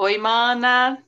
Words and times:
Oi, 0.00 0.16
Mana. 0.16 1.04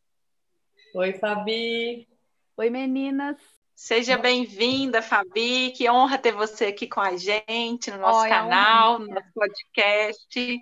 Oi, 0.96 1.12
Fabi. 1.12 2.08
Oi, 2.56 2.70
meninas. 2.70 3.36
Seja 3.72 4.18
bem-vinda, 4.18 5.00
Fabi. 5.00 5.70
Que 5.70 5.88
honra 5.88 6.18
ter 6.18 6.32
você 6.32 6.66
aqui 6.66 6.88
com 6.88 7.00
a 7.00 7.16
gente 7.16 7.88
no 7.92 7.98
nosso 7.98 8.22
Oi, 8.22 8.28
canal, 8.28 8.98
no 8.98 9.06
nosso 9.06 9.32
podcast. 9.32 10.58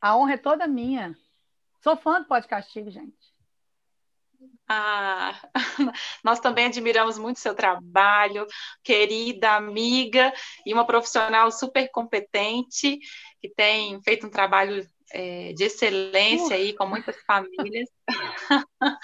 A 0.00 0.16
honra 0.16 0.34
é 0.34 0.36
toda 0.36 0.66
minha. 0.66 1.16
Sou 1.80 1.96
fã 1.96 2.20
do 2.20 2.26
podcast, 2.26 2.90
gente. 2.90 3.36
Ah, 4.68 5.40
nós 6.24 6.40
também 6.40 6.66
admiramos 6.66 7.18
muito 7.18 7.38
seu 7.38 7.54
trabalho, 7.54 8.48
querida 8.82 9.52
amiga 9.52 10.32
e 10.66 10.74
uma 10.74 10.84
profissional 10.84 11.52
super 11.52 11.88
competente 11.92 12.98
que 13.40 13.48
tem 13.48 14.02
feito 14.02 14.26
um 14.26 14.30
trabalho 14.30 14.84
é, 15.12 15.52
de 15.52 15.64
excelência 15.64 16.56
aí 16.56 16.72
com 16.74 16.86
muitas 16.86 17.16
famílias. 17.26 17.88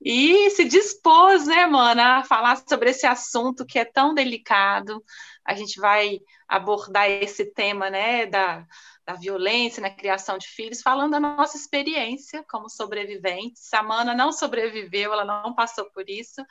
e 0.00 0.50
se 0.50 0.64
dispôs, 0.64 1.46
né, 1.46 1.66
mana, 1.66 2.18
a 2.18 2.24
falar 2.24 2.62
sobre 2.68 2.90
esse 2.90 3.06
assunto 3.06 3.66
que 3.66 3.78
é 3.78 3.84
tão 3.84 4.14
delicado. 4.14 5.02
A 5.44 5.54
gente 5.54 5.80
vai 5.80 6.20
abordar 6.48 7.08
esse 7.10 7.46
tema, 7.52 7.90
né, 7.90 8.26
da, 8.26 8.66
da 9.06 9.14
violência 9.14 9.80
na 9.80 9.90
criação 9.90 10.38
de 10.38 10.46
filhos, 10.46 10.80
falando 10.80 11.12
da 11.12 11.20
nossa 11.20 11.56
experiência 11.56 12.44
como 12.48 12.68
sobreviventes. 12.68 13.72
A 13.72 13.82
Mana 13.82 14.14
não 14.14 14.32
sobreviveu, 14.32 15.12
ela 15.12 15.24
não 15.24 15.54
passou 15.54 15.90
por 15.90 16.08
isso, 16.08 16.42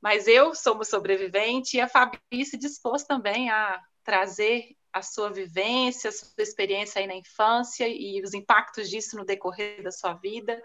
mas 0.00 0.26
eu 0.26 0.54
sou 0.54 0.74
uma 0.74 0.84
sobrevivente 0.84 1.76
e 1.76 1.80
a 1.80 1.88
Fabi 1.88 2.44
se 2.44 2.56
dispôs 2.56 3.04
também 3.04 3.50
a 3.50 3.80
trazer 4.02 4.74
a 4.92 5.02
sua 5.02 5.30
vivência, 5.30 6.10
a 6.10 6.12
sua 6.12 6.28
experiência 6.38 7.00
aí 7.00 7.06
na 7.06 7.14
infância 7.14 7.86
e 7.88 8.20
os 8.22 8.34
impactos 8.34 8.88
disso 8.88 9.16
no 9.16 9.24
decorrer 9.24 9.82
da 9.82 9.90
sua 9.90 10.14
vida. 10.14 10.60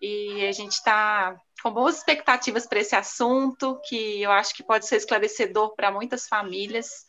E 0.00 0.46
a 0.46 0.52
gente 0.52 0.72
está 0.72 1.38
com 1.62 1.70
boas 1.70 1.98
expectativas 1.98 2.66
para 2.66 2.80
esse 2.80 2.96
assunto, 2.96 3.78
que 3.86 4.22
eu 4.22 4.32
acho 4.32 4.54
que 4.54 4.62
pode 4.62 4.86
ser 4.86 4.96
esclarecedor 4.96 5.74
para 5.74 5.90
muitas 5.90 6.26
famílias. 6.26 7.04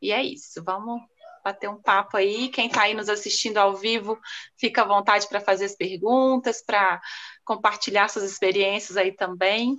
E 0.00 0.12
é 0.12 0.22
isso, 0.22 0.62
vamos 0.62 1.00
bater 1.42 1.68
um 1.68 1.80
papo 1.80 2.16
aí. 2.16 2.48
Quem 2.48 2.68
está 2.68 2.82
aí 2.82 2.94
nos 2.94 3.08
assistindo 3.08 3.58
ao 3.58 3.74
vivo, 3.74 4.18
fica 4.56 4.82
à 4.82 4.86
vontade 4.86 5.26
para 5.28 5.40
fazer 5.40 5.64
as 5.64 5.74
perguntas, 5.74 6.62
para 6.62 7.00
compartilhar 7.44 8.08
suas 8.08 8.30
experiências 8.30 8.96
aí 8.96 9.12
também. 9.12 9.76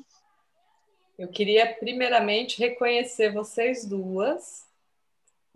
Eu 1.17 1.29
queria 1.29 1.75
primeiramente 1.75 2.59
reconhecer 2.59 3.31
vocês 3.33 3.85
duas 3.85 4.68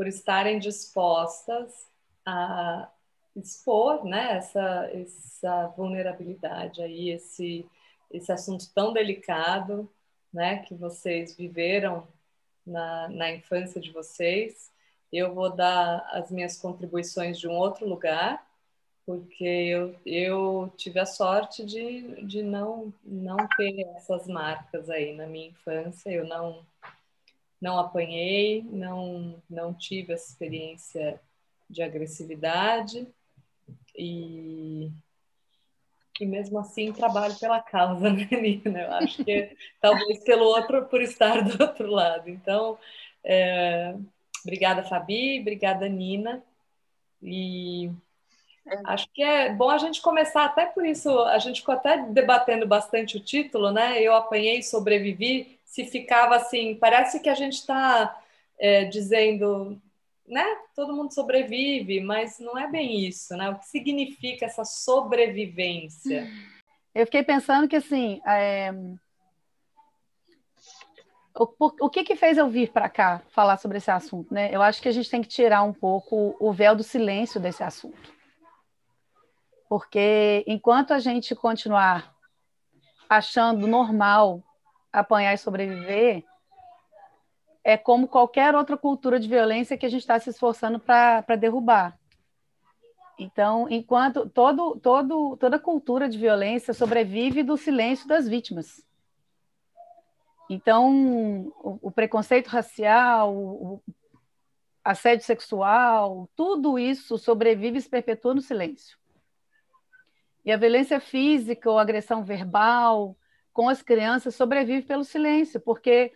por 0.04 0.08
estarem 0.10 0.60
dispostas 0.60 1.90
a 2.26 2.92
expor 3.34 4.04
né, 4.04 4.36
essa, 4.36 4.90
essa 4.92 5.68
vulnerabilidade 5.78 6.82
aí, 6.82 7.10
esse, 7.10 7.66
esse 8.12 8.30
assunto 8.30 8.70
tão 8.76 8.92
delicado 8.92 9.90
né, 10.34 10.58
que 10.58 10.76
vocês 10.76 11.38
viveram 11.38 12.06
na, 12.68 13.08
na 13.08 13.32
infância 13.32 13.80
de 13.80 13.92
vocês. 13.92 14.70
Eu 15.10 15.34
vou 15.34 15.50
dar 15.50 16.06
as 16.12 16.30
minhas 16.30 16.58
contribuições 16.58 17.40
de 17.40 17.48
um 17.48 17.54
outro 17.54 17.88
lugar, 17.88 18.46
porque 19.06 19.46
eu, 19.46 19.96
eu 20.06 20.74
tive 20.76 21.00
a 21.00 21.06
sorte 21.06 21.66
de, 21.66 22.26
de 22.26 22.44
não, 22.44 22.94
não 23.06 23.38
ter 23.56 23.88
essas 23.96 24.28
marcas 24.28 24.90
aí 24.90 25.16
na 25.16 25.26
minha 25.26 25.48
infância, 25.48 26.10
eu 26.10 26.28
não 26.28 26.66
não 27.64 27.80
apanhei, 27.80 28.62
não, 28.64 29.42
não 29.50 29.74
tive 29.74 30.12
essa 30.12 30.30
experiência 30.30 31.18
de 31.70 31.82
agressividade 31.82 33.08
e, 33.98 34.92
e 36.20 36.26
mesmo 36.26 36.60
assim 36.60 36.92
trabalho 36.92 37.40
pela 37.40 37.62
causa, 37.62 38.10
né, 38.12 38.28
Nina? 38.30 38.82
Eu 38.82 38.92
acho 38.96 39.24
que 39.24 39.56
talvez 39.80 40.22
pelo 40.26 40.44
outro, 40.44 40.88
por 40.88 41.02
estar 41.02 41.42
do 41.42 41.64
outro 41.64 41.90
lado. 41.90 42.30
Então, 42.30 42.78
é, 43.24 43.96
obrigada, 44.42 44.84
Fabi, 44.84 45.40
obrigada, 45.40 45.88
Nina. 45.88 46.44
E 47.22 47.90
acho 48.86 49.08
que 49.14 49.22
é 49.22 49.54
bom 49.54 49.70
a 49.70 49.78
gente 49.78 50.02
começar, 50.02 50.46
até 50.46 50.66
por 50.66 50.86
isso, 50.86 51.10
a 51.26 51.38
gente 51.40 51.60
ficou 51.60 51.76
até 51.76 51.98
debatendo 52.08 52.68
bastante 52.68 53.18
o 53.18 53.24
título, 53.24 53.72
né? 53.72 54.02
Eu 54.02 54.14
apanhei 54.14 54.60
e 54.60 54.64
sobrevivi 54.64 55.60
se 55.66 55.86
ficava 55.86 56.36
assim, 56.36 56.76
parece 56.76 57.20
que 57.20 57.30
a 57.30 57.34
gente 57.34 57.54
está 57.56 58.22
é, 58.60 58.86
dizendo, 58.86 59.82
né? 60.28 60.46
Todo 60.76 60.96
mundo 60.96 61.14
sobrevive, 61.14 62.00
mas 62.00 62.40
não 62.40 62.58
é 62.58 62.70
bem 62.70 63.06
isso, 63.06 63.36
né? 63.36 63.50
O 63.50 63.60
que 63.60 63.66
significa 63.66 64.46
essa 64.46 64.64
sobrevivência? 64.64 66.28
Eu 66.94 67.06
fiquei 67.06 67.24
pensando 67.24 67.68
que 67.68 67.76
assim, 67.76 68.22
é... 68.26 68.72
o, 71.36 71.48
o, 71.60 71.90
que 71.90 72.04
que 72.04 72.16
fez 72.16 72.38
eu 72.38 72.48
vir 72.48 72.70
para 72.72 72.88
cá 72.88 73.22
falar 73.30 73.58
sobre 73.58 73.80
esse 73.80 73.90
assunto, 73.90 74.32
né? 74.34 74.50
Eu 74.54 74.62
acho 74.62 74.82
que 74.82 74.88
a 74.88 74.92
gente 74.92 75.10
tem 75.10 75.22
que 75.22 75.28
tirar 75.28 75.64
um 75.64 75.74
pouco 75.74 76.36
o 76.40 76.54
véu 76.54 76.76
do 76.76 76.84
silêncio 76.84 77.40
desse 77.40 77.64
assunto, 77.64 78.14
porque 79.74 80.44
enquanto 80.46 80.92
a 80.92 81.00
gente 81.00 81.34
continuar 81.34 82.14
achando 83.10 83.66
normal 83.66 84.44
apanhar 84.92 85.34
e 85.34 85.38
sobreviver, 85.40 86.24
é 87.64 87.76
como 87.76 88.08
qualquer 88.08 88.54
outra 88.54 88.78
cultura 88.78 89.20
de 89.20 89.28
violência 89.28 89.76
que 89.76 89.88
a 89.88 89.90
gente 89.90 90.02
está 90.02 90.20
se 90.20 90.30
esforçando 90.30 90.80
para 90.80 91.36
derrubar. 91.36 91.98
Então, 93.18 93.68
enquanto 93.68 94.30
todo, 94.30 94.80
todo, 94.80 95.38
toda 95.38 95.58
cultura 95.58 96.08
de 96.08 96.20
violência 96.20 96.72
sobrevive 96.72 97.42
do 97.42 97.58
silêncio 97.58 98.08
das 98.08 98.30
vítimas. 98.30 98.86
Então, 100.48 101.52
o, 101.64 101.80
o 101.82 101.92
preconceito 101.92 102.46
racial, 102.50 103.36
o 103.36 103.82
assédio 104.84 105.26
sexual, 105.26 106.30
tudo 106.36 106.78
isso 106.78 107.18
sobrevive 107.18 107.80
e 107.80 107.82
se 107.82 107.90
perpetua 107.90 108.36
no 108.36 108.42
silêncio. 108.42 109.02
E 110.46 110.52
a 110.52 110.58
violência 110.58 111.00
física 111.00 111.70
ou 111.70 111.80
agressão 111.80 112.24
verbal, 112.24 113.18
com 113.54 113.70
as 113.70 113.82
crianças 113.82 114.36
sobrevive 114.36 114.86
pelo 114.86 115.04
silêncio, 115.04 115.62
porque 115.62 116.14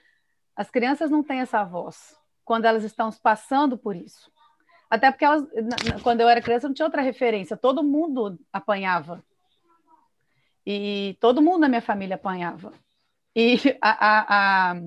as 0.55 0.69
crianças 0.69 1.11
não 1.11 1.23
têm 1.23 1.39
essa 1.39 1.63
voz 1.63 2.17
quando 2.43 2.65
elas 2.65 2.83
estão 2.83 3.11
passando 3.11 3.77
por 3.77 3.95
isso. 3.95 4.31
Até 4.89 5.11
porque 5.11 5.25
elas, 5.25 5.43
quando 6.01 6.21
eu 6.21 6.29
era 6.29 6.41
criança 6.41 6.67
não 6.67 6.73
tinha 6.73 6.85
outra 6.85 7.01
referência, 7.01 7.57
todo 7.57 7.83
mundo 7.83 8.39
apanhava. 8.51 9.23
E 10.65 11.17
todo 11.19 11.41
mundo 11.41 11.59
na 11.59 11.69
minha 11.69 11.81
família 11.81 12.15
apanhava. 12.15 12.73
E 13.35 13.55
a, 13.81 13.91
a, 13.91 14.71
a, 14.71 14.81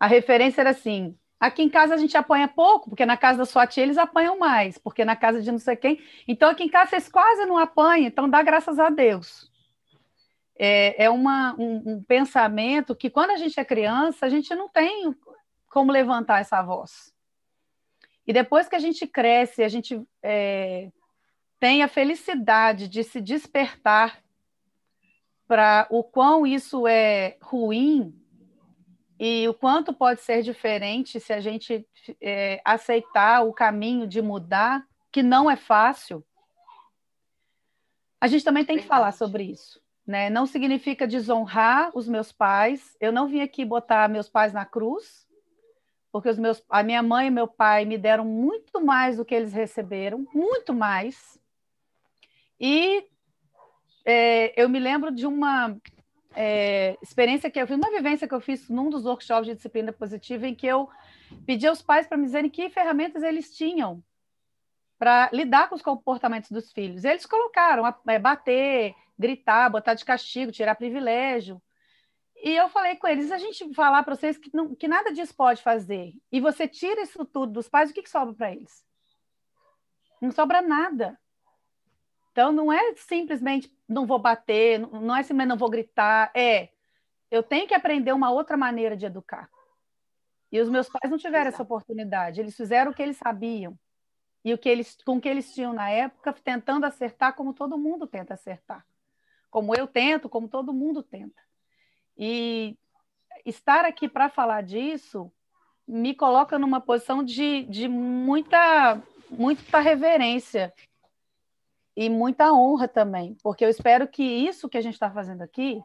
a 0.00 0.06
referência 0.06 0.60
era 0.62 0.70
assim: 0.70 1.16
aqui 1.44 1.62
em 1.62 1.68
casa 1.68 1.94
a 1.94 1.98
gente 1.98 2.16
apanha 2.16 2.48
pouco, 2.48 2.88
porque 2.88 3.04
na 3.04 3.16
casa 3.16 3.38
da 3.38 3.44
sua 3.44 3.66
tia 3.66 3.82
eles 3.82 3.98
apanham 3.98 4.38
mais, 4.38 4.78
porque 4.78 5.04
na 5.04 5.16
casa 5.16 5.42
de 5.42 5.50
não 5.50 5.58
sei 5.58 5.76
quem. 5.76 6.00
Então 6.26 6.48
aqui 6.48 6.64
em 6.64 6.68
casa 6.68 6.90
vocês 6.90 7.08
quase 7.08 7.44
não 7.46 7.58
apanham, 7.58 8.06
então 8.06 8.28
dá 8.28 8.42
graças 8.42 8.78
a 8.78 8.88
Deus 8.88 9.52
é, 10.64 11.04
é 11.04 11.10
uma, 11.10 11.54
um, 11.58 11.82
um, 11.84 12.02
pensamento 12.04 12.94
que, 12.94 13.10
quando 13.10 13.30
a 13.30 13.36
gente 13.36 13.58
é 13.58 13.64
criança, 13.64 14.26
a 14.26 14.28
gente 14.28 14.54
não 14.54 14.68
tem 14.68 15.12
como 15.68 15.90
levantar 15.90 16.40
essa 16.40 16.62
voz. 16.62 17.12
E 18.24 18.32
depois 18.32 18.68
que 18.68 18.76
a 18.76 18.78
gente 18.78 19.04
cresce, 19.04 19.64
a 19.64 19.68
gente 19.68 20.00
é, 20.22 20.92
tem 21.58 21.82
a 21.82 21.88
felicidade 21.88 22.86
de 22.86 23.02
se 23.02 23.20
despertar 23.20 24.22
para 25.48 25.88
o 25.90 26.04
quão 26.04 26.46
isso 26.46 26.86
é 26.86 27.36
ruim 27.42 28.14
e 29.24 29.48
o 29.48 29.54
quanto 29.54 29.92
pode 29.92 30.20
ser 30.20 30.42
diferente 30.42 31.20
se 31.20 31.32
a 31.32 31.38
gente 31.38 31.86
é, 32.20 32.60
aceitar 32.64 33.46
o 33.46 33.52
caminho 33.52 34.04
de 34.04 34.20
mudar, 34.20 34.84
que 35.12 35.22
não 35.22 35.48
é 35.48 35.54
fácil. 35.54 36.26
A 38.20 38.26
gente 38.26 38.44
também 38.44 38.64
tem 38.64 38.78
que 38.78 38.84
falar 38.84 39.12
sobre 39.12 39.44
isso. 39.44 39.80
Né? 40.04 40.28
Não 40.28 40.44
significa 40.44 41.06
desonrar 41.06 41.92
os 41.94 42.08
meus 42.08 42.32
pais. 42.32 42.96
Eu 43.00 43.12
não 43.12 43.28
vim 43.28 43.42
aqui 43.42 43.64
botar 43.64 44.08
meus 44.08 44.28
pais 44.28 44.52
na 44.52 44.64
cruz, 44.64 45.24
porque 46.10 46.28
os 46.28 46.36
meus, 46.36 46.60
a 46.68 46.82
minha 46.82 47.00
mãe 47.00 47.28
e 47.28 47.30
meu 47.30 47.46
pai 47.46 47.84
me 47.84 47.96
deram 47.96 48.24
muito 48.24 48.84
mais 48.84 49.18
do 49.18 49.24
que 49.24 49.36
eles 49.36 49.52
receberam, 49.52 50.26
muito 50.34 50.74
mais. 50.74 51.38
E 52.58 53.06
é, 54.04 54.60
eu 54.60 54.68
me 54.68 54.80
lembro 54.80 55.12
de 55.12 55.28
uma 55.28 55.76
é, 56.34 56.96
experiência 57.02 57.50
que 57.50 57.60
eu 57.60 57.66
fiz, 57.66 57.76
uma 57.76 57.90
vivência 57.90 58.26
que 58.26 58.34
eu 58.34 58.40
fiz 58.40 58.68
num 58.68 58.90
dos 58.90 59.04
workshops 59.04 59.46
de 59.46 59.54
disciplina 59.54 59.92
positiva, 59.92 60.46
em 60.46 60.54
que 60.54 60.66
eu 60.66 60.88
pedi 61.46 61.66
aos 61.66 61.82
pais 61.82 62.06
para 62.06 62.16
me 62.16 62.24
dizerem 62.24 62.50
que 62.50 62.70
ferramentas 62.70 63.22
eles 63.22 63.56
tinham 63.56 64.02
para 64.98 65.30
lidar 65.32 65.68
com 65.68 65.74
os 65.74 65.82
comportamentos 65.82 66.50
dos 66.50 66.72
filhos. 66.72 67.04
Eles 67.04 67.26
colocaram 67.26 67.84
é, 68.06 68.18
bater, 68.18 68.94
gritar, 69.18 69.68
botar 69.68 69.94
de 69.94 70.04
castigo, 70.04 70.52
tirar 70.52 70.74
privilégio. 70.74 71.60
E 72.36 72.50
eu 72.56 72.68
falei 72.68 72.96
com 72.96 73.06
eles: 73.06 73.30
a 73.30 73.38
gente 73.38 73.72
falar 73.74 74.02
para 74.02 74.14
vocês 74.14 74.38
que, 74.38 74.50
não, 74.54 74.74
que 74.74 74.88
nada 74.88 75.12
disso 75.12 75.34
pode 75.34 75.62
fazer, 75.62 76.12
e 76.30 76.40
você 76.40 76.66
tira 76.66 77.02
isso 77.02 77.24
tudo 77.24 77.52
dos 77.52 77.68
pais, 77.68 77.90
o 77.90 77.94
que, 77.94 78.02
que 78.02 78.10
sobra 78.10 78.34
para 78.34 78.52
eles? 78.52 78.84
Não 80.20 80.30
sobra 80.30 80.62
nada. 80.62 81.18
Então, 82.32 82.50
não 82.50 82.72
é 82.72 82.94
simplesmente 82.96 83.70
não 83.86 84.06
vou 84.06 84.18
bater, 84.18 84.80
não 84.80 85.14
é 85.14 85.22
simplesmente 85.22 85.48
não 85.48 85.56
vou 85.56 85.70
gritar, 85.70 86.30
é 86.34 86.70
eu 87.30 87.42
tenho 87.42 87.66
que 87.66 87.74
aprender 87.74 88.12
uma 88.12 88.30
outra 88.30 88.56
maneira 88.56 88.96
de 88.96 89.06
educar. 89.06 89.48
E 90.50 90.60
os 90.60 90.68
meus 90.68 90.88
pais 90.88 91.10
não 91.10 91.18
tiveram 91.18 91.48
Exato. 91.48 91.54
essa 91.54 91.62
oportunidade, 91.62 92.40
eles 92.40 92.56
fizeram 92.56 92.90
o 92.90 92.94
que 92.94 93.02
eles 93.02 93.16
sabiam 93.16 93.78
e 94.44 94.52
o 94.52 94.58
que 94.58 94.68
eles, 94.68 94.96
com 95.04 95.16
o 95.16 95.20
que 95.20 95.28
eles 95.28 95.54
tinham 95.54 95.72
na 95.72 95.88
época, 95.90 96.32
tentando 96.32 96.84
acertar 96.84 97.34
como 97.34 97.54
todo 97.54 97.78
mundo 97.78 98.06
tenta 98.06 98.34
acertar. 98.34 98.84
Como 99.50 99.74
eu 99.74 99.86
tento, 99.86 100.28
como 100.28 100.48
todo 100.48 100.72
mundo 100.72 101.02
tenta. 101.02 101.40
E 102.16 102.76
estar 103.44 103.84
aqui 103.84 104.08
para 104.08 104.28
falar 104.28 104.62
disso 104.62 105.30
me 105.86 106.14
coloca 106.14 106.58
numa 106.58 106.80
posição 106.80 107.22
de, 107.22 107.64
de 107.64 107.88
muita, 107.88 109.00
muita 109.30 109.80
reverência 109.80 110.72
e 111.96 112.08
muita 112.08 112.52
honra 112.52 112.88
também, 112.88 113.36
porque 113.42 113.64
eu 113.64 113.68
espero 113.68 114.08
que 114.08 114.22
isso 114.22 114.68
que 114.68 114.78
a 114.78 114.80
gente 114.80 114.94
está 114.94 115.10
fazendo 115.10 115.42
aqui 115.42 115.82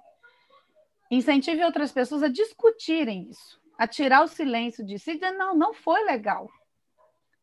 incentive 1.10 1.64
outras 1.64 1.92
pessoas 1.92 2.24
a 2.24 2.28
discutirem 2.28 3.30
isso, 3.30 3.60
a 3.78 3.88
tirar 3.88 4.24
o 4.24 4.28
silêncio 4.28 4.86
disso 4.86 5.10
e 5.10 5.14
dizer, 5.16 5.32
não, 5.32 5.56
não 5.56 5.74
foi 5.74 6.04
legal. 6.04 6.50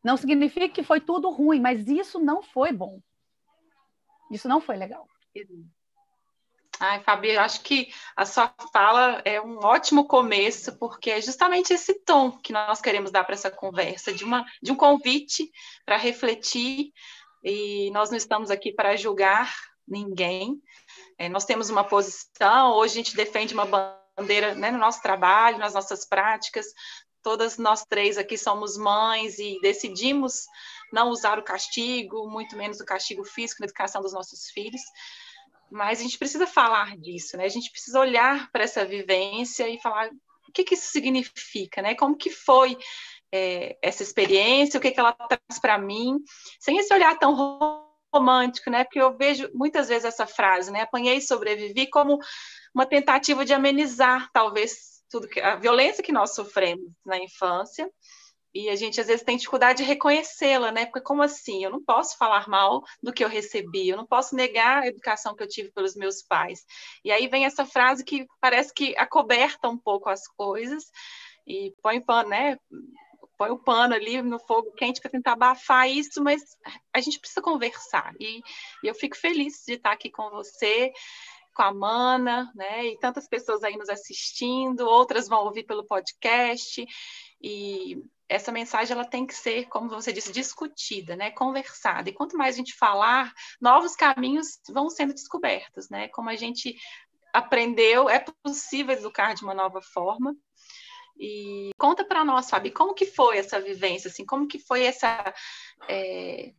Não 0.03 0.17
significa 0.17 0.69
que 0.69 0.83
foi 0.83 1.01
tudo 1.01 1.31
ruim, 1.31 1.59
mas 1.59 1.87
isso 1.87 2.19
não 2.19 2.43
foi 2.43 2.71
bom. 2.71 2.99
Isso 4.31 4.47
não 4.47 4.61
foi 4.61 4.77
legal. 4.77 5.07
Ai, 6.79 7.01
Fabi, 7.03 7.37
acho 7.37 7.61
que 7.61 7.91
a 8.15 8.25
sua 8.25 8.53
fala 8.73 9.21
é 9.23 9.39
um 9.41 9.57
ótimo 9.59 10.05
começo, 10.05 10.77
porque 10.77 11.09
é 11.09 11.21
justamente 11.21 11.73
esse 11.73 11.93
tom 12.03 12.31
que 12.31 12.51
nós 12.51 12.81
queremos 12.81 13.11
dar 13.11 13.23
para 13.23 13.33
essa 13.33 13.49
conversa, 13.49 14.11
de, 14.11 14.23
uma, 14.25 14.45
de 14.61 14.71
um 14.71 14.75
convite 14.75 15.49
para 15.85 15.95
refletir 15.95 16.91
e 17.45 17.91
nós 17.91 18.09
não 18.09 18.17
estamos 18.17 18.49
aqui 18.49 18.73
para 18.73 18.95
julgar 18.95 19.55
ninguém. 19.87 20.59
É, 21.15 21.29
nós 21.29 21.45
temos 21.45 21.69
uma 21.69 21.83
posição, 21.83 22.73
hoje 22.73 22.93
a 22.93 22.95
gente 23.03 23.15
defende 23.15 23.53
uma 23.53 23.67
bandeira 24.17 24.55
né, 24.55 24.71
no 24.71 24.79
nosso 24.79 24.99
trabalho, 24.99 25.59
nas 25.59 25.75
nossas 25.75 26.07
práticas. 26.07 26.65
Todas 27.21 27.59
nós 27.59 27.85
três 27.85 28.17
aqui 28.17 28.35
somos 28.35 28.75
mães 28.75 29.37
e 29.37 29.59
decidimos 29.61 30.45
não 30.91 31.09
usar 31.09 31.37
o 31.37 31.43
castigo, 31.43 32.27
muito 32.27 32.57
menos 32.57 32.79
o 32.79 32.85
castigo 32.85 33.23
físico 33.23 33.61
na 33.61 33.65
educação 33.65 34.01
dos 34.01 34.13
nossos 34.13 34.49
filhos. 34.49 34.81
Mas 35.71 35.99
a 35.99 36.03
gente 36.03 36.17
precisa 36.17 36.47
falar 36.47 36.97
disso, 36.97 37.37
né? 37.37 37.45
A 37.45 37.49
gente 37.49 37.69
precisa 37.71 37.99
olhar 37.99 38.51
para 38.51 38.63
essa 38.63 38.83
vivência 38.83 39.69
e 39.69 39.79
falar 39.81 40.09
o 40.47 40.51
que, 40.51 40.63
que 40.63 40.73
isso 40.73 40.91
significa, 40.91 41.81
né? 41.81 41.93
Como 41.93 42.17
que 42.17 42.31
foi 42.31 42.75
é, 43.35 43.77
essa 43.81 44.01
experiência, 44.01 44.77
o 44.77 44.81
que, 44.81 44.91
que 44.91 44.99
ela 44.99 45.11
traz 45.11 45.59
para 45.59 45.77
mim, 45.77 46.17
sem 46.59 46.77
esse 46.77 46.93
olhar 46.93 47.17
tão 47.19 47.35
romântico, 48.13 48.69
né? 48.69 48.83
Porque 48.85 49.01
eu 49.01 49.15
vejo 49.15 49.49
muitas 49.53 49.89
vezes 49.89 50.05
essa 50.05 50.25
frase, 50.25 50.71
né? 50.71 50.81
Apanhei 50.81 51.17
e 51.17 51.21
sobrevivi 51.21 51.89
como 51.89 52.17
uma 52.73 52.85
tentativa 52.85 53.43
de 53.43 53.53
amenizar, 53.53 54.29
talvez, 54.31 55.03
tudo 55.09 55.27
que 55.27 55.39
a 55.39 55.55
violência 55.57 56.03
que 56.03 56.13
nós 56.13 56.33
sofremos 56.33 56.89
na 57.05 57.17
infância. 57.17 57.89
E 58.53 58.69
a 58.69 58.75
gente 58.77 59.01
às 59.01 59.07
vezes 59.07 59.21
tem 59.21 59.35
dificuldade 59.35 59.79
de 59.79 59.83
reconhecê-la, 59.83 60.71
né? 60.71 60.85
Porque 60.85 61.01
como 61.01 61.21
assim? 61.21 61.61
Eu 61.61 61.69
não 61.69 61.83
posso 61.83 62.17
falar 62.17 62.47
mal 62.47 62.81
do 63.03 63.11
que 63.11 63.21
eu 63.21 63.27
recebi, 63.27 63.89
eu 63.89 63.97
não 63.97 64.07
posso 64.07 64.33
negar 64.33 64.83
a 64.83 64.87
educação 64.87 65.35
que 65.35 65.43
eu 65.43 65.47
tive 65.47 65.73
pelos 65.73 65.93
meus 65.93 66.21
pais. 66.21 66.63
E 67.03 67.11
aí 67.11 67.27
vem 67.27 67.43
essa 67.43 67.65
frase 67.65 68.05
que 68.05 68.25
parece 68.39 68.73
que 68.73 68.95
acoberta 68.97 69.67
um 69.67 69.77
pouco 69.77 70.09
as 70.09 70.25
coisas 70.25 70.85
e 71.45 71.73
põe 71.81 72.01
pano, 72.01 72.29
né? 72.29 72.57
Põe 73.37 73.49
o 73.51 73.59
pano 73.59 73.93
ali 73.93 74.21
no 74.21 74.39
fogo 74.39 74.71
quente 74.73 75.01
para 75.01 75.11
tentar 75.11 75.33
abafar 75.33 75.89
isso, 75.89 76.23
mas 76.23 76.41
a 76.93 76.99
gente 76.99 77.19
precisa 77.19 77.41
conversar. 77.41 78.13
E, 78.19 78.39
e, 78.83 78.87
eu 78.87 78.95
fico 78.95 79.17
feliz 79.17 79.63
de 79.65 79.73
estar 79.73 79.91
aqui 79.91 80.09
com 80.09 80.29
você, 80.29 80.91
com 81.53 81.63
a 81.63 81.73
Mana, 81.73 82.51
né? 82.55 82.85
E 82.85 82.99
tantas 82.99 83.27
pessoas 83.27 83.63
aí 83.63 83.77
nos 83.77 83.89
assistindo, 83.89 84.81
outras 84.87 85.27
vão 85.27 85.45
ouvir 85.45 85.63
pelo 85.63 85.85
podcast. 85.85 86.85
E 87.41 87.97
essa 88.27 88.51
mensagem 88.51 88.93
ela 88.93 89.05
tem 89.05 89.25
que 89.25 89.33
ser, 89.33 89.67
como 89.67 89.89
você 89.89 90.11
disse, 90.11 90.31
discutida, 90.31 91.15
né? 91.15 91.31
Conversada. 91.31 92.09
E 92.09 92.13
quanto 92.13 92.37
mais 92.37 92.55
a 92.55 92.57
gente 92.57 92.75
falar, 92.75 93.31
novos 93.61 93.95
caminhos 93.95 94.59
vão 94.69 94.89
sendo 94.89 95.13
descobertos, 95.13 95.89
né? 95.89 96.07
Como 96.09 96.29
a 96.29 96.35
gente 96.35 96.75
aprendeu, 97.33 98.09
é 98.09 98.23
possível 98.43 98.95
educar 98.95 99.33
de 99.33 99.43
uma 99.43 99.53
nova 99.53 99.81
forma. 99.81 100.35
E 101.17 101.71
conta 101.77 102.03
para 102.03 102.25
nós, 102.25 102.49
Fabi, 102.49 102.71
como 102.71 102.93
que 102.93 103.05
foi 103.05 103.37
essa 103.37 103.59
vivência, 103.59 104.09
assim, 104.09 104.25
como 104.25 104.47
que 104.47 104.59
foi 104.59 104.83
essa 104.83 105.33
é, 105.87 106.53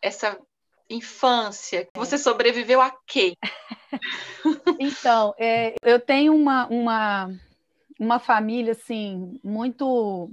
essa 0.00 0.38
infância? 0.90 1.88
Você 1.96 2.18
sobreviveu 2.18 2.80
a 2.80 2.90
quê? 3.06 3.34
então, 4.78 5.34
é, 5.38 5.74
eu 5.82 5.98
tenho 5.98 6.34
uma, 6.34 6.66
uma, 6.66 7.30
uma 7.98 8.18
família, 8.18 8.72
assim, 8.72 9.40
muito... 9.42 10.30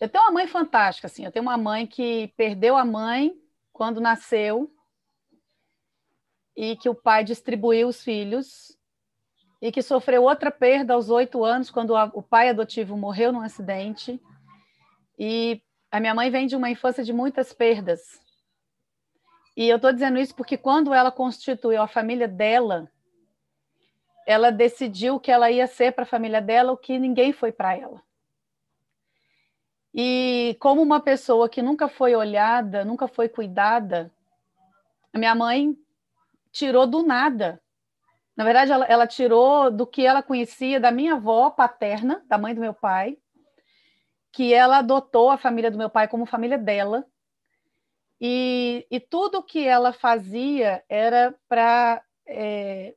Eu 0.00 0.08
tenho 0.08 0.24
uma 0.24 0.32
mãe 0.32 0.48
fantástica, 0.48 1.06
assim, 1.06 1.24
eu 1.24 1.30
tenho 1.30 1.44
uma 1.44 1.56
mãe 1.56 1.86
que 1.86 2.32
perdeu 2.36 2.76
a 2.76 2.84
mãe 2.84 3.38
quando 3.72 4.00
nasceu 4.00 4.72
e 6.56 6.76
que 6.76 6.88
o 6.88 6.94
pai 6.94 7.22
distribuiu 7.22 7.88
os 7.88 8.02
filhos 8.02 8.76
e 9.62 9.70
que 9.70 9.80
sofreu 9.80 10.24
outra 10.24 10.50
perda 10.50 10.94
aos 10.94 11.08
oito 11.08 11.44
anos, 11.44 11.70
quando 11.70 11.94
a, 11.94 12.10
o 12.12 12.20
pai 12.20 12.48
adotivo 12.48 12.96
morreu 12.96 13.32
num 13.32 13.42
acidente. 13.42 14.20
E 15.16 15.62
a 15.88 16.00
minha 16.00 16.12
mãe 16.12 16.28
vem 16.30 16.48
de 16.48 16.56
uma 16.56 16.68
infância 16.68 17.04
de 17.04 17.12
muitas 17.12 17.52
perdas. 17.52 18.20
E 19.56 19.68
eu 19.68 19.76
estou 19.76 19.92
dizendo 19.92 20.18
isso 20.18 20.34
porque 20.34 20.58
quando 20.58 20.92
ela 20.92 21.12
constituiu 21.12 21.80
a 21.80 21.86
família 21.86 22.26
dela, 22.26 22.90
ela 24.26 24.50
decidiu 24.50 25.20
que 25.20 25.30
ela 25.30 25.48
ia 25.48 25.68
ser 25.68 25.92
para 25.92 26.02
a 26.02 26.06
família 26.06 26.40
dela 26.40 26.72
o 26.72 26.76
que 26.76 26.98
ninguém 26.98 27.32
foi 27.32 27.52
para 27.52 27.76
ela. 27.76 28.02
E 29.94 30.56
como 30.58 30.82
uma 30.82 30.98
pessoa 30.98 31.48
que 31.48 31.62
nunca 31.62 31.86
foi 31.86 32.16
olhada, 32.16 32.84
nunca 32.84 33.06
foi 33.06 33.28
cuidada, 33.28 34.10
a 35.12 35.18
minha 35.18 35.36
mãe 35.36 35.76
tirou 36.50 36.84
do 36.84 37.04
nada 37.04 37.61
na 38.42 38.44
verdade, 38.44 38.72
ela, 38.72 38.84
ela 38.86 39.06
tirou 39.06 39.70
do 39.70 39.86
que 39.86 40.04
ela 40.04 40.20
conhecia 40.20 40.80
da 40.80 40.90
minha 40.90 41.14
avó 41.14 41.48
paterna, 41.48 42.24
da 42.26 42.36
mãe 42.36 42.52
do 42.52 42.60
meu 42.60 42.74
pai, 42.74 43.16
que 44.32 44.52
ela 44.52 44.78
adotou 44.78 45.30
a 45.30 45.38
família 45.38 45.70
do 45.70 45.78
meu 45.78 45.88
pai 45.88 46.08
como 46.08 46.26
família 46.26 46.58
dela. 46.58 47.06
E, 48.20 48.84
e 48.90 48.98
tudo 48.98 49.44
que 49.44 49.64
ela 49.64 49.92
fazia 49.92 50.84
era 50.88 51.32
para 51.48 52.02
é, 52.26 52.96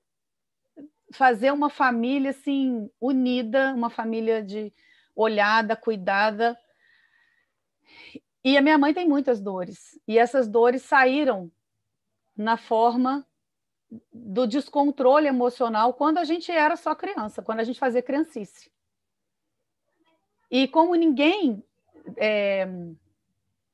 fazer 1.13 1.53
uma 1.53 1.69
família 1.69 2.31
assim 2.31 2.89
unida, 2.99 3.71
uma 3.75 3.91
família 3.91 4.41
de 4.41 4.73
olhada, 5.15 5.75
cuidada. 5.75 6.57
E 8.43 8.57
a 8.57 8.63
minha 8.63 8.79
mãe 8.79 8.95
tem 8.95 9.07
muitas 9.07 9.39
dores, 9.39 9.99
e 10.07 10.17
essas 10.17 10.47
dores 10.47 10.81
saíram 10.81 11.51
na 12.35 12.57
forma 12.57 13.23
do 14.13 14.47
descontrole 14.47 15.27
emocional 15.27 15.93
quando 15.93 16.17
a 16.17 16.23
gente 16.23 16.51
era 16.51 16.75
só 16.75 16.93
criança, 16.95 17.41
quando 17.41 17.59
a 17.59 17.63
gente 17.63 17.79
fazia 17.79 18.01
criancice. 18.01 18.71
E 20.49 20.67
como 20.67 20.95
ninguém 20.95 21.63
é, 22.17 22.67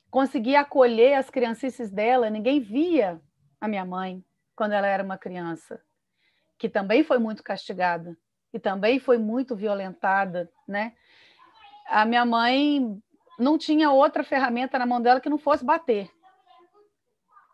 conseguia 0.10 0.62
acolher 0.62 1.16
as 1.16 1.30
criancices 1.30 1.90
dela, 1.90 2.30
ninguém 2.30 2.60
via 2.60 3.22
a 3.60 3.68
minha 3.68 3.86
mãe 3.86 4.24
quando 4.56 4.74
ela 4.74 4.88
era 4.88 5.04
uma 5.04 5.18
criança, 5.18 5.82
que 6.58 6.70
também 6.70 7.04
foi 7.04 7.18
muito 7.18 7.44
castigada 7.44 8.18
e 8.54 8.60
também 8.60 9.00
foi 9.00 9.18
muito 9.18 9.56
violentada, 9.56 10.51
né? 10.68 10.94
A 11.88 12.06
minha 12.06 12.25
mãe 12.25 13.01
não 13.38 13.58
tinha 13.58 13.92
outra 13.92 14.24
ferramenta 14.24 14.78
na 14.78 14.86
mão 14.86 15.01
dela 15.01 15.20
que 15.20 15.30
não 15.30 15.38
fosse 15.38 15.63
bater 15.66 16.10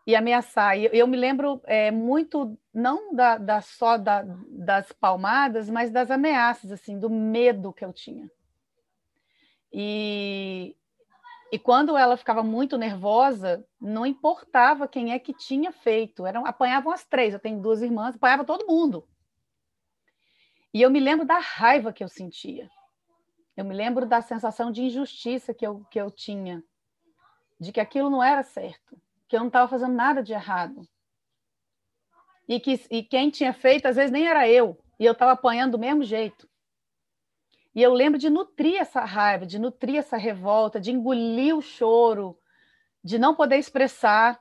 e 0.08 0.16
ameaçar. 0.16 0.78
E 0.78 0.88
eu 0.90 1.06
me 1.06 1.18
lembro 1.18 1.60
é, 1.66 1.90
muito, 1.90 2.58
não 2.72 3.14
da, 3.14 3.36
da 3.36 3.60
só 3.60 3.98
da, 3.98 4.22
das 4.48 4.90
palmadas, 4.90 5.68
mas 5.68 5.90
das 5.90 6.10
ameaças, 6.10 6.72
assim, 6.72 6.98
do 6.98 7.10
medo 7.10 7.74
que 7.74 7.84
eu 7.84 7.92
tinha. 7.92 8.30
E, 9.70 10.74
E 11.50 11.58
quando 11.58 11.96
ela 11.96 12.16
ficava 12.16 12.42
muito 12.42 12.76
nervosa, 12.76 13.64
não 13.80 14.04
importava 14.04 14.86
quem 14.86 15.12
é 15.12 15.18
que 15.18 15.32
tinha 15.32 15.72
feito. 15.72 16.26
Eram, 16.26 16.44
apanhavam 16.44 16.92
as 16.92 17.04
três. 17.04 17.32
Eu 17.32 17.40
tenho 17.40 17.60
duas 17.60 17.80
irmãs, 17.80 18.14
apanhava 18.14 18.44
todo 18.44 18.66
mundo. 18.66 19.08
E 20.74 20.82
eu 20.82 20.90
me 20.90 21.00
lembro 21.00 21.26
da 21.26 21.38
raiva 21.38 21.92
que 21.92 22.04
eu 22.04 22.08
sentia. 22.08 22.70
Eu 23.56 23.64
me 23.64 23.74
lembro 23.74 24.06
da 24.06 24.20
sensação 24.20 24.70
de 24.70 24.82
injustiça 24.82 25.54
que 25.54 25.66
eu, 25.66 25.84
que 25.90 25.98
eu 25.98 26.10
tinha, 26.10 26.62
de 27.58 27.72
que 27.72 27.80
aquilo 27.80 28.10
não 28.10 28.22
era 28.22 28.42
certo, 28.42 29.00
que 29.28 29.36
eu 29.36 29.40
não 29.40 29.48
estava 29.48 29.68
fazendo 29.68 29.94
nada 29.94 30.22
de 30.22 30.32
errado. 30.32 30.80
E 32.48 32.58
que 32.58 32.80
e 32.90 33.02
quem 33.02 33.30
tinha 33.30 33.52
feito, 33.52 33.86
às 33.86 33.96
vezes, 33.96 34.10
nem 34.10 34.26
era 34.26 34.48
eu, 34.48 34.82
e 34.98 35.04
eu 35.04 35.12
estava 35.12 35.32
apanhando 35.32 35.72
do 35.72 35.78
mesmo 35.78 36.02
jeito. 36.02 36.48
E 37.74 37.82
eu 37.82 37.92
lembro 37.92 38.18
de 38.18 38.30
nutrir 38.30 38.80
essa 38.80 39.04
raiva, 39.04 39.46
de 39.46 39.58
nutrir 39.58 39.96
essa 39.96 40.16
revolta, 40.16 40.80
de 40.80 40.90
engolir 40.90 41.56
o 41.56 41.62
choro, 41.62 42.38
de 43.04 43.18
não 43.18 43.34
poder 43.34 43.56
expressar 43.56 44.40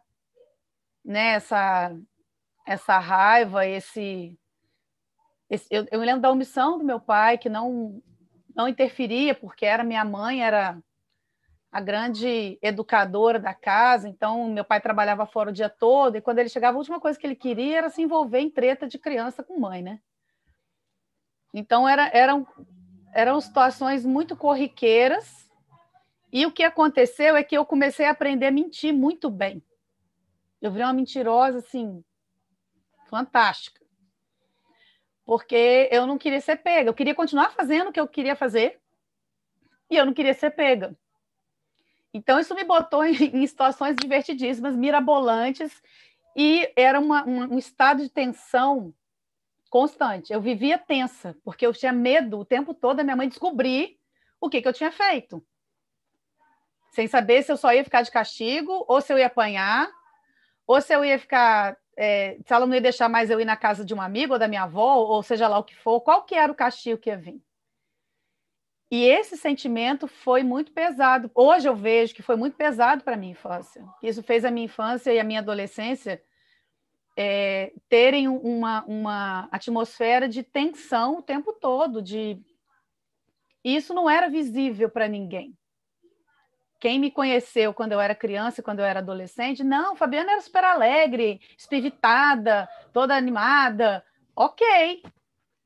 né, 1.03 1.33
essa, 1.33 1.95
essa 2.65 2.97
raiva, 2.97 3.65
esse, 3.65 4.37
esse 5.49 5.67
eu, 5.69 5.85
eu, 5.91 5.99
me 5.99 6.05
lembro 6.05 6.21
da 6.21 6.31
omissão 6.31 6.77
do 6.77 6.83
meu 6.83 6.99
pai, 6.99 7.37
que 7.37 7.49
não, 7.49 8.01
não 8.55 8.67
interferia, 8.67 9.35
porque 9.35 9.65
era 9.65 9.83
minha 9.83 10.03
mãe, 10.03 10.43
era 10.43 10.81
a 11.77 11.79
grande 11.79 12.57
educadora 12.59 13.37
da 13.37 13.53
casa, 13.53 14.09
então 14.09 14.49
meu 14.49 14.65
pai 14.65 14.81
trabalhava 14.81 15.27
fora 15.27 15.51
o 15.51 15.53
dia 15.53 15.69
todo, 15.69 16.15
e 16.15 16.21
quando 16.21 16.39
ele 16.39 16.49
chegava, 16.49 16.75
a 16.75 16.79
última 16.79 16.99
coisa 16.99 17.19
que 17.19 17.27
ele 17.27 17.35
queria 17.35 17.77
era 17.77 17.89
se 17.91 18.01
envolver 18.01 18.39
em 18.39 18.49
treta 18.49 18.87
de 18.87 18.97
criança 18.97 19.43
com 19.43 19.59
mãe, 19.59 19.83
né? 19.83 19.99
Então 21.53 21.87
era, 21.87 22.09
eram 22.11 22.47
eram 23.13 23.39
situações 23.39 24.03
muito 24.03 24.35
corriqueiras. 24.35 25.47
E 26.33 26.47
o 26.47 26.51
que 26.51 26.63
aconteceu 26.63 27.35
é 27.35 27.43
que 27.43 27.55
eu 27.55 27.63
comecei 27.63 28.07
a 28.07 28.11
aprender 28.11 28.47
a 28.47 28.51
mentir 28.51 28.91
muito 28.91 29.29
bem. 29.29 29.63
Eu 30.59 30.71
virei 30.71 30.87
uma 30.87 30.93
mentirosa, 30.93 31.59
assim, 31.59 32.03
fantástica. 33.07 33.85
Porque 35.23 35.89
eu 35.91 36.07
não 36.07 36.17
queria 36.17 36.41
ser 36.41 36.55
pega. 36.55 36.89
Eu 36.89 36.93
queria 36.95 37.13
continuar 37.13 37.51
fazendo 37.51 37.89
o 37.89 37.93
que 37.93 37.99
eu 37.99 38.07
queria 38.07 38.35
fazer. 38.35 38.81
E 39.91 39.95
eu 39.95 40.07
não 40.07 40.13
queria 40.13 40.33
ser 40.33 40.49
pega. 40.49 40.97
Então, 42.17 42.39
isso 42.39 42.55
me 42.55 42.63
botou 42.63 43.05
em, 43.05 43.13
em 43.15 43.45
situações 43.45 43.95
divertidíssimas, 43.95 44.75
mirabolantes. 44.75 45.71
E 46.35 46.71
era 46.75 46.99
uma, 46.99 47.23
uma, 47.23 47.47
um 47.47 47.57
estado 47.59 48.01
de 48.01 48.09
tensão 48.09 48.93
constante. 49.69 50.33
Eu 50.33 50.41
vivia 50.41 50.79
tensa, 50.79 51.35
porque 51.43 51.65
eu 51.65 51.73
tinha 51.73 51.93
medo 51.93 52.39
o 52.39 52.45
tempo 52.45 52.73
todo 52.73 52.97
da 52.97 53.03
minha 53.03 53.15
mãe 53.15 53.29
descobrir 53.29 53.99
o 54.41 54.49
que, 54.49 54.61
que 54.61 54.67
eu 54.67 54.73
tinha 54.73 54.91
feito. 54.91 55.45
Sem 56.91 57.07
saber 57.07 57.43
se 57.43 57.51
eu 57.51 57.57
só 57.57 57.71
ia 57.71 57.83
ficar 57.83 58.01
de 58.01 58.09
castigo, 58.09 58.83
ou 58.87 58.99
se 58.99 59.13
eu 59.13 59.19
ia 59.19 59.27
apanhar, 59.27 59.87
ou 60.65 60.81
se 60.81 60.93
eu 60.93 61.05
ia 61.05 61.19
ficar. 61.19 61.77
É, 61.95 62.37
se 62.45 62.53
ela 62.53 62.65
não 62.65 62.75
ia 62.75 62.81
deixar 62.81 63.09
mais 63.09 63.29
eu 63.29 63.39
ir 63.39 63.45
na 63.45 63.57
casa 63.57 63.83
de 63.83 63.93
um 63.93 64.01
amigo 64.01 64.33
ou 64.33 64.39
da 64.39 64.47
minha 64.47 64.63
avó, 64.63 64.95
ou 64.95 65.21
seja 65.21 65.47
lá 65.47 65.57
o 65.59 65.63
que 65.63 65.75
for, 65.75 66.01
qual 66.01 66.23
que 66.23 66.35
era 66.35 66.51
o 66.51 66.55
castigo 66.55 66.99
que 66.99 67.09
ia 67.09 67.17
vir. 67.17 67.41
E 68.89 69.03
esse 69.03 69.35
sentimento 69.35 70.07
foi 70.07 70.43
muito 70.43 70.71
pesado. 70.71 71.29
Hoje 71.35 71.67
eu 71.67 71.75
vejo 71.75 72.15
que 72.15 72.21
foi 72.21 72.37
muito 72.37 72.55
pesado 72.55 73.03
para 73.03 73.15
a 73.15 73.17
minha 73.17 73.33
infância. 73.33 73.83
Isso 74.01 74.23
fez 74.23 74.45
a 74.45 74.51
minha 74.51 74.65
infância 74.65 75.11
e 75.11 75.19
a 75.19 75.23
minha 75.23 75.39
adolescência 75.39 76.21
é, 77.17 77.73
terem 77.89 78.27
uma, 78.27 78.85
uma 78.85 79.49
atmosfera 79.51 80.29
de 80.29 80.43
tensão 80.43 81.17
o 81.17 81.21
tempo 81.21 81.51
todo, 81.51 82.01
de 82.01 82.39
isso 83.63 83.93
não 83.93 84.09
era 84.09 84.29
visível 84.29 84.87
para 84.89 85.07
ninguém. 85.07 85.57
Quem 86.79 86.99
me 86.99 87.09
conheceu 87.09 87.73
quando 87.73 87.93
eu 87.93 87.99
era 87.99 88.13
criança, 88.13 88.61
quando 88.61 88.79
eu 88.79 88.85
era 88.85 88.99
adolescente, 88.99 89.63
não, 89.63 89.95
Fabiana 89.95 90.33
era 90.33 90.41
super 90.41 90.63
alegre, 90.63 91.41
espiritada, 91.57 92.69
toda 92.93 93.15
animada, 93.17 94.05
ok, 94.35 95.01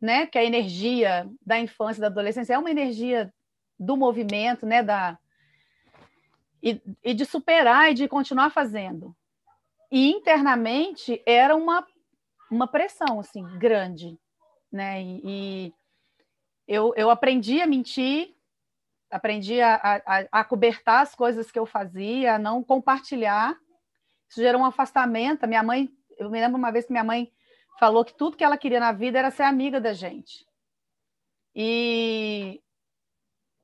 né? 0.01 0.25
Que 0.25 0.37
a 0.37 0.43
energia 0.43 1.29
da 1.45 1.59
infância 1.59 1.99
e 1.99 2.01
da 2.01 2.07
adolescência 2.07 2.53
é 2.53 2.57
uma 2.57 2.71
energia 2.71 3.31
do 3.79 3.95
movimento, 3.95 4.65
né? 4.65 4.81
Da 4.81 5.17
e, 6.61 6.81
e 7.03 7.13
de 7.13 7.25
superar 7.25 7.91
e 7.91 7.93
de 7.93 8.07
continuar 8.07 8.49
fazendo. 8.49 9.15
E 9.91 10.11
internamente 10.11 11.21
era 11.25 11.55
uma, 11.55 11.85
uma 12.49 12.67
pressão 12.67 13.19
assim 13.19 13.43
grande, 13.57 14.17
né? 14.71 15.01
E, 15.01 15.21
e 15.23 15.73
eu, 16.67 16.93
eu 16.95 17.09
aprendi 17.09 17.61
a 17.61 17.67
mentir, 17.67 18.33
aprendi 19.09 19.59
a, 19.59 20.01
a, 20.05 20.25
a 20.31 20.43
cobertar 20.43 21.01
as 21.01 21.13
coisas 21.13 21.51
que 21.51 21.59
eu 21.59 21.65
fazia, 21.65 22.35
a 22.35 22.39
não 22.39 22.63
compartilhar. 22.63 23.57
Isso 24.29 24.39
gerou 24.39 24.61
um 24.61 24.65
afastamento. 24.65 25.47
Minha 25.47 25.63
mãe, 25.63 25.89
eu 26.17 26.29
me 26.29 26.39
lembro 26.39 26.57
uma 26.57 26.71
vez 26.71 26.85
que 26.85 26.91
minha 26.91 27.03
mãe 27.03 27.31
falou 27.81 28.05
que 28.05 28.13
tudo 28.13 28.37
que 28.37 28.43
ela 28.43 28.59
queria 28.59 28.79
na 28.79 28.91
vida 28.91 29.17
era 29.17 29.31
ser 29.31 29.41
amiga 29.41 29.81
da 29.81 29.91
gente. 29.91 30.45
E 31.55 32.61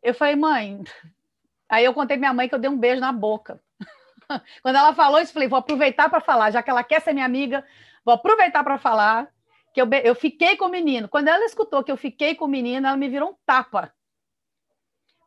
eu 0.01 0.11
falei, 0.11 0.35
mãe. 0.35 0.83
Aí 1.69 1.85
eu 1.85 1.93
contei 1.93 2.17
minha 2.17 2.33
mãe 2.33 2.49
que 2.49 2.55
eu 2.55 2.59
dei 2.59 2.67
um 2.67 2.79
beijo 2.79 2.99
na 2.99 3.11
boca. 3.11 3.61
Quando 4.63 4.75
ela 4.75 4.95
falou 4.95 5.19
isso, 5.19 5.29
eu 5.29 5.33
falei, 5.35 5.47
vou 5.47 5.59
aproveitar 5.59 6.09
para 6.09 6.19
falar, 6.19 6.49
já 6.49 6.63
que 6.63 6.69
ela 6.69 6.83
quer 6.83 6.99
ser 6.99 7.13
minha 7.13 7.27
amiga, 7.27 7.63
vou 8.03 8.15
aproveitar 8.15 8.63
para 8.63 8.79
falar 8.79 9.31
que 9.71 9.79
eu, 9.79 9.87
eu 10.03 10.15
fiquei 10.15 10.57
com 10.57 10.65
o 10.65 10.69
menino. 10.69 11.07
Quando 11.07 11.27
ela 11.27 11.45
escutou 11.45 11.83
que 11.83 11.91
eu 11.91 11.97
fiquei 11.97 12.33
com 12.33 12.45
o 12.45 12.49
menino, 12.49 12.87
ela 12.87 12.97
me 12.97 13.07
virou 13.07 13.29
um 13.29 13.37
tapa. 13.45 13.93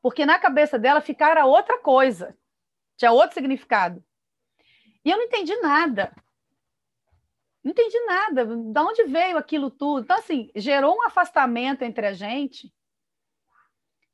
Porque 0.02 0.26
na 0.26 0.36
cabeça 0.36 0.76
dela 0.80 1.00
ficara 1.00 1.46
outra 1.46 1.78
coisa, 1.78 2.36
tinha 2.96 3.12
outro 3.12 3.34
significado. 3.34 4.02
E 5.04 5.10
eu 5.10 5.16
não 5.16 5.24
entendi 5.24 5.54
nada. 5.60 6.12
Não 7.62 7.72
entendi 7.72 7.98
nada. 8.06 8.44
De 8.46 8.80
onde 8.80 9.04
veio 9.04 9.36
aquilo 9.36 9.70
tudo? 9.70 10.02
Então, 10.02 10.16
assim, 10.16 10.50
gerou 10.54 10.96
um 10.96 11.06
afastamento 11.06 11.82
entre 11.82 12.06
a 12.06 12.12
gente 12.12 12.72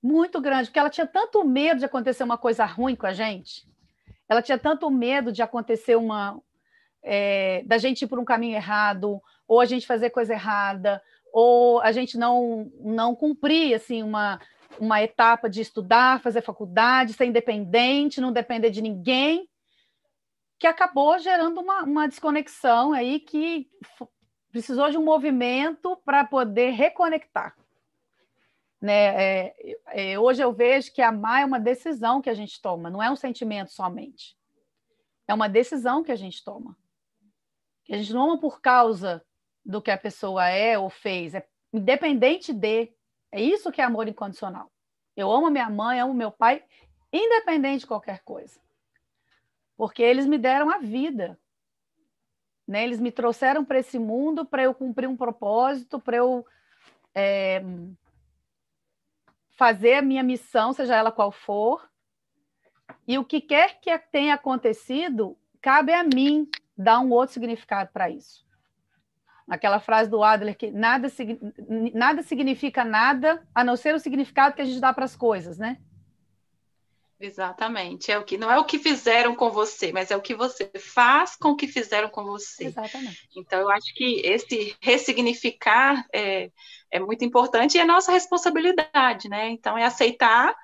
muito 0.03 0.41
grande, 0.41 0.69
porque 0.69 0.79
ela 0.79 0.91
tinha 0.91 1.07
tanto 1.07 1.45
medo 1.45 1.81
de 1.81 1.85
acontecer 1.85 2.23
uma 2.23 2.39
coisa 2.39 2.65
ruim 2.65 2.95
com 2.95 3.07
a 3.07 3.13
gente 3.13 3.67
ela 4.29 4.43
tinha 4.43 4.59
tanto 4.59 4.91
medo 4.91 5.33
de 5.33 5.43
acontecer 5.43 5.97
uma. 5.97 6.41
É, 7.03 7.63
da 7.65 7.79
gente 7.79 8.03
ir 8.03 8.09
por 8.09 8.19
um 8.19 8.25
caminho 8.25 8.57
errado, 8.57 9.21
ou 9.47 9.61
a 9.61 9.65
gente 9.65 9.87
fazer 9.87 10.11
coisa 10.11 10.33
errada, 10.33 11.01
ou 11.33 11.81
a 11.81 11.93
gente 11.93 12.19
não, 12.19 12.71
não 12.81 13.15
cumprir 13.15 13.75
assim, 13.75 14.03
uma, 14.03 14.41
uma 14.81 15.01
etapa 15.01 15.49
de 15.49 15.61
estudar, 15.61 16.21
fazer 16.21 16.41
faculdade, 16.41 17.13
ser 17.13 17.27
independente, 17.27 18.21
não 18.21 18.33
depender 18.33 18.71
de 18.71 18.83
ninguém, 18.83 19.49
que 20.59 20.67
acabou 20.67 21.19
gerando 21.19 21.61
uma, 21.61 21.83
uma 21.83 22.09
desconexão 22.09 22.93
aí 22.93 23.21
que 23.21 23.71
precisou 24.51 24.91
de 24.91 24.97
um 24.97 25.05
movimento 25.05 25.97
para 26.05 26.25
poder 26.25 26.71
reconectar. 26.71 27.55
Né? 28.81 28.95
É, 28.95 29.55
é, 29.89 30.19
hoje 30.19 30.43
eu 30.43 30.53
vejo 30.53 30.93
que 30.93 31.03
amar 31.03 31.43
é 31.43 31.45
uma 31.45 31.61
decisão 31.61 32.23
que 32.23 32.31
a 32.31 32.35
gente 32.35 32.61
toma, 32.61 32.91
não 32.91 33.03
é 33.03 33.11
um 33.11 33.17
sentimento 33.17 33.71
somente. 33.71 34.37
É 35.29 35.35
uma 35.35 35.49
decisão 35.49 36.03
que 36.03 36.13
a 36.13 36.17
gente 36.17 36.43
toma. 36.45 36.77
A 37.91 37.97
gente 37.97 38.13
não 38.13 38.31
ama 38.31 38.41
por 38.41 38.61
causa 38.61 39.25
do 39.65 39.83
que 39.83 39.91
a 39.91 39.99
pessoa 39.99 40.49
é 40.49 40.79
ou 40.79 40.89
fez, 40.89 41.35
é 41.35 41.47
independente 41.73 42.53
de. 42.53 42.93
É 43.33 43.41
isso 43.41 43.73
que 43.73 43.81
é 43.81 43.85
amor 43.85 44.09
incondicional. 44.09 44.71
Eu 45.17 45.31
amo 45.31 45.51
minha 45.51 45.69
mãe, 45.69 45.99
amo 45.99 46.15
meu 46.15 46.31
pai, 46.31 46.65
independente 47.13 47.81
de 47.81 47.87
qualquer 47.87 48.23
coisa. 48.23 48.61
Porque 49.77 50.03
eles 50.03 50.27
me 50.27 50.39
deram 50.39 50.71
a 50.71 50.79
vida. 50.79 51.39
Né? 52.67 52.85
Eles 52.85 53.01
me 53.01 53.13
trouxeram 53.13 53.65
para 53.65 53.79
esse 53.79 53.99
mundo 53.99 54.45
para 54.45 54.63
eu 54.63 54.75
cumprir 54.75 55.09
um 55.09 55.17
propósito, 55.17 56.01
para 56.01 56.17
eu 56.17 56.45
é, 57.15 57.63
fazer 59.57 59.95
a 59.95 60.03
minha 60.03 60.23
missão, 60.23 60.73
seja 60.73 60.95
ela 60.95 61.11
qual 61.11 61.33
for, 61.33 61.89
e 63.07 63.19
o 63.19 63.25
que 63.25 63.41
quer 63.41 63.81
que 63.81 63.97
tenha 63.99 64.35
acontecido, 64.35 65.37
cabe 65.61 65.93
a 65.93 66.05
mim 66.05 66.49
dar 66.77 67.01
um 67.01 67.11
outro 67.11 67.35
significado 67.35 67.91
para 67.93 68.11
isso. 68.11 68.45
Aquela 69.49 69.79
frase 69.79 70.11
do 70.11 70.25
Adler 70.25 70.57
que 70.57 70.71
nada, 70.71 71.09
nada 71.95 72.23
significa 72.23 72.85
nada 72.85 73.47
a 73.55 73.63
não 73.63 73.77
ser 73.77 73.95
o 73.95 74.01
significado 74.01 74.57
que 74.57 74.63
a 74.63 74.65
gente 74.65 74.81
dá 74.81 74.93
para 74.93 75.05
as 75.05 75.17
coisas, 75.17 75.57
né? 75.57 75.79
Exatamente. 77.19 78.13
É 78.13 78.19
o 78.19 78.25
que 78.25 78.37
não 78.37 78.51
é 78.51 78.59
o 78.59 78.65
que 78.65 78.79
fizeram 78.79 79.35
com 79.35 79.51
você, 79.51 79.91
mas 79.91 80.11
é 80.11 80.17
o 80.17 80.21
que 80.21 80.35
você 80.35 80.71
faz 80.79 81.35
com 81.35 81.51
o 81.51 81.57
que 81.57 81.67
fizeram 81.67 82.11
com 82.11 82.25
você. 82.25 82.67
Exatamente. 82.67 83.27
Então 83.35 83.59
eu 83.59 83.71
acho 83.71 83.95
que 83.95 84.21
esse 84.23 84.77
ressignificar 84.83 86.05
é, 86.13 86.51
é 86.91 87.01
muito 87.01 87.25
importante 87.25 87.77
e 87.77 87.81
é 87.81 87.85
nossa 87.87 88.13
responsabilidade, 88.13 89.31
né? 89.31 89.49
Então 89.49 89.79
é 89.79 89.85
aceitar 89.85 90.55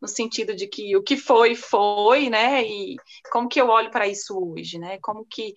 no 0.00 0.08
sentido 0.08 0.56
de 0.56 0.66
que 0.66 0.96
o 0.96 1.02
que 1.02 1.16
foi 1.16 1.54
foi, 1.54 2.30
né? 2.30 2.66
E 2.66 2.96
como 3.30 3.48
que 3.48 3.60
eu 3.60 3.68
olho 3.68 3.90
para 3.90 4.08
isso 4.08 4.34
hoje, 4.38 4.78
né? 4.78 4.98
Como 5.02 5.26
que 5.26 5.54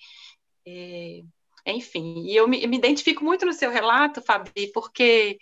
é, 0.68 1.22
enfim, 1.66 2.24
e 2.26 2.36
eu 2.36 2.48
me, 2.48 2.66
me 2.68 2.78
identifico 2.78 3.24
muito 3.24 3.46
no 3.46 3.54
seu 3.54 3.72
relato, 3.72 4.22
Fabi, 4.22 4.72
porque 4.74 5.38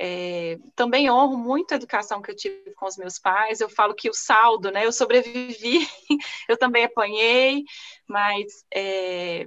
é, 0.00 0.58
também 0.76 1.10
honro 1.10 1.36
muito 1.36 1.72
a 1.72 1.76
educação 1.76 2.22
que 2.22 2.30
eu 2.30 2.36
tive 2.36 2.72
com 2.76 2.86
os 2.86 2.96
meus 2.96 3.18
pais. 3.18 3.60
Eu 3.60 3.68
falo 3.68 3.94
que 3.94 4.08
o 4.08 4.14
saldo, 4.14 4.70
né? 4.70 4.86
Eu 4.86 4.92
sobrevivi, 4.92 5.88
eu 6.48 6.56
também 6.56 6.84
apanhei, 6.84 7.64
mas 8.06 8.64
é, 8.72 9.44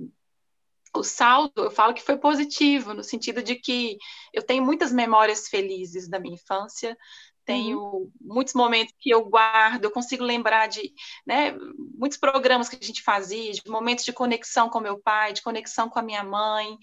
o 0.94 1.04
saldo, 1.04 1.54
eu 1.56 1.72
falo 1.72 1.94
que 1.94 2.02
foi 2.02 2.18
positivo, 2.18 2.94
no 2.94 3.04
sentido 3.04 3.42
de 3.42 3.56
que 3.56 3.98
eu 4.34 4.44
tenho 4.44 4.62
muitas 4.62 4.92
memórias 4.92 5.48
felizes 5.48 6.10
da 6.10 6.20
minha 6.20 6.36
infância, 6.36 6.98
tenho 7.46 7.80
uhum. 7.80 8.12
muitos 8.20 8.54
momentos 8.54 8.94
que 9.00 9.10
eu 9.10 9.24
guardo, 9.26 9.86
eu 9.86 9.92
consigo 9.92 10.24
lembrar 10.24 10.68
de 10.68 10.94
né, 11.26 11.56
muitos 11.98 12.18
programas 12.18 12.70
que 12.70 12.78
a 12.80 12.86
gente 12.86 13.02
fazia, 13.02 13.52
de 13.52 13.62
momentos 13.68 14.06
de 14.06 14.14
conexão 14.14 14.70
com 14.70 14.80
meu 14.80 15.00
pai, 15.00 15.34
de 15.34 15.42
conexão 15.42 15.90
com 15.90 15.98
a 15.98 16.04
minha 16.04 16.24
mãe. 16.24 16.78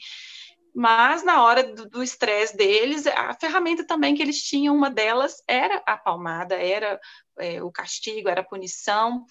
Mas 0.79 1.25
na 1.25 1.43
hora 1.43 1.65
do 1.65 2.05
estresse 2.05 2.57
deles, 2.57 3.05
a 3.09 3.35
ferramenta 3.35 3.85
também 3.85 4.15
que 4.15 4.23
eles 4.23 4.41
tinham, 4.41 4.77
uma 4.77 4.89
delas 4.89 5.43
era 5.45 5.83
a 5.85 5.97
palmada, 5.97 6.55
era 6.55 7.01
é, 7.37 7.61
o 7.61 7.69
castigo, 7.69 8.29
era 8.29 8.43
a 8.43 8.45
punição. 8.45 9.25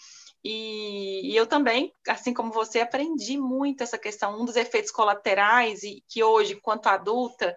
E, 0.44 1.32
e, 1.32 1.38
eu 1.38 1.48
também, 1.48 1.94
assim 2.06 2.34
como 2.34 2.52
você, 2.52 2.82
aprendi 2.82 3.38
muito 3.38 3.82
essa 3.82 3.98
questão, 3.98 4.42
um 4.42 4.44
dos 4.44 4.58
efeitos 4.58 4.92
colaterais, 4.92 5.84
e 5.84 6.04
que 6.10 6.22
hoje, 6.22 6.56
quanto 6.56 6.88
adulta, 6.88 7.56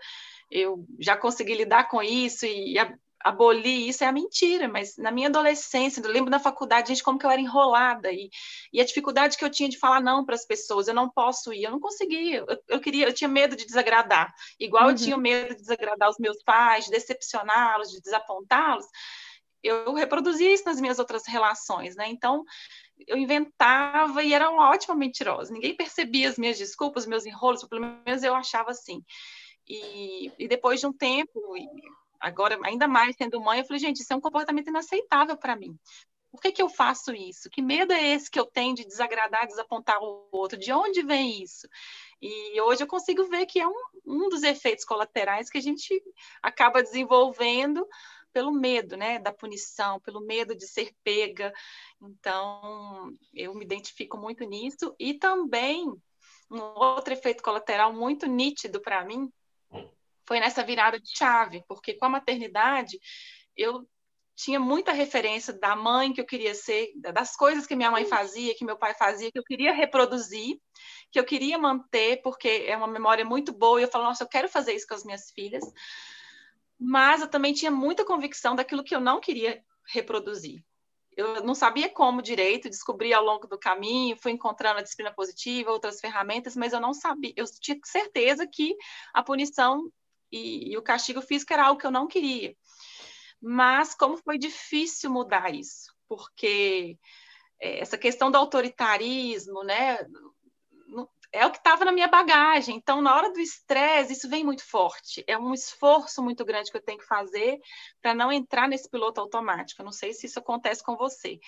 eu 0.48 0.86
já 1.00 1.16
consegui 1.16 1.54
lidar 1.54 1.88
com 1.88 2.00
isso 2.00 2.46
e 2.46 2.78
abolir 3.22 3.88
isso 3.88 4.02
é 4.02 4.06
a 4.06 4.12
mentira, 4.12 4.68
mas 4.68 4.96
na 4.96 5.10
minha 5.10 5.28
adolescência, 5.28 6.00
eu 6.00 6.10
lembro 6.10 6.30
na 6.30 6.38
faculdade, 6.38 6.88
gente, 6.88 7.02
como 7.02 7.18
que 7.18 7.26
eu 7.26 7.30
era 7.30 7.40
enrolada 7.40 8.10
e, 8.10 8.30
e 8.72 8.80
a 8.80 8.84
dificuldade 8.84 9.36
que 9.36 9.44
eu 9.44 9.50
tinha 9.50 9.68
de 9.68 9.78
falar 9.78 10.00
não 10.00 10.24
para 10.24 10.34
as 10.34 10.46
pessoas, 10.46 10.88
eu 10.88 10.94
não 10.94 11.08
posso 11.10 11.52
ir, 11.52 11.64
eu 11.64 11.70
não 11.70 11.80
conseguia, 11.80 12.38
eu, 12.38 12.62
eu, 12.68 12.80
queria, 12.80 13.06
eu 13.06 13.12
tinha 13.12 13.28
medo 13.28 13.54
de 13.54 13.66
desagradar, 13.66 14.32
igual 14.58 14.84
uhum. 14.84 14.90
eu 14.90 14.96
tinha 14.96 15.16
medo 15.16 15.54
de 15.54 15.60
desagradar 15.60 16.08
os 16.08 16.18
meus 16.18 16.42
pais, 16.42 16.86
de 16.86 16.90
decepcioná-los, 16.90 17.90
de 17.90 18.00
desapontá-los, 18.00 18.86
eu 19.62 19.92
reproduzia 19.92 20.52
isso 20.52 20.64
nas 20.64 20.80
minhas 20.80 20.98
outras 20.98 21.26
relações, 21.26 21.94
né? 21.94 22.08
Então, 22.08 22.44
eu 23.06 23.16
inventava 23.16 24.22
e 24.22 24.32
era 24.32 24.50
uma 24.50 24.70
ótima 24.70 24.94
mentirosa. 24.94 25.52
Ninguém 25.52 25.76
percebia 25.76 26.28
as 26.28 26.38
minas 26.38 26.58
desculpas, 26.58 27.06
meus 27.06 27.26
enrolos, 27.26 27.64
pelo 27.64 28.02
menos 28.04 28.22
eu 28.22 28.34
achava 28.34 28.70
assim. 28.70 29.04
E, 29.68 30.32
e 30.38 30.48
depois 30.48 30.80
de 30.80 30.86
um 30.86 30.92
tempo, 30.92 31.56
agora 32.20 32.58
ainda 32.64 32.86
mais 32.86 33.16
sendo 33.16 33.40
mãe, 33.40 33.60
eu 33.60 33.64
falei, 33.64 33.80
gente, 33.80 34.00
isso 34.00 34.12
é 34.12 34.16
um 34.16 34.20
comportamento 34.20 34.68
inaceitável 34.68 35.36
para 35.36 35.56
mim. 35.56 35.76
Por 36.30 36.40
que, 36.40 36.52
que 36.52 36.62
eu 36.62 36.68
faço 36.68 37.12
isso? 37.12 37.50
Que 37.50 37.60
medo 37.60 37.92
é 37.92 38.08
esse 38.10 38.30
que 38.30 38.38
eu 38.38 38.46
tenho 38.46 38.74
de 38.74 38.84
desagradar, 38.84 39.48
desapontar 39.48 40.00
o 40.00 40.28
outro? 40.30 40.56
De 40.56 40.72
onde 40.72 41.02
vem 41.02 41.42
isso? 41.42 41.66
E 42.22 42.60
hoje 42.60 42.84
eu 42.84 42.86
consigo 42.86 43.24
ver 43.24 43.46
que 43.46 43.58
é 43.58 43.66
um, 43.66 43.82
um 44.06 44.28
dos 44.28 44.44
efeitos 44.44 44.84
colaterais 44.84 45.50
que 45.50 45.58
a 45.58 45.62
gente 45.62 46.00
acaba 46.40 46.82
desenvolvendo 46.82 47.84
pelo 48.32 48.52
medo, 48.52 48.96
né, 48.96 49.18
da 49.18 49.32
punição, 49.32 49.98
pelo 50.00 50.20
medo 50.20 50.54
de 50.54 50.68
ser 50.68 50.94
pega. 51.02 51.52
Então, 52.00 53.12
eu 53.34 53.52
me 53.54 53.64
identifico 53.64 54.16
muito 54.16 54.44
nisso 54.44 54.94
e 55.00 55.14
também 55.14 55.84
um 56.50 56.60
outro 56.60 57.12
efeito 57.12 57.42
colateral 57.42 57.92
muito 57.92 58.26
nítido 58.26 58.80
para 58.80 59.04
mim 59.04 59.32
foi 60.30 60.38
nessa 60.38 60.62
virada 60.62 61.00
de 61.00 61.10
chave, 61.12 61.64
porque 61.66 61.94
com 61.94 62.04
a 62.06 62.08
maternidade 62.08 63.00
eu 63.56 63.84
tinha 64.36 64.60
muita 64.60 64.92
referência 64.92 65.52
da 65.52 65.74
mãe 65.74 66.12
que 66.12 66.20
eu 66.20 66.24
queria 66.24 66.54
ser, 66.54 66.92
das 67.12 67.34
coisas 67.34 67.66
que 67.66 67.74
minha 67.74 67.90
mãe 67.90 68.04
fazia, 68.04 68.54
que 68.54 68.64
meu 68.64 68.78
pai 68.78 68.94
fazia, 68.94 69.32
que 69.32 69.38
eu 69.40 69.42
queria 69.42 69.72
reproduzir, 69.72 70.56
que 71.10 71.18
eu 71.18 71.24
queria 71.24 71.58
manter, 71.58 72.22
porque 72.22 72.64
é 72.64 72.76
uma 72.76 72.86
memória 72.86 73.24
muito 73.24 73.52
boa, 73.52 73.80
e 73.80 73.82
eu 73.82 73.88
falo, 73.88 74.04
nossa, 74.04 74.22
eu 74.22 74.28
quero 74.28 74.48
fazer 74.48 74.72
isso 74.72 74.86
com 74.86 74.94
as 74.94 75.02
minhas 75.02 75.32
filhas. 75.32 75.64
Mas 76.78 77.22
eu 77.22 77.28
também 77.28 77.52
tinha 77.52 77.72
muita 77.72 78.04
convicção 78.04 78.54
daquilo 78.54 78.84
que 78.84 78.94
eu 78.94 79.00
não 79.00 79.20
queria 79.20 79.60
reproduzir. 79.92 80.64
Eu 81.16 81.42
não 81.42 81.56
sabia 81.56 81.88
como 81.88 82.22
direito, 82.22 82.70
descobri 82.70 83.12
ao 83.12 83.24
longo 83.24 83.48
do 83.48 83.58
caminho, 83.58 84.16
fui 84.16 84.30
encontrando 84.30 84.78
a 84.78 84.82
disciplina 84.82 85.12
positiva, 85.12 85.72
outras 85.72 86.00
ferramentas, 86.00 86.54
mas 86.54 86.72
eu 86.72 86.80
não 86.80 86.94
sabia, 86.94 87.32
eu 87.36 87.44
tinha 87.60 87.76
certeza 87.84 88.46
que 88.46 88.76
a 89.12 89.24
punição 89.24 89.90
e, 90.30 90.72
e 90.72 90.76
o 90.76 90.82
castigo 90.82 91.20
físico 91.20 91.52
era 91.52 91.66
algo 91.66 91.80
que 91.80 91.86
eu 91.86 91.90
não 91.90 92.06
queria. 92.06 92.54
Mas 93.40 93.94
como 93.94 94.16
foi 94.18 94.38
difícil 94.38 95.10
mudar 95.10 95.54
isso, 95.54 95.94
porque 96.08 96.98
é, 97.60 97.80
essa 97.80 97.96
questão 97.96 98.30
do 98.30 98.36
autoritarismo, 98.36 99.62
né, 99.62 99.98
é 101.32 101.46
o 101.46 101.50
que 101.50 101.58
estava 101.58 101.84
na 101.84 101.92
minha 101.92 102.08
bagagem. 102.08 102.76
Então, 102.76 103.00
na 103.00 103.14
hora 103.14 103.32
do 103.32 103.40
estresse, 103.40 104.12
isso 104.12 104.28
vem 104.28 104.44
muito 104.44 104.64
forte. 104.64 105.24
É 105.26 105.38
um 105.38 105.54
esforço 105.54 106.22
muito 106.22 106.44
grande 106.44 106.70
que 106.70 106.76
eu 106.76 106.82
tenho 106.82 106.98
que 106.98 107.06
fazer 107.06 107.60
para 108.02 108.14
não 108.14 108.32
entrar 108.32 108.68
nesse 108.68 108.90
piloto 108.90 109.20
automático. 109.20 109.80
Eu 109.80 109.84
não 109.84 109.92
sei 109.92 110.12
se 110.12 110.26
isso 110.26 110.38
acontece 110.38 110.82
com 110.82 110.96
você, 110.96 111.38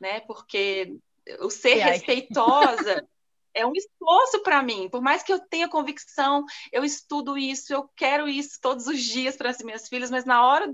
né? 0.00 0.20
Porque 0.20 0.96
o 1.40 1.50
ser 1.50 1.74
respeitosa 1.74 3.06
é 3.54 3.66
um 3.66 3.72
esforço 3.74 4.42
para 4.42 4.62
mim. 4.62 4.88
Por 4.88 5.00
mais 5.00 5.22
que 5.22 5.32
eu 5.32 5.38
tenha 5.38 5.68
convicção, 5.68 6.44
eu 6.72 6.84
estudo 6.84 7.36
isso, 7.36 7.72
eu 7.72 7.88
quero 7.96 8.28
isso 8.28 8.58
todos 8.60 8.86
os 8.86 9.00
dias 9.00 9.36
para 9.36 9.50
as 9.50 9.58
minhas 9.58 9.88
filhas, 9.88 10.10
mas 10.10 10.24
na 10.24 10.44
hora 10.44 10.70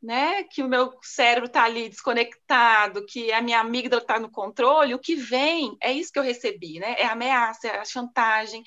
né, 0.00 0.44
que 0.44 0.62
o 0.62 0.68
meu 0.68 0.96
cérebro 1.02 1.46
está 1.46 1.64
ali 1.64 1.88
desconectado, 1.88 3.04
que 3.04 3.32
a 3.32 3.42
minha 3.42 3.60
amígdala 3.60 4.00
está 4.00 4.18
no 4.18 4.30
controle, 4.30 4.94
o 4.94 4.98
que 4.98 5.14
vem 5.16 5.76
é 5.80 5.92
isso 5.92 6.12
que 6.12 6.18
eu 6.18 6.22
recebi, 6.22 6.78
né? 6.78 6.94
É 6.98 7.06
a 7.06 7.12
ameaça, 7.12 7.66
é 7.66 7.78
a 7.78 7.84
chantagem. 7.84 8.62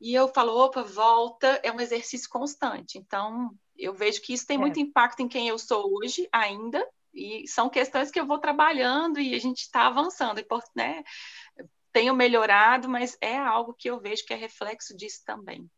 E 0.00 0.14
eu 0.14 0.28
falo, 0.28 0.56
opa, 0.56 0.82
volta, 0.82 1.60
é 1.62 1.70
um 1.70 1.80
exercício 1.80 2.28
constante. 2.28 2.98
Então, 2.98 3.50
eu 3.76 3.92
vejo 3.92 4.20
que 4.22 4.32
isso 4.32 4.46
tem 4.46 4.56
é. 4.56 4.60
muito 4.60 4.80
impacto 4.80 5.20
em 5.20 5.28
quem 5.28 5.48
eu 5.48 5.58
sou 5.58 5.92
hoje 5.94 6.28
ainda, 6.32 6.84
e 7.14 7.46
são 7.46 7.68
questões 7.68 8.10
que 8.10 8.18
eu 8.18 8.26
vou 8.26 8.38
trabalhando 8.38 9.20
e 9.20 9.34
a 9.34 9.38
gente 9.38 9.58
está 9.58 9.86
avançando, 9.86 10.42
né? 10.74 11.02
Tenho 11.92 12.14
melhorado, 12.14 12.88
mas 12.88 13.16
é 13.20 13.36
algo 13.36 13.74
que 13.74 13.88
eu 13.88 14.00
vejo 14.00 14.24
que 14.24 14.32
é 14.32 14.36
reflexo 14.36 14.96
disso 14.96 15.22
também. 15.24 15.68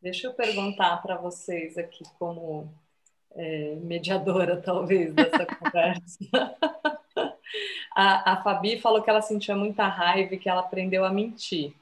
Deixa 0.00 0.26
eu 0.26 0.34
perguntar 0.34 1.00
para 1.00 1.16
vocês 1.16 1.78
aqui, 1.78 2.02
como 2.18 2.72
é, 3.34 3.76
mediadora, 3.76 4.60
talvez, 4.62 5.14
dessa 5.14 5.46
conversa. 5.46 6.18
a, 7.94 8.32
a 8.32 8.42
Fabi 8.42 8.80
falou 8.80 9.02
que 9.02 9.08
ela 9.08 9.22
sentia 9.22 9.54
muita 9.54 9.86
raiva 9.86 10.34
e 10.34 10.38
que 10.38 10.48
ela 10.48 10.60
aprendeu 10.60 11.04
a 11.04 11.10
mentir. 11.10 11.72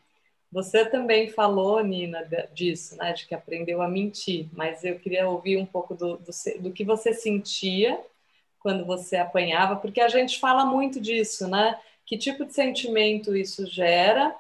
Você 0.53 0.85
também 0.85 1.29
falou, 1.29 1.83
Nina, 1.83 2.29
disso, 2.53 2.97
né, 2.97 3.13
de 3.13 3.25
que 3.25 3.35
aprendeu 3.35 3.81
a 3.81 3.89
mentir, 3.89 4.49
mas 4.53 4.85
eu 4.85 4.99
queria 4.99 5.29
ouvir 5.29 5.57
um 5.57 5.65
pouco 5.65 5.95
do, 5.95 6.17
do, 6.19 6.31
do 6.59 6.73
que 6.73 6.85
você 6.85 7.15
sentia 7.15 7.99
quando 8.59 8.85
você 8.85 9.17
apanhava, 9.17 9.77
porque 9.77 10.01
a 10.01 10.09
gente 10.09 10.39
fala 10.39 10.67
muito 10.67 11.01
disso, 11.01 11.49
né? 11.49 11.79
Que 12.11 12.19
tipo 12.19 12.45
de 12.45 12.53
sentimento 12.53 13.37
isso 13.37 13.65
gera 13.67 14.35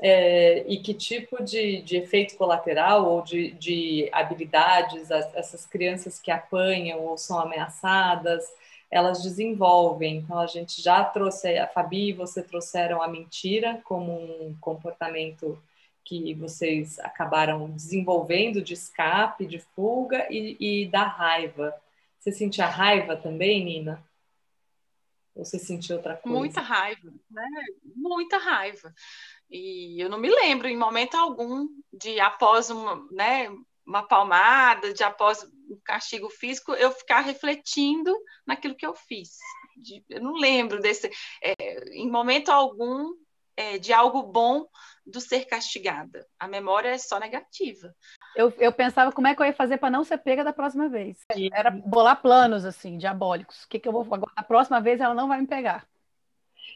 é, 0.00 0.64
e 0.66 0.78
que 0.80 0.94
tipo 0.94 1.44
de, 1.44 1.82
de, 1.82 1.98
efeito 1.98 2.38
colateral 2.38 3.06
ou 3.06 3.20
de, 3.20 3.50
de 3.52 4.08
habilidades 4.10 5.10
as, 5.10 5.34
essas 5.34 5.66
crianças 5.66 6.18
que 6.18 6.30
apanham 6.30 7.00
ou 7.00 7.18
são 7.18 7.38
ameaçadas 7.38 8.42
elas 8.90 9.22
desenvolvem. 9.22 10.16
Então 10.18 10.38
a 10.38 10.46
gente 10.46 10.80
já 10.80 11.04
trouxe 11.04 11.58
a 11.58 11.66
Fabi 11.66 12.08
e 12.08 12.12
você 12.14 12.42
trouxeram 12.42 13.02
a 13.02 13.08
mentira 13.08 13.78
como 13.84 14.12
um 14.14 14.56
comportamento 14.58 15.62
que 16.02 16.32
vocês 16.32 16.98
acabaram 17.00 17.68
desenvolvendo 17.68 18.62
de 18.62 18.72
escape, 18.72 19.44
de 19.44 19.58
fuga 19.58 20.26
e, 20.30 20.56
e 20.58 20.86
da 20.86 21.02
raiva. 21.02 21.74
Você 22.18 22.32
sentia 22.32 22.64
raiva 22.64 23.16
também, 23.16 23.62
Nina? 23.62 24.02
Ou 25.36 25.44
você 25.44 25.58
sentiu 25.58 25.96
outra 25.96 26.16
coisa? 26.16 26.38
Muita 26.38 26.60
raiva, 26.62 27.12
né? 27.30 27.46
Muita 27.94 28.38
raiva. 28.38 28.92
E 29.50 30.02
eu 30.02 30.08
não 30.08 30.18
me 30.18 30.30
lembro 30.30 30.66
em 30.66 30.76
momento 30.76 31.14
algum 31.14 31.68
de 31.92 32.18
após 32.18 32.70
uma, 32.70 33.06
né, 33.12 33.48
uma 33.86 34.02
palmada, 34.02 34.94
de 34.94 35.04
após 35.04 35.44
um 35.44 35.78
castigo 35.84 36.30
físico, 36.30 36.72
eu 36.72 36.90
ficar 36.90 37.20
refletindo 37.20 38.16
naquilo 38.46 38.74
que 38.74 38.86
eu 38.86 38.94
fiz. 38.94 39.36
De, 39.76 40.02
eu 40.08 40.22
não 40.22 40.32
lembro 40.32 40.80
desse, 40.80 41.10
é, 41.42 41.54
em 41.90 42.10
momento 42.10 42.50
algum, 42.50 43.12
é, 43.54 43.78
de 43.78 43.92
algo 43.92 44.22
bom 44.22 44.66
do 45.04 45.20
ser 45.20 45.44
castigada. 45.44 46.26
A 46.38 46.48
memória 46.48 46.88
é 46.88 46.98
só 46.98 47.20
negativa. 47.20 47.94
Eu, 48.36 48.52
eu 48.58 48.70
pensava 48.70 49.10
como 49.10 49.26
é 49.26 49.34
que 49.34 49.40
eu 49.40 49.46
ia 49.46 49.52
fazer 49.54 49.78
para 49.78 49.90
não 49.90 50.04
ser 50.04 50.18
pega 50.18 50.44
da 50.44 50.52
próxima 50.52 50.90
vez. 50.90 51.16
Era 51.52 51.70
bolar 51.70 52.20
planos, 52.20 52.66
assim, 52.66 52.98
diabólicos. 52.98 53.64
O 53.64 53.68
que, 53.68 53.78
que 53.78 53.88
eu 53.88 53.92
vou 53.92 54.02
agora? 54.02 54.30
A 54.36 54.42
próxima 54.42 54.78
vez 54.78 55.00
ela 55.00 55.14
não 55.14 55.26
vai 55.26 55.40
me 55.40 55.46
pegar. 55.46 55.86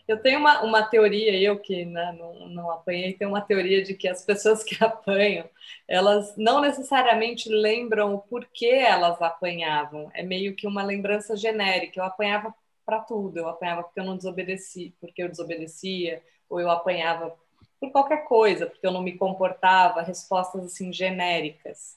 Eu 0.09 0.21
tenho 0.21 0.41
uma, 0.41 0.63
uma 0.63 0.83
teoria, 0.83 1.39
eu 1.41 1.59
que 1.59 1.85
né, 1.85 2.17
não, 2.19 2.49
não 2.49 2.71
apanhei, 2.71 3.13
tenho 3.13 3.31
uma 3.31 3.43
teoria 3.43 3.83
de 3.83 3.95
que 3.95 4.09
as 4.09 4.25
pessoas 4.25 4.65
que 4.65 4.75
apanham, 4.83 5.49
elas 5.87 6.35
não 6.37 6.61
necessariamente 6.63 7.49
lembram 7.49 8.15
o 8.15 8.19
porquê 8.19 8.67
elas 8.67 9.21
apanhavam. 9.21 10.11
É 10.15 10.23
meio 10.23 10.57
que 10.57 10.67
uma 10.67 10.83
lembrança 10.83 11.37
genérica. 11.37 12.01
Eu 12.01 12.05
apanhava 12.05 12.55
para 12.87 13.01
tudo. 13.01 13.37
Eu 13.37 13.49
apanhava 13.49 13.83
porque 13.83 14.01
eu 14.01 14.05
não 14.05 14.17
desobedeci, 14.17 14.95
porque 14.99 15.23
eu 15.23 15.29
desobedecia, 15.29 16.23
ou 16.49 16.59
eu 16.59 16.71
apanhava 16.71 17.37
por 17.81 17.91
qualquer 17.91 18.25
coisa, 18.25 18.67
porque 18.67 18.87
eu 18.87 18.93
não 18.93 19.03
me 19.03 19.17
comportava, 19.17 20.03
respostas 20.03 20.65
assim 20.65 20.93
genéricas. 20.93 21.97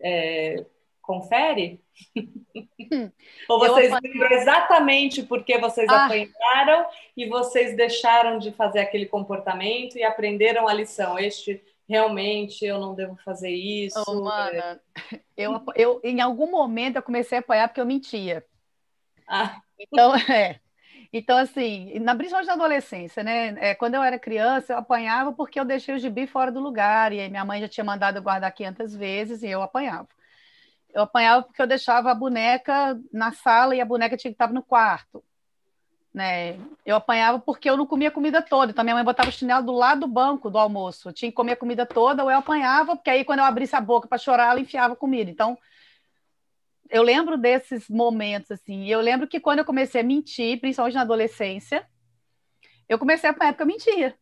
É, 0.00 0.64
confere? 1.02 1.80
Hum, 2.16 3.10
Ou 3.48 3.58
vocês 3.58 3.92
apanhei... 3.92 4.12
lembram 4.18 4.38
exatamente 4.38 5.22
porque 5.22 5.58
vocês 5.58 5.88
ah. 5.88 6.06
apanharam 6.06 6.86
e 7.16 7.28
vocês 7.28 7.76
deixaram 7.76 8.38
de 8.38 8.52
fazer 8.52 8.80
aquele 8.80 9.06
comportamento 9.06 9.96
e 9.96 10.02
aprenderam 10.02 10.66
a 10.66 10.72
lição? 10.72 11.18
Este 11.18 11.62
realmente 11.88 12.64
eu 12.64 12.78
não 12.78 12.94
devo 12.94 13.16
fazer 13.16 13.50
isso. 13.50 14.02
Oh, 14.06 14.22
mana, 14.22 14.80
eu, 15.36 15.60
eu, 15.74 16.00
em 16.04 16.20
algum 16.20 16.48
momento 16.50 16.96
eu 16.96 17.02
comecei 17.02 17.38
a 17.38 17.40
apanhar 17.40 17.68
porque 17.68 17.80
eu 17.80 17.86
mentia. 17.86 18.46
Ah. 19.28 19.60
Então, 19.78 20.14
é. 20.30 20.60
Então, 21.12 21.36
assim, 21.36 21.98
na, 21.98 22.14
principalmente 22.14 22.46
na 22.46 22.54
adolescência, 22.54 23.22
né? 23.24 23.56
É, 23.58 23.74
quando 23.74 23.94
eu 23.94 24.02
era 24.02 24.18
criança, 24.18 24.72
eu 24.72 24.78
apanhava 24.78 25.32
porque 25.32 25.58
eu 25.58 25.64
deixei 25.64 25.94
o 25.94 25.98
gibi 25.98 26.26
fora 26.26 26.52
do 26.52 26.60
lugar, 26.60 27.12
e 27.12 27.20
aí 27.20 27.28
minha 27.28 27.44
mãe 27.44 27.60
já 27.60 27.68
tinha 27.68 27.84
mandado 27.84 28.18
eu 28.18 28.22
guardar 28.22 28.52
500 28.52 28.94
vezes, 28.94 29.42
e 29.42 29.48
eu 29.48 29.60
apanhava. 29.62 30.08
Eu 30.94 31.02
apanhava 31.02 31.42
porque 31.44 31.60
eu 31.60 31.66
deixava 31.66 32.10
a 32.10 32.14
boneca 32.14 32.98
na 33.12 33.32
sala 33.32 33.74
e 33.74 33.80
a 33.80 33.84
boneca 33.84 34.16
tinha 34.16 34.30
que 34.30 34.34
estar 34.34 34.52
no 34.52 34.62
quarto. 34.62 35.22
Né? 36.12 36.58
Eu 36.84 36.96
apanhava 36.96 37.38
porque 37.38 37.70
eu 37.70 37.76
não 37.76 37.86
comia 37.86 38.10
comida 38.10 38.42
toda. 38.42 38.72
Então, 38.72 38.82
minha 38.84 38.96
mãe 38.96 39.04
botava 39.04 39.28
o 39.28 39.32
chinelo 39.32 39.64
do 39.64 39.72
lado 39.72 40.00
do 40.00 40.08
banco 40.08 40.50
do 40.50 40.58
almoço. 40.58 41.08
Eu 41.08 41.12
tinha 41.12 41.30
que 41.30 41.36
comer 41.36 41.52
a 41.52 41.56
comida 41.56 41.86
toda, 41.86 42.24
ou 42.24 42.30
eu 42.30 42.38
apanhava, 42.38 42.96
porque 42.96 43.10
aí, 43.10 43.24
quando 43.24 43.40
eu 43.40 43.44
abrisse 43.44 43.76
a 43.76 43.80
boca 43.80 44.08
para 44.08 44.18
chorar, 44.18 44.50
ela 44.50 44.60
enfiava 44.60 44.96
comida. 44.96 45.30
Então, 45.30 45.56
eu 46.90 47.02
lembro 47.02 47.38
desses 47.38 47.88
momentos, 47.88 48.50
assim. 48.50 48.86
Eu 48.86 49.00
lembro 49.00 49.26
que 49.28 49.40
quando 49.40 49.60
eu 49.60 49.64
comecei 49.64 50.00
a 50.00 50.04
mentir, 50.04 50.60
principalmente 50.60 50.94
na 50.94 51.02
adolescência, 51.02 51.86
eu 52.88 52.98
comecei 52.98 53.28
a 53.28 53.32
apanhar 53.32 53.52
porque 53.52 53.62
eu 53.62 53.66
mentia. 53.66 54.18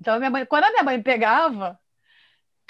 Então, 0.00 0.18
minha 0.18 0.30
mãe, 0.30 0.44
quando 0.44 0.64
a 0.64 0.70
minha 0.70 0.82
mãe 0.82 0.96
me 0.96 1.04
pegava, 1.04 1.78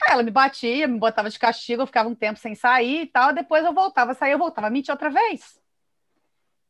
ela 0.09 0.23
me 0.23 0.31
batia, 0.31 0.87
me 0.87 0.99
botava 0.99 1.31
de 1.31 1.39
castigo, 1.39 1.83
eu 1.83 1.87
ficava 1.87 2.09
um 2.09 2.15
tempo 2.15 2.39
sem 2.39 2.55
sair 2.55 3.03
e 3.03 3.07
tal, 3.07 3.33
depois 3.33 3.65
eu 3.65 3.73
voltava 3.73 4.13
a 4.13 4.15
sair, 4.15 4.33
eu 4.33 4.39
voltava 4.39 4.67
a 4.67 4.71
mentir 4.71 4.93
outra 4.93 5.11
vez. 5.11 5.61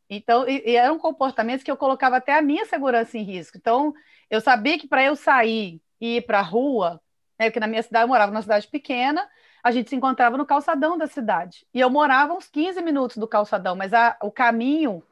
Então, 0.09 0.49
e, 0.49 0.63
e 0.67 0.77
eram 0.77 0.99
comportamentos 0.99 1.65
que 1.65 1.71
eu 1.71 1.77
colocava 1.77 2.19
até 2.19 2.37
a 2.37 2.43
minha 2.43 2.67
segurança 2.67 3.17
em 3.17 3.23
risco. 3.23 3.57
Então, 3.57 3.95
eu 4.31 4.41
sabia 4.41 4.79
que 4.79 4.87
para 4.87 5.03
eu 5.03 5.17
sair 5.17 5.81
e 6.01 6.17
ir 6.19 6.23
para 6.23 6.41
a 6.41 6.43
rua, 6.43 7.01
né, 7.39 7.47
porque 7.47 7.61
na 7.61 7.67
minha 7.67 7.83
cidade 7.83 8.05
eu 8.05 8.09
morava 8.09 8.31
numa 8.31 8.43
cidade 8.43 8.69
pequena, 8.69 9.27
a 9.63 9.71
gente 9.71 9.91
se 9.91 9.97
encontrava 9.97 10.37
no 10.37 10.45
calçadão 10.45 10.99
da 10.99 11.07
cidade. 11.07 11.67
E 11.73 11.81
eu 11.81 11.89
morava 11.89 12.35
uns 12.35 12.49
15 12.49 12.83
minutos 12.83 13.17
do 13.17 13.29
calçadão, 13.29 13.77
mas 13.77 13.95
a, 13.95 14.17
o 14.21 14.31
caminho 14.31 15.03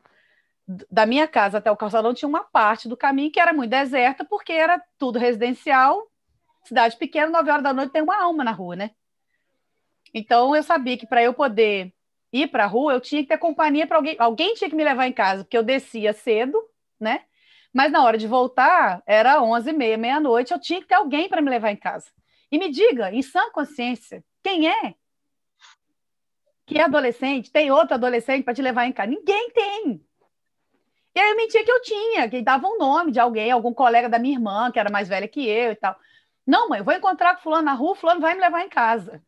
da 0.91 1.07
minha 1.07 1.27
casa 1.27 1.59
até 1.59 1.71
o 1.71 1.77
calçadão 1.77 2.15
tinha 2.15 2.29
uma 2.29 2.45
parte 2.45 2.89
do 2.89 2.97
caminho 2.97 3.31
que 3.31 3.41
era 3.41 3.53
muito 3.53 3.71
deserta, 3.71 4.25
porque 4.25 4.53
era 4.53 4.83
tudo 4.99 5.19
residencial, 5.19 6.09
cidade 6.65 6.97
pequena, 6.97 7.31
9 7.31 7.51
horas 7.51 7.63
da 7.63 7.73
noite 7.73 7.93
tem 7.93 8.03
uma 8.03 8.21
alma 8.21 8.45
na 8.45 8.53
rua, 8.53 8.77
né? 8.77 8.91
Então 10.13 10.55
eu 10.55 10.63
sabia 10.63 10.97
que 10.97 11.07
para 11.07 11.23
eu 11.23 11.33
poder 11.33 11.93
ir 12.33 12.49
para 12.49 12.65
a 12.65 12.67
rua, 12.67 12.93
eu 12.93 13.01
tinha 13.01 13.23
que 13.23 13.29
ter 13.29 13.39
companhia 13.39 13.87
para 13.87 13.97
alguém, 13.97 14.17
alguém 14.19 14.55
tinha 14.55 14.71
que 14.71 14.77
me 14.77 14.85
levar 14.85 15.07
em 15.07 15.13
casa, 15.13 15.45
porque 15.45 15.57
eu 15.57 15.63
descia 15.63 16.13
cedo, 16.13 16.61
né? 16.99 17.23
Mas 17.73 17.93
na 17.93 18.03
hora 18.03 18.19
de 18.19 18.27
voltar, 18.27 19.03
era 19.07 19.43
11 19.43 19.71
e 19.71 19.73
meia, 19.73 19.97
meia-noite, 19.97 20.53
eu 20.53 20.61
tinha 20.61 20.81
que 20.81 20.89
ter 20.89 20.95
alguém 20.95 21.29
para 21.29 21.41
me 21.41 21.51
levar 21.51 21.71
em 21.71 21.77
casa. 21.77 22.11
E 22.51 22.59
me 22.59 22.69
diga, 22.69 23.13
em 23.13 23.23
sã 23.23 23.51
consciência, 23.53 24.25
quem 24.43 24.69
é 24.69 24.95
que 26.67 26.79
é 26.79 26.85
adolescente, 26.85 27.51
tem 27.51 27.71
outro 27.71 27.95
adolescente 27.95 28.45
para 28.45 28.55
te 28.55 28.63
levar 28.63 28.87
em 28.87 28.93
casa? 28.93 29.11
Ninguém 29.11 29.51
tem. 29.51 30.07
E 31.13 31.19
aí 31.19 31.31
eu 31.31 31.37
mentia 31.37 31.65
que 31.65 31.71
eu 31.71 31.83
tinha, 31.83 32.29
que 32.29 32.41
dava 32.43 32.69
um 32.69 32.79
nome 32.79 33.11
de 33.11 33.19
alguém, 33.19 33.51
algum 33.51 33.75
colega 33.75 34.09
da 34.09 34.19
minha 34.19 34.37
irmã, 34.37 34.71
que 34.71 34.79
era 34.79 34.91
mais 34.91 35.09
velha 35.09 35.27
que 35.27 35.45
eu 35.45 35.73
e 35.73 35.77
tal. 35.77 35.97
Não, 36.47 36.69
mãe, 36.69 36.79
eu 36.79 36.85
vou 36.85 36.95
encontrar 36.95 37.35
com 37.35 37.43
fulano 37.43 37.65
na 37.65 37.73
rua, 37.75 37.97
fulano 37.97 38.21
vai 38.21 38.35
me 38.35 38.41
levar 38.41 38.65
em 38.65 38.69
casa. 38.69 39.21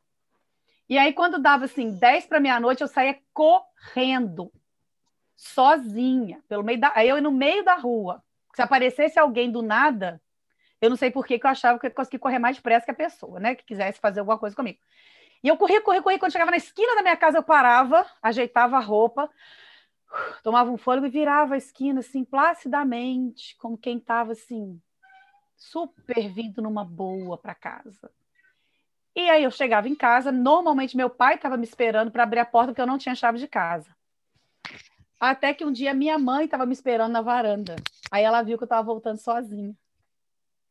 E 0.88 0.96
aí, 0.96 1.12
quando 1.12 1.40
dava 1.40 1.64
assim, 1.64 1.98
10 1.98 2.27
para 2.27 2.38
meia-noite, 2.38 2.83
eu 2.83 2.88
saía 2.88 3.18
correndo, 3.33 4.53
sozinha, 5.35 6.40
pelo 6.48 6.62
meio 6.62 6.79
da. 6.79 6.92
Aí 6.94 7.09
eu 7.09 7.20
no 7.20 7.33
meio 7.33 7.64
da 7.64 7.75
rua. 7.75 8.22
Se 8.55 8.62
aparecesse 8.62 9.18
alguém 9.18 9.51
do 9.51 9.62
nada, 9.62 10.20
eu 10.83 10.90
não 10.90 10.97
sei 10.97 11.12
por 11.12 11.25
que 11.25 11.40
eu 11.40 11.49
achava 11.49 11.79
que 11.79 11.87
eu 11.87 11.90
conseguia 11.92 12.18
correr 12.18 12.40
mais 12.40 12.57
depressa 12.57 12.85
que 12.85 12.90
a 12.90 12.95
pessoa, 12.95 13.38
né? 13.38 13.55
Que 13.55 13.64
quisesse 13.64 14.01
fazer 14.01 14.18
alguma 14.18 14.37
coisa 14.37 14.57
comigo. 14.57 14.81
E 15.40 15.47
eu 15.47 15.57
corria, 15.57 15.81
corria, 15.81 16.03
corria. 16.03 16.18
Quando 16.18 16.33
chegava 16.33 16.51
na 16.51 16.57
esquina 16.57 16.97
da 16.97 17.03
minha 17.03 17.16
casa, 17.16 17.38
eu 17.38 17.42
parava, 17.42 18.05
ajeitava 18.21 18.77
a 18.77 18.81
roupa, 18.81 19.31
tomava 20.42 20.73
um 20.73 20.77
fôlego 20.77 21.07
e 21.07 21.11
virava 21.11 21.55
a 21.55 21.57
esquina, 21.57 22.01
assim, 22.01 22.25
placidamente, 22.25 23.57
como 23.59 23.79
quem 23.79 23.99
estava, 23.99 24.33
assim, 24.33 24.81
super 25.57 26.29
vindo 26.29 26.61
numa 26.61 26.85
boa 26.85 27.38
para 27.38 27.55
casa. 27.55 28.11
E 29.14 29.31
aí 29.31 29.45
eu 29.45 29.51
chegava 29.53 29.88
em 29.88 29.95
casa, 29.95 30.33
normalmente 30.33 30.97
meu 30.97 31.09
pai 31.09 31.37
estava 31.37 31.57
me 31.57 31.64
esperando 31.64 32.11
para 32.11 32.25
abrir 32.25 32.40
a 32.40 32.45
porta 32.45 32.73
porque 32.73 32.81
eu 32.81 32.87
não 32.87 32.99
tinha 32.99 33.14
chave 33.14 33.38
de 33.38 33.47
casa. 33.47 33.95
Até 35.21 35.55
que 35.55 35.64
um 35.64 35.71
dia 35.71 35.95
minha 35.95 36.18
mãe 36.18 36.47
estava 36.47 36.66
me 36.66 36.73
esperando 36.73 37.12
na 37.12 37.21
varanda. 37.21 37.77
Aí 38.11 38.25
ela 38.25 38.42
viu 38.42 38.59
que 38.59 38.64
eu 38.64 38.66
estava 38.66 38.83
voltando 38.83 39.18
sozinha. 39.18 39.77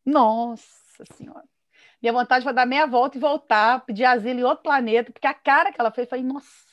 Nossa 0.05 1.03
Senhora. 1.13 1.47
Minha 2.01 2.13
vontade 2.13 2.43
foi 2.43 2.53
dar 2.53 2.65
meia 2.65 2.87
volta 2.87 3.17
e 3.17 3.21
voltar, 3.21 3.85
pedir 3.85 4.05
asilo 4.05 4.39
em 4.39 4.43
outro 4.43 4.63
planeta, 4.63 5.11
porque 5.11 5.27
a 5.27 5.33
cara 5.33 5.71
que 5.71 5.79
ela 5.79 5.91
fez, 5.91 6.09
foi 6.09 6.21
nossa. 6.23 6.71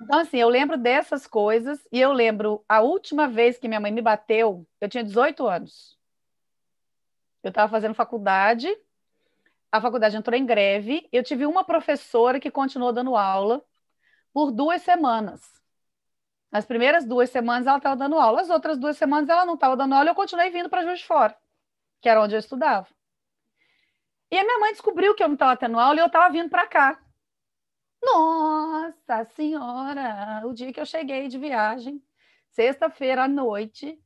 Então, 0.00 0.18
assim, 0.18 0.38
eu 0.38 0.48
lembro 0.48 0.76
dessas 0.76 1.26
coisas 1.26 1.86
e 1.92 2.00
eu 2.00 2.12
lembro 2.12 2.64
a 2.68 2.80
última 2.80 3.28
vez 3.28 3.58
que 3.58 3.68
minha 3.68 3.80
mãe 3.80 3.92
me 3.92 4.02
bateu, 4.02 4.66
eu 4.80 4.88
tinha 4.88 5.04
18 5.04 5.46
anos. 5.46 5.98
Eu 7.42 7.50
estava 7.50 7.70
fazendo 7.70 7.94
faculdade 7.94 8.68
a 9.74 9.80
faculdade 9.80 10.16
entrou 10.16 10.38
em 10.38 10.46
greve. 10.46 11.08
Eu 11.10 11.24
tive 11.24 11.44
uma 11.44 11.64
professora 11.64 12.38
que 12.38 12.48
continuou 12.48 12.92
dando 12.92 13.16
aula 13.16 13.60
por 14.32 14.52
duas 14.52 14.82
semanas. 14.82 15.40
As 16.54 16.64
primeiras 16.64 17.04
duas 17.04 17.30
semanas 17.30 17.66
ela 17.66 17.78
estava 17.78 17.96
dando 17.96 18.16
aula, 18.16 18.40
as 18.40 18.48
outras 18.48 18.78
duas 18.78 18.96
semanas 18.96 19.28
ela 19.28 19.44
não 19.44 19.54
estava 19.54 19.76
dando 19.76 19.92
aula, 19.92 20.10
eu 20.10 20.14
continuei 20.14 20.50
vindo 20.50 20.70
para 20.70 20.84
Juiz 20.84 21.00
de 21.00 21.04
Fora, 21.04 21.36
que 22.00 22.08
era 22.08 22.22
onde 22.22 22.36
eu 22.36 22.38
estudava. 22.38 22.86
E 24.30 24.38
a 24.38 24.44
minha 24.44 24.60
mãe 24.60 24.70
descobriu 24.70 25.16
que 25.16 25.22
eu 25.24 25.26
não 25.26 25.34
estava 25.34 25.56
tendo 25.56 25.80
aula 25.80 25.96
e 25.96 25.98
eu 25.98 26.06
estava 26.06 26.32
vindo 26.32 26.48
para 26.48 26.64
cá. 26.68 27.02
Nossa 28.00 29.24
Senhora! 29.34 30.42
O 30.46 30.52
dia 30.52 30.72
que 30.72 30.78
eu 30.78 30.86
cheguei 30.86 31.26
de 31.26 31.40
viagem, 31.40 32.00
sexta-feira 32.50 33.24
à 33.24 33.28
noite, 33.28 34.00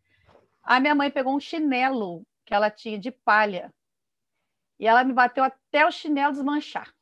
a 0.62 0.80
minha 0.80 0.94
mãe 0.94 1.11
pegou 1.11 1.37
um 1.37 1.40
chinelo 1.40 2.26
que 2.46 2.54
ela 2.54 2.70
tinha 2.70 2.98
de 2.98 3.11
palha 3.11 3.70
e 4.78 4.87
ela 4.87 5.04
me 5.04 5.12
bateu 5.12 5.44
até 5.44 5.84
o 5.84 5.90
chinelo 5.90 6.32
desmanchar. 6.32 6.94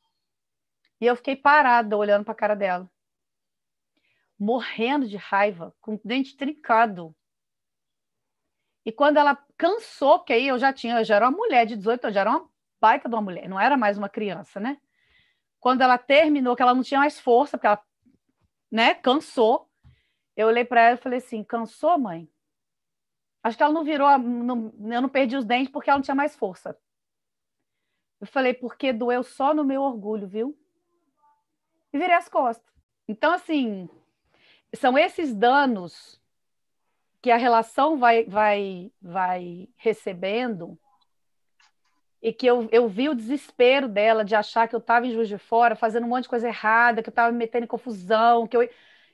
E 0.99 1.05
eu 1.05 1.15
fiquei 1.15 1.37
parada 1.37 1.95
olhando 1.95 2.25
para 2.25 2.33
a 2.33 2.37
cara 2.37 2.53
dela, 2.53 2.91
morrendo 4.39 5.07
de 5.07 5.17
raiva, 5.17 5.75
com 5.81 5.95
o 5.95 6.01
dente 6.03 6.35
trincado. 6.35 7.15
E 8.85 8.91
quando 8.91 9.17
ela 9.17 9.37
cansou, 9.57 10.19
que 10.19 10.31
aí 10.31 10.47
eu 10.47 10.57
já 10.57 10.71
tinha, 10.71 10.99
eu 10.99 11.03
já 11.03 11.15
era 11.15 11.27
uma 11.27 11.37
mulher 11.37 11.65
de 11.65 11.75
18 11.75 12.05
anos, 12.05 12.15
já 12.15 12.21
era 12.21 12.29
uma 12.29 12.49
baita 12.79 13.09
de 13.09 13.15
uma 13.15 13.21
mulher, 13.21 13.49
não 13.49 13.59
era 13.59 13.75
mais 13.75 13.97
uma 13.97 14.07
criança, 14.07 14.59
né? 14.59 14.79
Quando 15.59 15.81
ela 15.81 15.97
terminou, 15.97 16.55
que 16.55 16.61
ela 16.61 16.75
não 16.75 16.83
tinha 16.83 16.99
mais 16.99 17.19
força, 17.19 17.57
porque 17.57 17.67
ela, 17.67 17.83
né, 18.71 18.93
cansou, 18.93 19.69
eu 20.35 20.47
olhei 20.47 20.63
para 20.63 20.81
ela 20.81 20.95
e 20.95 21.01
falei 21.01 21.17
assim: 21.17 21.43
cansou, 21.43 21.97
mãe? 21.97 22.29
Acho 23.43 23.57
que 23.57 23.63
ela 23.63 23.73
não 23.73 23.83
virou, 23.83 24.17
não, 24.19 24.73
eu 24.93 25.01
não 25.01 25.09
perdi 25.09 25.35
os 25.35 25.45
dentes 25.45 25.71
porque 25.71 25.89
ela 25.89 25.97
não 25.97 26.03
tinha 26.03 26.15
mais 26.15 26.35
força. 26.35 26.77
Eu 28.19 28.27
falei, 28.27 28.53
porque 28.53 28.91
doeu 28.91 29.23
só 29.23 29.53
no 29.53 29.63
meu 29.63 29.81
orgulho, 29.81 30.27
viu? 30.27 30.57
E 31.93 31.97
virei 31.97 32.15
as 32.15 32.27
costas. 32.27 32.73
Então, 33.07 33.31
assim, 33.31 33.89
são 34.75 34.97
esses 34.97 35.33
danos 35.33 36.19
que 37.21 37.31
a 37.31 37.37
relação 37.37 37.97
vai, 37.97 38.25
vai, 38.25 38.91
vai 39.01 39.67
recebendo 39.77 40.77
e 42.21 42.33
que 42.33 42.45
eu, 42.45 42.67
eu 42.71 42.87
vi 42.87 43.09
o 43.09 43.15
desespero 43.15 43.87
dela 43.87 44.25
de 44.25 44.35
achar 44.35 44.67
que 44.67 44.75
eu 44.75 44.79
estava 44.79 45.05
em 45.05 45.11
Juiz 45.11 45.27
de 45.27 45.37
Fora 45.37 45.75
fazendo 45.75 46.05
um 46.05 46.09
monte 46.09 46.23
de 46.23 46.29
coisa 46.29 46.47
errada, 46.47 47.01
que 47.01 47.09
eu 47.09 47.11
estava 47.11 47.31
me 47.31 47.37
metendo 47.37 47.65
em 47.65 47.67
confusão, 47.67 48.47
que 48.47 48.57
eu, 48.57 48.67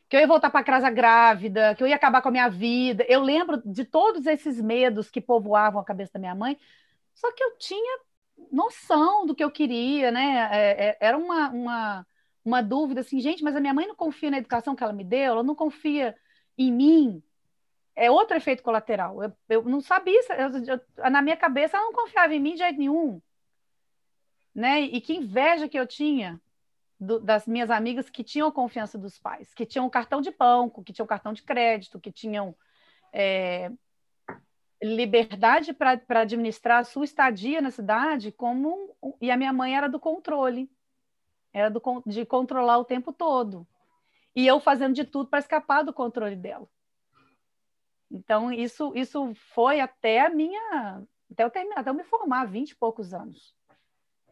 que 0.10 0.16
eu 0.16 0.20
ia 0.20 0.28
voltar 0.28 0.50
para 0.50 0.64
casa 0.64 0.90
grávida, 0.90 1.76
que 1.76 1.84
eu 1.84 1.88
ia 1.88 1.96
acabar 1.96 2.22
com 2.22 2.30
a 2.30 2.32
minha 2.32 2.50
vida. 2.50 3.06
Eu 3.08 3.22
lembro 3.22 3.62
de 3.66 3.86
todos 3.86 4.26
esses 4.26 4.60
medos 4.62 5.10
que 5.10 5.22
povoavam 5.22 5.82
a 5.82 5.86
cabeça 5.86 6.14
da 6.14 6.20
minha 6.20 6.36
mãe, 6.36 6.58
só 7.14 7.32
que 7.34 7.44
eu 7.44 7.58
tinha 7.58 8.00
noção 8.52 9.26
do 9.26 9.36
que 9.36 9.44
eu 9.44 9.52
queria, 9.52 10.12
né? 10.12 10.50
É, 10.52 10.86
é, 10.90 10.98
era 11.00 11.18
uma, 11.18 11.50
uma, 11.50 12.08
uma 12.46 12.62
dúvida 12.62 13.02
assim, 13.02 13.20
gente, 13.20 13.44
mas 13.44 13.56
a 13.56 13.60
minha 13.60 13.74
mãe 13.74 13.88
não 13.88 13.96
confia 13.96 14.30
na 14.30 14.38
educação 14.38 14.76
que 14.76 14.84
ela 14.84 14.94
me 14.94 15.04
deu, 15.04 15.34
ela 15.34 15.44
não 15.44 15.56
confia 15.56 16.16
em 16.58 16.72
mim. 16.72 17.24
É 17.96 18.10
outro 18.10 18.36
efeito 18.36 18.64
colateral. 18.64 19.24
Eu, 19.24 19.34
eu 19.50 19.64
não 19.64 19.80
sabia, 19.80 20.20
eu, 20.38 20.80
eu, 20.98 21.12
na 21.12 21.22
minha 21.22 21.38
cabeça 21.38 21.78
ela 21.78 21.86
não 21.86 21.94
confiava 21.94 22.34
em 22.34 22.40
mim 22.40 22.54
de 22.54 22.60
jeito 22.60 22.80
nenhum. 22.80 23.22
Né? 24.54 24.82
E 24.82 25.00
que 25.00 25.16
inveja 25.16 25.70
que 25.70 25.80
eu 25.80 25.88
tinha 25.88 26.42
do, 27.00 27.20
das 27.20 27.48
minhas 27.48 27.70
amigas 27.70 28.10
que 28.10 28.24
tinham 28.24 28.52
confiança 28.52 28.98
dos 28.98 29.18
pais, 29.18 29.54
que 29.54 29.66
tinham 29.66 29.90
cartão 29.90 30.22
de 30.22 30.32
banco, 30.32 30.84
que 30.84 30.94
tinham 30.94 31.08
cartão 31.08 31.34
de 31.34 31.44
crédito, 31.44 32.00
que 32.00 32.12
tinham 32.12 32.56
é, 33.12 33.72
liberdade 34.82 35.74
para 35.74 36.22
administrar 36.22 36.80
a 36.80 36.84
sua 36.84 37.06
estadia 37.06 37.62
na 37.62 37.72
cidade 37.72 38.32
como 38.32 38.96
e 39.22 39.32
a 39.32 39.38
minha 39.38 39.54
mãe 39.54 39.76
era 39.76 39.88
do 39.88 40.00
controle 40.00 40.70
era 41.54 41.70
do, 41.70 41.82
de 42.06 42.26
controlar 42.26 42.78
o 42.78 42.86
tempo 42.86 43.14
todo 43.14 43.68
e 44.36 44.48
eu 44.48 44.60
fazendo 44.60 44.94
de 44.94 45.04
tudo 45.04 45.30
para 45.30 45.40
escapar 45.40 45.84
do 45.84 45.94
controle 45.94 46.36
dela 46.36 46.68
então 48.12 48.52
isso 48.52 48.92
isso 48.96 49.34
foi 49.54 49.80
até 49.80 50.22
a 50.22 50.30
minha 50.30 51.02
até 51.32 51.44
eu 51.44 51.50
terminar 51.50 51.80
até 51.80 51.90
eu 51.90 51.94
me 51.94 52.04
formar 52.04 52.46
20 52.46 52.72
e 52.72 52.76
poucos 52.76 53.14
anos 53.14 53.54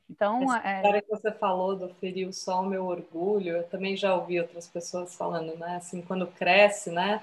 então 0.10 0.44
Essa 0.44 0.68
é... 0.68 0.76
história 0.78 1.02
que 1.02 1.10
você 1.10 1.32
falou 1.32 1.76
do 1.76 1.94
feriu 1.96 2.34
só 2.34 2.62
o 2.62 2.68
meu 2.68 2.86
orgulho 2.86 3.58
eu 3.58 3.68
também 3.70 3.96
já 3.96 4.16
ouvi 4.16 4.40
outras 4.40 4.68
pessoas 4.68 5.16
falando 5.16 5.56
né 5.58 5.78
assim 5.78 6.02
quando 6.02 6.28
cresce 6.28 6.92
né 6.92 7.22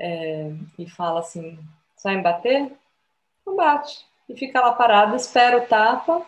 é, 0.00 0.52
e 0.78 0.88
fala 0.88 1.20
assim 1.20 1.58
Sai 1.98 2.14
em 2.14 2.22
bater? 2.22 2.72
Não 3.44 3.56
bate. 3.56 4.06
E 4.28 4.36
fica 4.36 4.60
lá 4.60 4.72
parado, 4.72 5.16
espera 5.16 5.58
o 5.58 5.66
tapa 5.66 6.24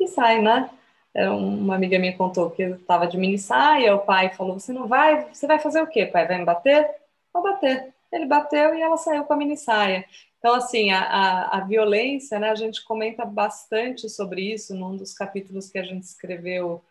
e 0.00 0.08
sai, 0.08 0.40
né? 0.40 0.70
É, 1.14 1.28
uma 1.28 1.74
amiga 1.74 1.98
minha 1.98 2.16
contou 2.16 2.50
que 2.50 2.62
estava 2.62 3.06
de 3.06 3.18
mini 3.18 3.38
saia, 3.38 3.94
o 3.94 4.00
pai 4.00 4.30
falou: 4.34 4.58
Você 4.58 4.72
não 4.72 4.86
vai? 4.88 5.26
Você 5.32 5.46
vai 5.46 5.58
fazer 5.58 5.82
o 5.82 5.86
quê, 5.86 6.06
pai? 6.06 6.26
Vai 6.26 6.38
me 6.38 6.44
bater? 6.44 6.88
Vou 7.32 7.42
bater. 7.42 7.92
Ele 8.10 8.26
bateu 8.26 8.74
e 8.74 8.80
ela 8.80 8.96
saiu 8.96 9.24
com 9.24 9.32
a 9.32 9.36
mini 9.36 9.56
saia. 9.56 10.04
Então, 10.38 10.54
assim, 10.54 10.90
a, 10.90 11.00
a, 11.00 11.58
a, 11.58 11.60
violência, 11.60 12.38
né? 12.38 12.50
A 12.50 12.54
gente 12.54 12.84
comenta 12.84 13.24
bastante 13.24 14.08
sobre 14.08 14.52
isso 14.52 14.74
num 14.74 14.96
dos 14.96 15.14
capítulos 15.14 15.70
que 15.70 15.78
a 15.78 15.84
gente 15.84 16.02
escreveu, 16.02 16.82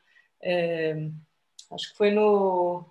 é, 0.42 0.96
acho 1.72 1.92
que 1.92 1.98
foi 1.98 2.12
no 2.12 2.86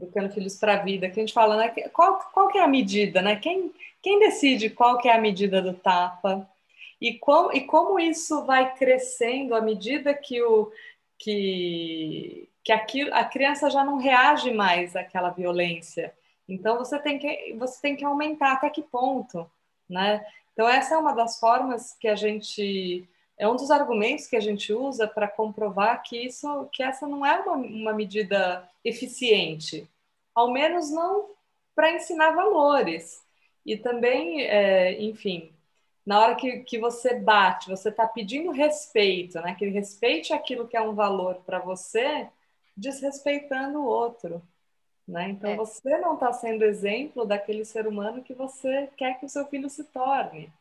Educando 0.00 0.32
Filhos 0.32 0.56
para 0.56 0.74
a 0.74 0.82
Vida, 0.82 1.08
que 1.10 1.20
a 1.20 1.22
gente 1.22 1.34
fala, 1.34 1.56
né? 1.56 1.68
Qual, 1.92 2.18
qual 2.32 2.48
que 2.48 2.58
é 2.58 2.62
a 2.62 2.68
medida, 2.68 3.20
né? 3.20 3.36
Quem, 3.36 3.72
quem 4.02 4.18
decide 4.20 4.70
qual 4.70 4.98
que 4.98 5.08
é 5.08 5.14
a 5.14 5.20
medida 5.20 5.60
do 5.60 5.74
tapa? 5.74 6.48
E 7.00 7.18
como, 7.18 7.52
e 7.52 7.62
como 7.66 7.98
isso 7.98 8.44
vai 8.44 8.74
crescendo 8.74 9.54
à 9.54 9.60
medida 9.60 10.14
que, 10.14 10.42
o, 10.42 10.72
que, 11.18 12.48
que 12.62 12.72
aquilo, 12.72 13.12
a 13.14 13.24
criança 13.24 13.70
já 13.70 13.84
não 13.84 13.96
reage 13.96 14.52
mais 14.52 14.94
àquela 14.96 15.30
violência. 15.30 16.14
Então 16.48 16.78
você 16.78 16.98
tem 16.98 17.18
que, 17.18 17.54
você 17.58 17.80
tem 17.80 17.96
que 17.96 18.04
aumentar 18.04 18.52
até 18.52 18.70
que 18.70 18.82
ponto, 18.82 19.50
né? 19.88 20.24
Então 20.52 20.68
essa 20.68 20.94
é 20.94 20.98
uma 20.98 21.12
das 21.12 21.38
formas 21.40 21.94
que 21.98 22.08
a 22.08 22.14
gente 22.14 23.08
é 23.36 23.48
um 23.48 23.56
dos 23.56 23.70
argumentos 23.70 24.28
que 24.28 24.36
a 24.36 24.40
gente 24.40 24.72
usa 24.72 25.08
para 25.08 25.26
comprovar 25.26 26.02
que 26.02 26.16
isso 26.16 26.68
que 26.72 26.82
essa 26.82 27.06
não 27.06 27.26
é 27.26 27.40
uma, 27.40 27.54
uma 27.54 27.92
medida 27.92 28.68
eficiente, 28.84 29.88
ao 30.34 30.52
menos 30.52 30.90
não 30.90 31.30
para 31.74 31.92
ensinar 31.92 32.30
valores. 32.30 33.24
E 33.66 33.76
também, 33.76 34.42
é, 34.42 35.02
enfim, 35.02 35.53
na 36.04 36.20
hora 36.20 36.34
que, 36.34 36.60
que 36.60 36.78
você 36.78 37.18
bate, 37.18 37.70
você 37.70 37.88
está 37.88 38.06
pedindo 38.06 38.50
respeito, 38.50 39.40
né? 39.40 39.54
que 39.54 39.64
ele 39.64 39.72
respeite 39.72 40.32
aquilo 40.32 40.68
que 40.68 40.76
é 40.76 40.82
um 40.82 40.94
valor 40.94 41.36
para 41.46 41.58
você, 41.58 42.28
desrespeitando 42.76 43.78
o 43.78 43.86
outro. 43.86 44.42
Né? 45.08 45.30
Então, 45.30 45.50
é. 45.50 45.56
você 45.56 45.98
não 45.98 46.14
está 46.14 46.32
sendo 46.32 46.64
exemplo 46.64 47.24
daquele 47.24 47.64
ser 47.64 47.86
humano 47.86 48.22
que 48.22 48.34
você 48.34 48.88
quer 48.96 49.18
que 49.18 49.26
o 49.26 49.28
seu 49.28 49.46
filho 49.46 49.68
se 49.70 49.84
torne, 49.84 50.52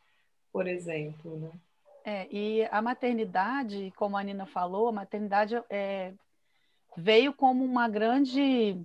por 0.52 0.68
exemplo. 0.68 1.38
Né? 1.38 1.52
É, 2.06 2.28
e 2.32 2.68
a 2.72 2.82
maternidade, 2.82 3.94
como 3.96 4.18
a 4.18 4.24
Nina 4.24 4.46
falou, 4.46 4.90
a 4.90 4.94
maternidade 4.94 5.62
é, 5.70 6.14
veio 6.96 7.34
como 7.34 7.64
uma 7.64 7.88
grande 7.88 8.78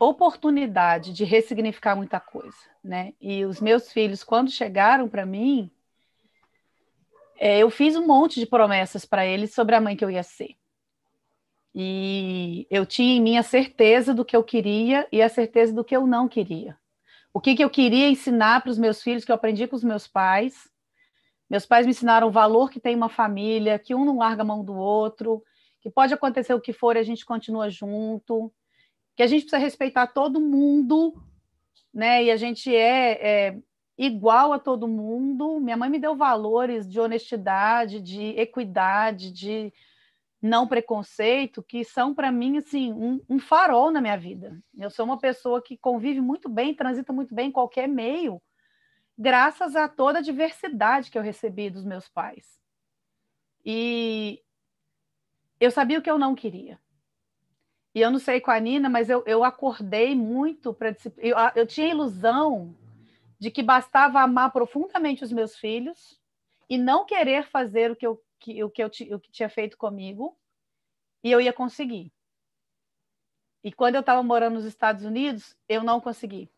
oportunidade 0.00 1.12
de 1.12 1.24
ressignificar 1.24 1.96
muita 1.96 2.20
coisa, 2.20 2.56
né? 2.82 3.12
E 3.20 3.44
os 3.44 3.60
meus 3.60 3.92
filhos, 3.92 4.22
quando 4.22 4.50
chegaram 4.50 5.08
para 5.08 5.26
mim, 5.26 5.70
é, 7.38 7.58
eu 7.58 7.70
fiz 7.70 7.96
um 7.96 8.06
monte 8.06 8.40
de 8.40 8.46
promessas 8.46 9.04
para 9.04 9.26
eles 9.26 9.54
sobre 9.54 9.74
a 9.74 9.80
mãe 9.80 9.96
que 9.96 10.04
eu 10.04 10.10
ia 10.10 10.22
ser. 10.22 10.56
E 11.74 12.66
eu 12.70 12.84
tinha 12.84 13.16
em 13.16 13.20
mim 13.20 13.36
a 13.36 13.42
certeza 13.42 14.12
do 14.12 14.24
que 14.24 14.34
eu 14.36 14.42
queria 14.42 15.06
e 15.12 15.22
a 15.22 15.28
certeza 15.28 15.72
do 15.72 15.84
que 15.84 15.96
eu 15.96 16.06
não 16.06 16.28
queria. 16.28 16.76
O 17.32 17.40
que, 17.40 17.54
que 17.54 17.62
eu 17.62 17.70
queria 17.70 18.08
ensinar 18.08 18.62
para 18.62 18.70
os 18.70 18.78
meus 18.78 19.02
filhos, 19.02 19.24
que 19.24 19.30
eu 19.30 19.36
aprendi 19.36 19.66
com 19.66 19.76
os 19.76 19.84
meus 19.84 20.08
pais. 20.08 20.68
Meus 21.48 21.64
pais 21.64 21.86
me 21.86 21.90
ensinaram 21.90 22.28
o 22.28 22.32
valor 22.32 22.70
que 22.70 22.80
tem 22.80 22.96
uma 22.96 23.08
família, 23.08 23.78
que 23.78 23.94
um 23.94 24.04
não 24.04 24.18
larga 24.18 24.42
a 24.42 24.44
mão 24.44 24.64
do 24.64 24.74
outro, 24.74 25.42
que 25.80 25.90
pode 25.90 26.12
acontecer 26.12 26.54
o 26.54 26.60
que 26.60 26.72
for 26.72 26.96
e 26.96 26.98
a 26.98 27.04
gente 27.04 27.24
continua 27.24 27.70
junto 27.70 28.52
que 29.18 29.22
a 29.24 29.26
gente 29.26 29.40
precisa 29.40 29.58
respeitar 29.58 30.06
todo 30.06 30.40
mundo, 30.40 31.20
né? 31.92 32.22
E 32.22 32.30
a 32.30 32.36
gente 32.36 32.72
é, 32.72 33.48
é 33.48 33.58
igual 33.98 34.52
a 34.52 34.60
todo 34.60 34.86
mundo. 34.86 35.58
Minha 35.58 35.76
mãe 35.76 35.90
me 35.90 35.98
deu 35.98 36.14
valores 36.14 36.88
de 36.88 37.00
honestidade, 37.00 38.00
de 38.00 38.28
equidade, 38.38 39.32
de 39.32 39.72
não 40.40 40.68
preconceito, 40.68 41.64
que 41.64 41.82
são 41.82 42.14
para 42.14 42.30
mim 42.30 42.58
assim 42.58 42.92
um, 42.92 43.20
um, 43.28 43.40
farol 43.40 43.90
na 43.90 44.00
minha 44.00 44.16
vida. 44.16 44.56
Eu 44.78 44.88
sou 44.88 45.04
uma 45.04 45.18
pessoa 45.18 45.60
que 45.60 45.76
convive 45.76 46.20
muito 46.20 46.48
bem, 46.48 46.72
transita 46.72 47.12
muito 47.12 47.34
bem 47.34 47.48
em 47.48 47.52
qualquer 47.52 47.88
meio, 47.88 48.40
graças 49.18 49.74
a 49.74 49.88
toda 49.88 50.20
a 50.20 50.22
diversidade 50.22 51.10
que 51.10 51.18
eu 51.18 51.22
recebi 51.22 51.70
dos 51.70 51.84
meus 51.84 52.08
pais. 52.08 52.60
E 53.66 54.40
eu 55.58 55.72
sabia 55.72 55.98
o 55.98 56.02
que 56.02 56.08
eu 56.08 56.20
não 56.20 56.36
queria. 56.36 56.78
E 57.94 58.00
eu 58.00 58.10
não 58.10 58.18
sei 58.18 58.40
com 58.40 58.50
a 58.50 58.60
Nina, 58.60 58.88
mas 58.88 59.08
eu, 59.08 59.22
eu 59.26 59.42
acordei 59.42 60.14
muito 60.14 60.74
para 60.74 60.94
eu, 61.18 61.36
eu 61.54 61.66
tinha 61.66 61.86
a 61.86 61.90
ilusão 61.90 62.74
de 63.38 63.50
que 63.50 63.62
bastava 63.62 64.20
amar 64.20 64.52
profundamente 64.52 65.24
os 65.24 65.32
meus 65.32 65.56
filhos 65.56 66.20
e 66.68 66.76
não 66.76 67.06
querer 67.06 67.46
fazer 67.48 67.90
o 67.90 67.96
que 67.96 68.06
eu, 68.06 68.22
que, 68.38 68.62
o 68.62 68.70
que 68.70 68.82
eu 68.82 68.88
o 68.88 69.20
que 69.20 69.30
tinha 69.30 69.48
feito 69.48 69.76
comigo 69.76 70.36
e 71.22 71.30
eu 71.30 71.40
ia 71.40 71.52
conseguir. 71.52 72.12
E 73.62 73.72
quando 73.72 73.96
eu 73.96 74.00
estava 74.00 74.22
morando 74.22 74.54
nos 74.54 74.64
Estados 74.64 75.04
Unidos, 75.04 75.56
eu 75.68 75.82
não 75.82 76.00
consegui. 76.00 76.50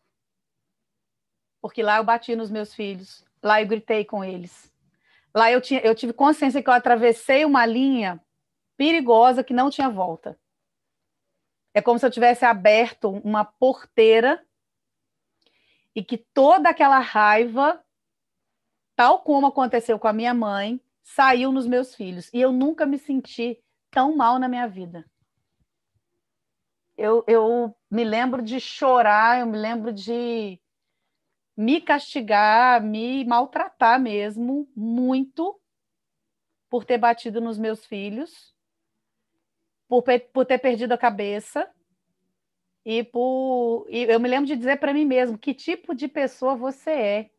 Porque 1.61 1.81
lá 1.81 1.97
eu 1.97 2.03
bati 2.03 2.35
nos 2.35 2.51
meus 2.51 2.73
filhos, 2.73 3.25
lá 3.41 3.61
eu 3.61 3.67
gritei 3.67 4.03
com 4.05 4.23
eles. 4.23 4.71
Lá 5.33 5.51
eu, 5.51 5.61
tinha, 5.61 5.79
eu 5.81 5.95
tive 5.95 6.13
consciência 6.13 6.61
que 6.61 6.69
eu 6.69 6.73
atravessei 6.73 7.45
uma 7.45 7.65
linha 7.65 8.21
perigosa 8.75 9.43
que 9.43 9.53
não 9.53 9.69
tinha 9.69 9.89
volta. 9.89 10.37
É 11.73 11.81
como 11.81 11.97
se 11.97 12.05
eu 12.05 12.11
tivesse 12.11 12.43
aberto 12.43 13.09
uma 13.23 13.45
porteira 13.45 14.45
e 15.95 16.03
que 16.03 16.17
toda 16.17 16.69
aquela 16.69 16.99
raiva, 16.99 17.83
tal 18.95 19.21
como 19.21 19.47
aconteceu 19.47 19.97
com 19.97 20.07
a 20.07 20.13
minha 20.13 20.33
mãe, 20.33 20.81
saiu 21.01 21.51
nos 21.51 21.65
meus 21.65 21.95
filhos. 21.95 22.29
E 22.33 22.41
eu 22.41 22.51
nunca 22.51 22.85
me 22.85 22.97
senti 22.97 23.61
tão 23.89 24.15
mal 24.15 24.37
na 24.37 24.47
minha 24.47 24.67
vida. 24.67 25.05
Eu, 26.97 27.23
eu 27.27 27.75
me 27.89 28.03
lembro 28.03 28.41
de 28.41 28.59
chorar, 28.59 29.39
eu 29.39 29.45
me 29.45 29.57
lembro 29.57 29.91
de 29.91 30.61
me 31.55 31.81
castigar, 31.81 32.83
me 32.83 33.25
maltratar 33.25 33.99
mesmo, 33.99 34.69
muito, 34.75 35.59
por 36.69 36.85
ter 36.85 36.97
batido 36.97 37.41
nos 37.41 37.57
meus 37.57 37.85
filhos 37.85 38.53
por, 39.91 40.03
por 40.31 40.45
ter 40.45 40.57
perdido 40.57 40.93
a 40.93 40.97
cabeça 40.97 41.69
e 42.85 43.03
por 43.03 43.85
e 43.89 44.03
eu 44.03 44.21
me 44.21 44.29
lembro 44.29 44.45
de 44.45 44.55
dizer 44.55 44.79
para 44.79 44.93
mim 44.93 45.03
mesmo 45.03 45.37
que 45.37 45.53
tipo 45.53 45.93
de 45.93 46.07
pessoa 46.07 46.55
você 46.55 46.91
é 46.91 47.29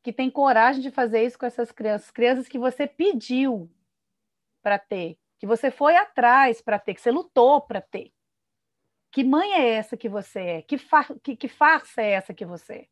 que 0.00 0.12
tem 0.12 0.30
coragem 0.30 0.80
de 0.80 0.92
fazer 0.92 1.24
isso 1.24 1.36
com 1.36 1.44
essas 1.44 1.72
crianças, 1.72 2.12
crianças 2.12 2.46
que 2.46 2.56
você 2.56 2.86
pediu 2.86 3.68
para 4.62 4.78
ter, 4.78 5.18
que 5.40 5.46
você 5.48 5.68
foi 5.68 5.96
atrás 5.96 6.62
para 6.62 6.78
ter, 6.78 6.94
que 6.94 7.00
você 7.00 7.10
lutou 7.10 7.60
para 7.60 7.80
ter. 7.80 8.12
Que 9.10 9.24
mãe 9.24 9.52
é 9.54 9.70
essa 9.70 9.96
que 9.96 10.08
você 10.08 10.38
é? 10.38 10.62
Que, 10.62 10.76
que, 11.24 11.34
que 11.34 11.48
farsa 11.48 12.00
é 12.00 12.12
essa 12.12 12.32
que 12.32 12.46
você 12.46 12.72
é? 12.74 12.86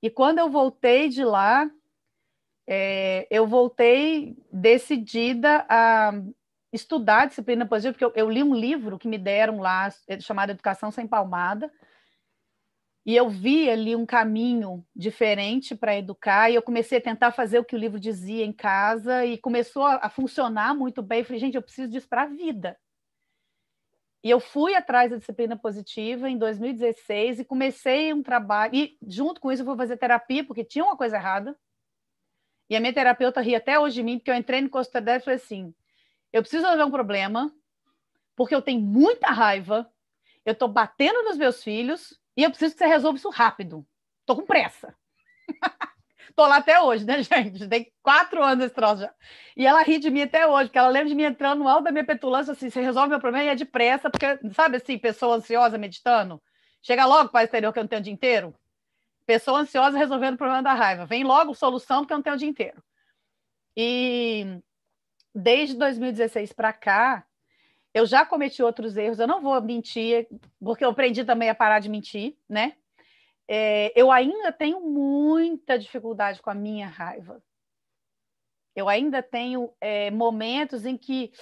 E 0.00 0.08
quando 0.08 0.38
eu 0.38 0.48
voltei 0.48 1.08
de 1.08 1.24
lá, 1.24 1.68
é, 2.64 3.26
eu 3.28 3.44
voltei 3.48 4.36
decidida 4.52 5.66
a, 5.68 6.12
estudar 6.72 7.26
disciplina 7.26 7.66
positiva, 7.66 7.92
porque 7.92 8.04
eu, 8.04 8.12
eu, 8.14 8.30
li 8.30 8.42
um 8.42 8.54
livro 8.54 8.98
que 8.98 9.08
me 9.08 9.18
deram 9.18 9.60
lá, 9.60 9.88
é, 10.08 10.20
chamado 10.20 10.50
Educação 10.50 10.90
Sem 10.90 11.06
Palmada, 11.06 11.70
e 13.04 13.14
eu 13.14 13.28
vi 13.28 13.70
ali 13.70 13.94
um 13.94 14.04
caminho 14.04 14.84
diferente 14.94 15.76
para 15.76 15.96
educar, 15.96 16.50
e 16.50 16.56
eu 16.56 16.62
comecei 16.62 16.98
a 16.98 17.00
tentar 17.00 17.30
fazer 17.30 17.58
o 17.58 17.64
que 17.64 17.76
o 17.76 17.78
livro 17.78 18.00
dizia 18.00 18.44
em 18.44 18.52
casa, 18.52 19.24
e 19.24 19.38
começou 19.38 19.84
a, 19.84 19.96
a 20.02 20.10
funcionar 20.10 20.74
muito 20.74 21.02
bem. 21.02 21.20
Eu 21.20 21.24
falei, 21.24 21.38
gente, 21.38 21.54
eu 21.54 21.62
preciso 21.62 21.88
disso 21.88 22.08
para 22.08 22.22
a 22.22 22.26
vida. 22.26 22.76
E 24.26 24.30
eu 24.30 24.40
fui 24.40 24.74
atrás 24.74 25.08
da 25.08 25.18
disciplina 25.18 25.56
positiva 25.56 26.28
em 26.28 26.36
2016 26.36 27.38
e 27.38 27.44
comecei 27.44 28.12
um 28.12 28.24
trabalho. 28.24 28.74
E 28.74 28.98
junto 29.06 29.40
com 29.40 29.52
isso 29.52 29.62
eu 29.62 29.66
fui 29.66 29.76
fazer 29.76 29.96
terapia, 29.96 30.44
porque 30.44 30.64
tinha 30.64 30.84
uma 30.84 30.96
coisa 30.96 31.16
errada. 31.16 31.56
E 32.68 32.74
a 32.74 32.80
minha 32.80 32.92
terapeuta 32.92 33.40
ria 33.40 33.58
até 33.58 33.78
hoje 33.78 33.94
de 33.94 34.02
mim, 34.02 34.18
porque 34.18 34.32
eu 34.32 34.34
entrei 34.34 34.60
no 34.60 34.68
consultório 34.68 35.04
dela 35.04 35.18
e 35.18 35.22
falei 35.22 35.36
assim: 35.36 35.72
eu 36.32 36.42
preciso 36.42 36.64
resolver 36.64 36.84
um 36.84 36.90
problema, 36.90 37.52
porque 38.34 38.54
eu 38.54 38.62
tenho 38.62 38.80
muita 38.80 39.28
raiva, 39.28 39.90
eu 40.44 40.52
estou 40.52 40.68
batendo 40.68 41.22
nos 41.22 41.36
meus 41.36 41.62
filhos 41.62 42.18
e 42.36 42.42
eu 42.42 42.50
preciso 42.50 42.74
que 42.74 42.78
você 42.78 42.86
resolva 42.86 43.18
isso 43.18 43.30
rápido. 43.30 43.86
tô 44.24 44.36
com 44.36 44.46
pressa. 44.46 44.94
tô 46.36 46.46
lá 46.46 46.56
até 46.56 46.80
hoje, 46.80 47.04
né, 47.04 47.22
gente? 47.22 47.66
Tem 47.66 47.92
quatro 48.02 48.42
anos 48.42 48.66
esse 48.66 48.74
troço 48.74 49.02
já. 49.02 49.14
E 49.56 49.66
ela 49.66 49.82
ri 49.82 49.98
de 49.98 50.10
mim 50.10 50.22
até 50.22 50.46
hoje, 50.46 50.68
porque 50.68 50.78
ela 50.78 50.88
lembra 50.88 51.08
de 51.08 51.14
mim 51.14 51.22
entrando 51.22 51.60
no 51.60 51.68
alto 51.68 51.84
da 51.84 51.92
minha 51.92 52.04
petulância, 52.04 52.52
assim, 52.52 52.68
você 52.68 52.80
resolve 52.80 53.08
meu 53.08 53.20
problema 53.20 53.46
e 53.46 53.48
é 53.48 53.54
depressa, 53.54 54.10
porque, 54.10 54.38
sabe 54.52 54.76
assim, 54.76 54.98
pessoa 54.98 55.36
ansiosa 55.36 55.78
meditando? 55.78 56.40
Chega 56.82 57.06
logo 57.06 57.30
para 57.30 57.40
o 57.40 57.44
exterior 57.44 57.72
que 57.72 57.78
eu 57.78 57.82
não 57.82 57.88
tenho 57.88 58.00
o 58.00 58.04
dia 58.04 58.12
inteiro. 58.12 58.54
Pessoa 59.26 59.60
ansiosa 59.60 59.98
resolvendo 59.98 60.34
o 60.34 60.38
problema 60.38 60.62
da 60.62 60.74
raiva. 60.74 61.06
Vem 61.06 61.24
logo 61.24 61.54
solução, 61.54 62.02
porque 62.02 62.12
eu 62.12 62.18
não 62.18 62.22
tenho 62.22 62.36
o 62.36 62.38
dia 62.38 62.48
inteiro. 62.48 62.82
E 63.76 64.60
desde 65.36 65.76
2016 65.76 66.52
para 66.52 66.72
cá, 66.72 67.26
eu 67.92 68.06
já 68.06 68.24
cometi 68.24 68.62
outros 68.62 68.96
erros, 68.96 69.18
eu 69.18 69.26
não 69.26 69.42
vou 69.42 69.60
mentir, 69.60 70.26
porque 70.58 70.84
eu 70.84 70.90
aprendi 70.90 71.24
também 71.24 71.50
a 71.50 71.54
parar 71.54 71.78
de 71.78 71.88
mentir, 71.88 72.36
né? 72.48 72.76
É, 73.48 73.92
eu 73.94 74.10
ainda 74.10 74.50
tenho 74.50 74.80
muita 74.80 75.78
dificuldade 75.78 76.42
com 76.42 76.50
a 76.50 76.54
minha 76.54 76.88
raiva. 76.88 77.42
Eu 78.74 78.88
ainda 78.88 79.22
tenho 79.22 79.72
é, 79.80 80.10
momentos 80.10 80.84
em 80.84 80.96
que 80.96 81.32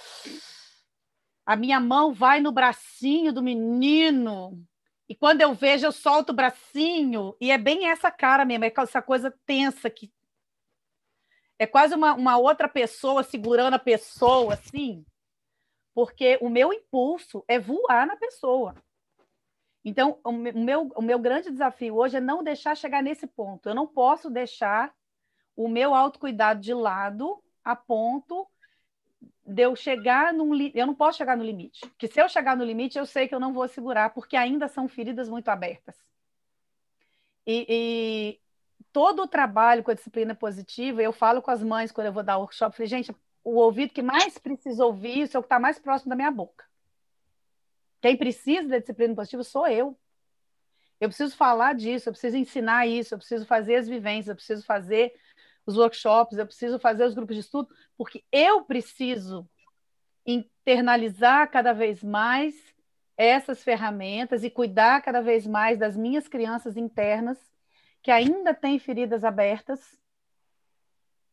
a 1.45 1.55
minha 1.55 1.79
mão 1.79 2.13
vai 2.13 2.39
no 2.39 2.51
bracinho 2.51 3.33
do 3.33 3.41
menino, 3.41 4.65
e 5.07 5.13
quando 5.13 5.41
eu 5.41 5.53
vejo, 5.53 5.85
eu 5.85 5.91
solto 5.91 6.31
o 6.31 6.35
bracinho, 6.35 7.35
e 7.39 7.51
é 7.51 7.57
bem 7.57 7.87
essa 7.87 8.09
cara 8.09 8.43
mesmo, 8.43 8.65
é 8.65 8.73
essa 8.75 9.01
coisa 9.01 9.33
tensa 9.45 9.89
que. 9.89 10.11
É 11.57 11.65
quase 11.65 11.95
uma, 11.95 12.13
uma 12.13 12.37
outra 12.37 12.67
pessoa 12.67 13.23
segurando 13.23 13.75
a 13.75 13.79
pessoa, 13.79 14.53
assim 14.53 15.05
porque 15.95 16.37
o 16.41 16.49
meu 16.49 16.73
impulso 16.73 17.43
é 17.47 17.57
voar 17.57 18.05
na 18.05 18.17
pessoa. 18.17 18.75
Então, 19.83 20.19
o 20.25 20.31
meu, 20.31 20.91
o 20.93 21.01
meu 21.01 21.17
grande 21.17 21.49
desafio 21.49 21.95
hoje 21.95 22.17
é 22.17 22.19
não 22.19 22.43
deixar 22.43 22.75
chegar 22.75 23.01
nesse 23.01 23.25
ponto. 23.25 23.69
Eu 23.69 23.73
não 23.73 23.87
posso 23.87 24.29
deixar 24.29 24.93
o 25.55 25.69
meu 25.69 25.95
autocuidado 25.95 26.59
de 26.59 26.73
lado 26.73 27.41
a 27.63 27.75
ponto 27.75 28.45
de 29.45 29.61
eu 29.61 29.75
chegar 29.75 30.33
num 30.33 30.53
eu 30.73 30.85
não 30.85 30.95
posso 30.95 31.17
chegar 31.17 31.37
no 31.37 31.45
limite. 31.45 31.79
Que 31.97 32.07
se 32.07 32.21
eu 32.21 32.27
chegar 32.27 32.57
no 32.57 32.65
limite, 32.65 32.97
eu 32.97 33.05
sei 33.05 33.27
que 33.27 33.33
eu 33.33 33.39
não 33.39 33.53
vou 33.53 33.67
segurar, 33.69 34.09
porque 34.09 34.35
ainda 34.35 34.67
são 34.67 34.89
feridas 34.89 35.29
muito 35.29 35.47
abertas. 35.47 35.95
E, 37.47 38.41
todo 38.95 39.23
o 39.23 39.27
trabalho 39.27 39.83
com 39.83 39.91
a 39.91 39.93
disciplina 39.93 40.33
positiva, 40.33 41.03
eu 41.03 41.11
falo 41.11 41.41
com 41.41 41.51
as 41.51 41.61
mães 41.61 41.91
quando 41.91 42.07
eu 42.07 42.13
vou 42.13 42.23
dar 42.23 42.37
workshop, 42.37 42.77
falei, 42.77 42.87
gente, 42.87 43.13
o 43.43 43.55
ouvido 43.55 43.91
que 43.91 44.01
mais 44.01 44.37
precisa 44.37 44.85
ouvir 44.85 45.19
isso 45.19 45.35
é 45.35 45.39
o 45.39 45.43
que 45.43 45.47
está 45.47 45.59
mais 45.59 45.77
próximo 45.77 46.11
da 46.11 46.15
minha 46.15 46.31
boca. 46.31 46.63
Quem 47.99 48.15
precisa 48.15 48.69
da 48.69 48.79
disciplina 48.79 49.13
positiva 49.13 49.43
sou 49.43 49.67
eu. 49.67 49.99
Eu 50.97 51.09
preciso 51.09 51.35
falar 51.35 51.75
disso, 51.75 52.07
eu 52.07 52.13
preciso 52.13 52.37
ensinar 52.37 52.87
isso, 52.87 53.13
eu 53.13 53.17
preciso 53.17 53.45
fazer 53.45 53.75
as 53.75 53.89
vivências, 53.89 54.29
eu 54.29 54.35
preciso 54.35 54.63
fazer 54.63 55.13
os 55.65 55.75
workshops, 55.75 56.37
eu 56.37 56.45
preciso 56.45 56.79
fazer 56.79 57.03
os 57.03 57.13
grupos 57.13 57.35
de 57.35 57.41
estudo, 57.41 57.67
porque 57.97 58.23
eu 58.31 58.61
preciso 58.61 59.45
internalizar 60.25 61.51
cada 61.51 61.73
vez 61.73 62.01
mais 62.01 62.55
essas 63.17 63.61
ferramentas 63.61 64.45
e 64.45 64.49
cuidar 64.49 65.01
cada 65.01 65.19
vez 65.19 65.45
mais 65.45 65.77
das 65.77 65.97
minhas 65.97 66.29
crianças 66.29 66.77
internas 66.77 67.54
que 68.05 68.11
ainda 68.11 68.53
têm 68.53 68.77
feridas 68.77 69.23
abertas 69.23 69.99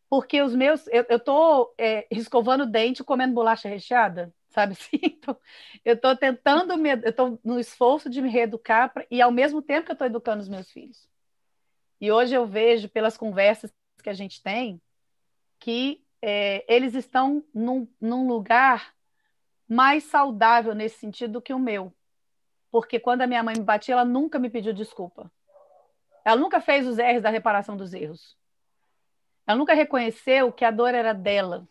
porque 0.08 0.40
os 0.40 0.54
meus, 0.54 0.86
eu, 0.88 1.20
tô 1.20 1.74
é, 1.76 2.06
escovando 2.10 2.62
o 2.62 2.66
dente 2.66 3.04
comendo 3.04 3.34
bolacha 3.34 3.68
recheada, 3.68 4.34
sabe 4.48 4.72
assim? 4.80 4.98
Então, 5.02 5.36
eu 5.84 6.00
tô 6.00 6.16
tentando, 6.16 6.74
me, 6.78 6.92
eu 6.92 7.12
tô 7.12 7.38
no 7.44 7.60
esforço 7.60 8.08
de 8.08 8.22
me 8.22 8.30
reeducar 8.30 8.90
pra, 8.90 9.06
e 9.10 9.20
ao 9.20 9.30
mesmo 9.30 9.60
tempo 9.60 9.84
que 9.84 9.92
eu 9.92 9.96
tô 9.96 10.06
educando 10.06 10.40
os 10.40 10.48
meus 10.48 10.70
filhos. 10.70 11.06
E 12.00 12.10
hoje 12.10 12.34
eu 12.34 12.46
vejo 12.46 12.88
pelas 12.88 13.18
conversas 13.18 13.70
que 14.02 14.08
a 14.08 14.14
gente 14.14 14.42
tem 14.42 14.80
que 15.58 16.02
é, 16.22 16.64
eles 16.74 16.94
estão 16.94 17.44
num, 17.52 17.86
num 18.00 18.26
lugar 18.26 18.94
mais 19.68 20.04
saudável 20.04 20.74
nesse 20.74 20.98
sentido 20.98 21.34
do 21.34 21.42
que 21.42 21.52
o 21.52 21.58
meu. 21.58 21.92
Porque 22.70 22.98
quando 22.98 23.20
a 23.20 23.26
minha 23.26 23.42
mãe 23.42 23.56
me 23.58 23.62
batia, 23.62 23.92
ela 23.92 24.06
nunca 24.06 24.38
me 24.38 24.48
pediu 24.48 24.72
desculpa. 24.72 25.30
Ela 26.24 26.40
nunca 26.40 26.60
fez 26.60 26.86
os 26.86 26.98
R's 26.98 27.22
da 27.22 27.30
reparação 27.30 27.76
dos 27.76 27.92
erros. 27.92 28.36
Ela 29.46 29.58
nunca 29.58 29.74
reconheceu 29.74 30.52
que 30.52 30.64
a 30.64 30.70
dor 30.70 30.94
era 30.94 31.12
dela. 31.12 31.66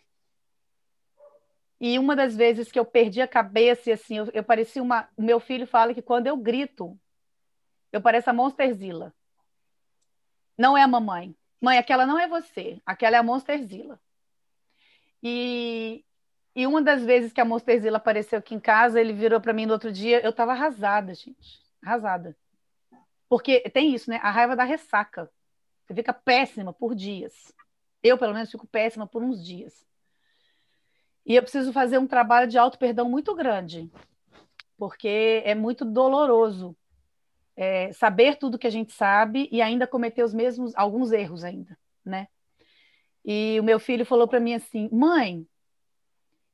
E 1.80 1.98
uma 1.98 2.16
das 2.16 2.36
vezes 2.36 2.72
que 2.72 2.78
eu 2.78 2.86
perdi 2.86 3.22
a 3.22 3.28
cabeça 3.28 3.90
e 3.90 3.94
assim, 3.94 4.18
eu, 4.18 4.30
eu 4.34 4.44
parecia 4.44 4.84
uma. 4.84 5.10
Meu 5.18 5.40
filho 5.40 5.66
fala 5.66 5.94
que 5.94 6.02
quando 6.02 6.28
eu 6.28 6.38
grito, 6.38 7.00
eu 7.92 8.02
pareço 8.02 8.30
a 8.30 8.34
Monsterzilla. 8.34 9.14
Não 10.58 10.78
é 10.78 10.84
a 10.84 10.88
mamãe. 10.88 11.36
Mãe, 11.60 11.78
aquela 11.78 12.06
não 12.06 12.20
é 12.20 12.28
você, 12.28 12.82
aquela 12.86 13.16
é 13.16 13.20
a 13.20 13.24
Monsterzilla. 13.24 14.00
E, 15.24 16.04
e 16.56 16.66
uma 16.68 16.82
das 16.82 17.04
vezes 17.04 17.32
que 17.32 17.42
a 17.42 17.46
Monsterzilla 17.46 17.98
apareceu 17.98 18.40
aqui 18.40 18.56
em 18.56 18.60
casa, 18.60 19.00
ele 19.00 19.14
virou 19.14 19.40
para 19.40 19.54
mim 19.54 19.66
no 19.66 19.74
outro 19.74 19.92
dia, 19.92 20.22
eu 20.22 20.32
estava 20.32 20.52
arrasada, 20.52 21.14
gente. 21.14 21.62
Arrasada. 21.84 22.36
Porque 23.32 23.62
tem 23.70 23.96
isso, 23.96 24.10
né? 24.10 24.20
A 24.22 24.30
raiva 24.30 24.58
da 24.58 24.65
ressaca. 24.65 25.32
Você 25.86 25.94
fica 25.94 26.12
péssima 26.12 26.74
por 26.74 26.94
dias. 26.94 27.56
Eu, 28.04 28.17
pelo 28.17 28.34
menos, 28.34 28.52
fico 28.52 28.67
péssima 28.67 29.08
por 29.08 29.24
uns 29.24 29.41
dias. 29.41 29.88
E 31.26 31.38
eu 31.38 31.41
preciso 31.41 31.72
fazer 31.72 31.98
um 31.98 32.06
trabalho 32.06 32.46
de 32.46 32.58
auto-perdão 32.58 33.08
muito 33.08 33.34
grande, 33.34 33.89
porque 34.78 35.41
é 35.46 35.56
muito 35.56 35.86
doloroso 35.86 36.76
é, 37.56 37.94
saber 37.94 38.36
tudo 38.36 38.60
que 38.60 38.67
a 38.67 38.72
gente 38.72 38.91
sabe 38.91 39.48
e 39.50 39.62
ainda 39.62 39.88
cometer 39.88 40.24
os 40.24 40.34
mesmos, 40.34 40.76
alguns 40.76 41.13
erros 41.13 41.46
ainda, 41.46 41.80
né? 42.04 42.28
E 43.24 43.58
o 43.62 43.63
meu 43.63 43.80
filho 43.80 44.06
falou 44.06 44.28
para 44.28 44.41
mim 44.41 44.56
assim, 44.56 44.89
mãe, 44.91 45.48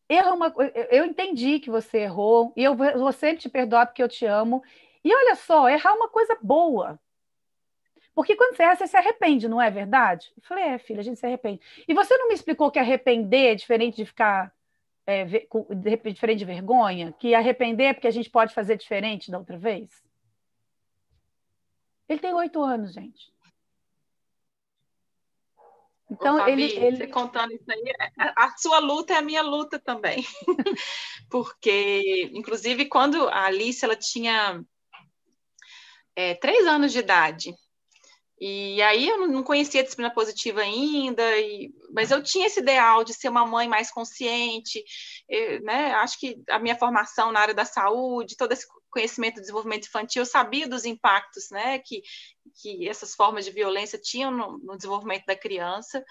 erra 0.07 0.31
uma 0.31 0.53
eu 0.91 1.05
entendi 1.05 1.59
que 1.59 1.71
você 1.71 2.01
errou 2.01 2.53
e 2.55 2.63
eu 2.63 2.75
vou 2.75 3.11
sempre 3.11 3.39
te 3.39 3.49
perdoar 3.49 3.87
porque 3.87 4.03
eu 4.03 4.07
te 4.07 4.27
amo. 4.27 4.61
E 5.07 5.15
olha 5.15 5.35
só, 5.35 5.69
errar 5.69 5.91
é 5.91 5.93
uma 5.93 6.09
coisa 6.09 6.37
boa. 6.41 6.99
Porque 8.13 8.35
quando 8.35 8.57
você 8.57 8.63
erra, 8.63 8.75
você 8.75 8.87
se 8.87 8.97
arrepende, 8.97 9.47
não 9.47 9.61
é 9.61 9.71
verdade? 9.71 10.33
Eu 10.35 10.43
falei, 10.43 10.65
é, 10.65 10.77
filha, 10.77 10.99
a 10.99 11.03
gente 11.03 11.17
se 11.17 11.25
arrepende. 11.25 11.61
E 11.87 11.93
você 11.93 12.17
não 12.17 12.27
me 12.27 12.33
explicou 12.33 12.69
que 12.69 12.77
arrepender 12.77 13.53
é 13.53 13.55
diferente 13.55 13.95
de 13.95 14.05
ficar. 14.05 14.53
É, 15.05 15.23
diferente 15.23 16.39
de 16.39 16.43
vergonha? 16.43 17.13
Que 17.13 17.33
arrepender 17.33 17.85
é 17.85 17.93
porque 17.93 18.09
a 18.09 18.11
gente 18.11 18.29
pode 18.29 18.53
fazer 18.53 18.75
diferente 18.75 19.31
da 19.31 19.37
outra 19.37 19.57
vez? 19.57 19.89
Ele 22.09 22.19
tem 22.19 22.33
oito 22.33 22.61
anos, 22.61 22.93
gente. 22.93 23.31
Então, 26.11 26.35
Ô, 26.35 26.39
Fabi, 26.39 26.51
ele, 26.51 26.85
ele. 26.85 26.97
Você 26.97 27.07
contando 27.07 27.53
isso 27.53 27.71
aí, 27.71 27.93
a, 28.17 28.45
a 28.45 28.57
sua 28.57 28.79
luta 28.79 29.13
é 29.13 29.17
a 29.17 29.21
minha 29.21 29.41
luta 29.41 29.79
também. 29.79 30.25
Porque, 31.31 32.29
inclusive, 32.33 32.87
quando 32.87 33.29
a 33.29 33.45
Alice 33.45 33.85
ela 33.85 33.95
tinha 33.95 34.61
é, 36.17 36.33
três 36.33 36.65
anos 36.65 36.91
de 36.91 36.99
idade, 36.99 37.53
e 38.39 38.81
aí 38.83 39.07
eu 39.07 39.27
não 39.27 39.41
conhecia 39.41 39.81
a 39.81 39.83
disciplina 39.83 40.13
positiva 40.13 40.61
ainda, 40.61 41.23
e, 41.39 41.71
mas 41.91 42.11
eu 42.11 42.21
tinha 42.21 42.45
esse 42.45 42.59
ideal 42.59 43.03
de 43.03 43.13
ser 43.13 43.29
uma 43.29 43.45
mãe 43.45 43.67
mais 43.67 43.89
consciente, 43.89 44.83
né? 45.63 45.93
Acho 45.93 46.19
que 46.19 46.39
a 46.49 46.59
minha 46.59 46.77
formação 46.77 47.31
na 47.31 47.39
área 47.39 47.53
da 47.53 47.65
saúde, 47.65 48.37
todo 48.37 48.51
esse 48.51 48.67
conhecimento 48.91 49.35
do 49.35 49.41
desenvolvimento 49.41 49.87
infantil, 49.87 50.21
eu 50.21 50.25
sabia 50.25 50.67
dos 50.67 50.85
impactos, 50.85 51.49
né? 51.49 51.79
Que, 51.79 52.01
que 52.61 52.87
essas 52.87 53.15
formas 53.15 53.43
de 53.45 53.51
violência 53.51 53.99
tinham 53.99 54.29
no, 54.29 54.59
no 54.59 54.77
desenvolvimento 54.77 55.25
da 55.25 55.35
criança, 55.35 56.03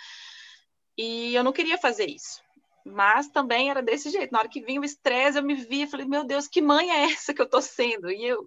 e 0.98 1.34
eu 1.34 1.44
não 1.44 1.52
queria 1.52 1.78
fazer 1.78 2.08
isso. 2.10 2.40
Mas 2.84 3.28
também 3.28 3.70
era 3.70 3.82
desse 3.82 4.10
jeito. 4.10 4.32
Na 4.32 4.40
hora 4.40 4.48
que 4.48 4.62
vinha 4.62 4.80
o 4.80 4.84
estresse, 4.84 5.38
eu 5.38 5.44
me 5.44 5.54
via 5.54 5.84
e 5.84 5.88
falei, 5.88 6.06
meu 6.06 6.24
Deus, 6.24 6.48
que 6.48 6.62
mãe 6.62 6.90
é 6.90 7.04
essa 7.12 7.34
que 7.34 7.40
eu 7.40 7.46
estou 7.46 7.62
sendo? 7.62 8.10
E 8.10 8.24
eu 8.24 8.44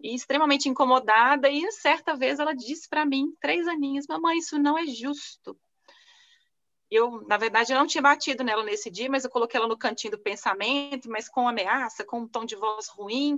e 0.00 0.14
extremamente 0.14 0.68
incomodada. 0.68 1.50
E 1.50 1.70
certa 1.72 2.14
vez 2.14 2.38
ela 2.38 2.54
disse 2.54 2.88
para 2.88 3.04
mim, 3.04 3.34
três 3.40 3.66
aninhos, 3.66 4.06
mamãe, 4.06 4.38
isso 4.38 4.58
não 4.58 4.78
é 4.78 4.86
justo. 4.86 5.58
Eu, 6.90 7.22
na 7.26 7.36
verdade, 7.36 7.74
não 7.74 7.86
tinha 7.86 8.00
batido 8.00 8.42
nela 8.42 8.64
nesse 8.64 8.90
dia, 8.90 9.10
mas 9.10 9.22
eu 9.22 9.30
coloquei 9.30 9.58
ela 9.58 9.68
no 9.68 9.76
cantinho 9.76 10.12
do 10.12 10.22
pensamento, 10.22 11.10
mas 11.10 11.28
com 11.28 11.46
ameaça, 11.46 12.04
com 12.04 12.20
um 12.20 12.28
tom 12.28 12.46
de 12.46 12.56
voz 12.56 12.88
ruim. 12.88 13.36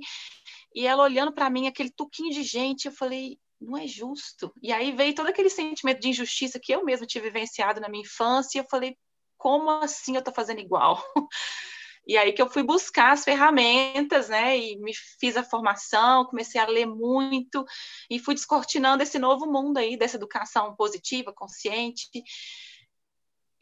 E 0.73 0.87
ela 0.87 1.03
olhando 1.03 1.33
para 1.33 1.51
mim, 1.51 1.67
aquele 1.67 1.91
tuquinho 1.91 2.33
de 2.33 2.45
gente, 2.45 2.87
eu 2.87 2.93
falei, 2.93 3.39
não 3.61 3.77
é 3.77 3.89
justo. 3.89 4.53
E 4.63 4.73
aí 4.73 4.93
veio 4.93 5.15
todo 5.15 5.29
aquele 5.29 5.51
sentimento 5.51 6.01
de 6.01 6.09
injustiça 6.09 6.61
que 6.61 6.73
eu 6.73 6.85
mesma 6.85 7.07
tive 7.07 7.29
vivenciado 7.29 7.81
na 7.81 7.89
minha 7.89 8.03
infância, 8.03 8.59
e 8.59 8.61
eu 8.63 8.67
falei, 8.71 8.97
como 9.37 9.69
assim 9.69 10.15
eu 10.15 10.21
estou 10.21 10.33
fazendo 10.33 10.61
igual? 10.61 11.03
E 12.11 12.19
aí 12.19 12.33
que 12.33 12.43
eu 12.43 12.51
fui 12.51 12.65
buscar 12.65 13.13
as 13.13 13.23
ferramentas, 13.23 14.29
né? 14.29 14.59
E 14.59 14.77
me 14.79 14.93
fiz 15.21 15.37
a 15.37 15.45
formação, 15.45 16.25
comecei 16.25 16.61
a 16.61 16.67
ler 16.67 16.85
muito 16.85 17.65
e 18.11 18.19
fui 18.19 18.35
descortinando 18.35 19.01
esse 19.01 19.17
novo 19.17 19.47
mundo 19.47 19.79
aí 19.79 19.97
dessa 19.97 20.17
educação 20.17 20.75
positiva, 20.75 21.33
consciente. 21.33 22.09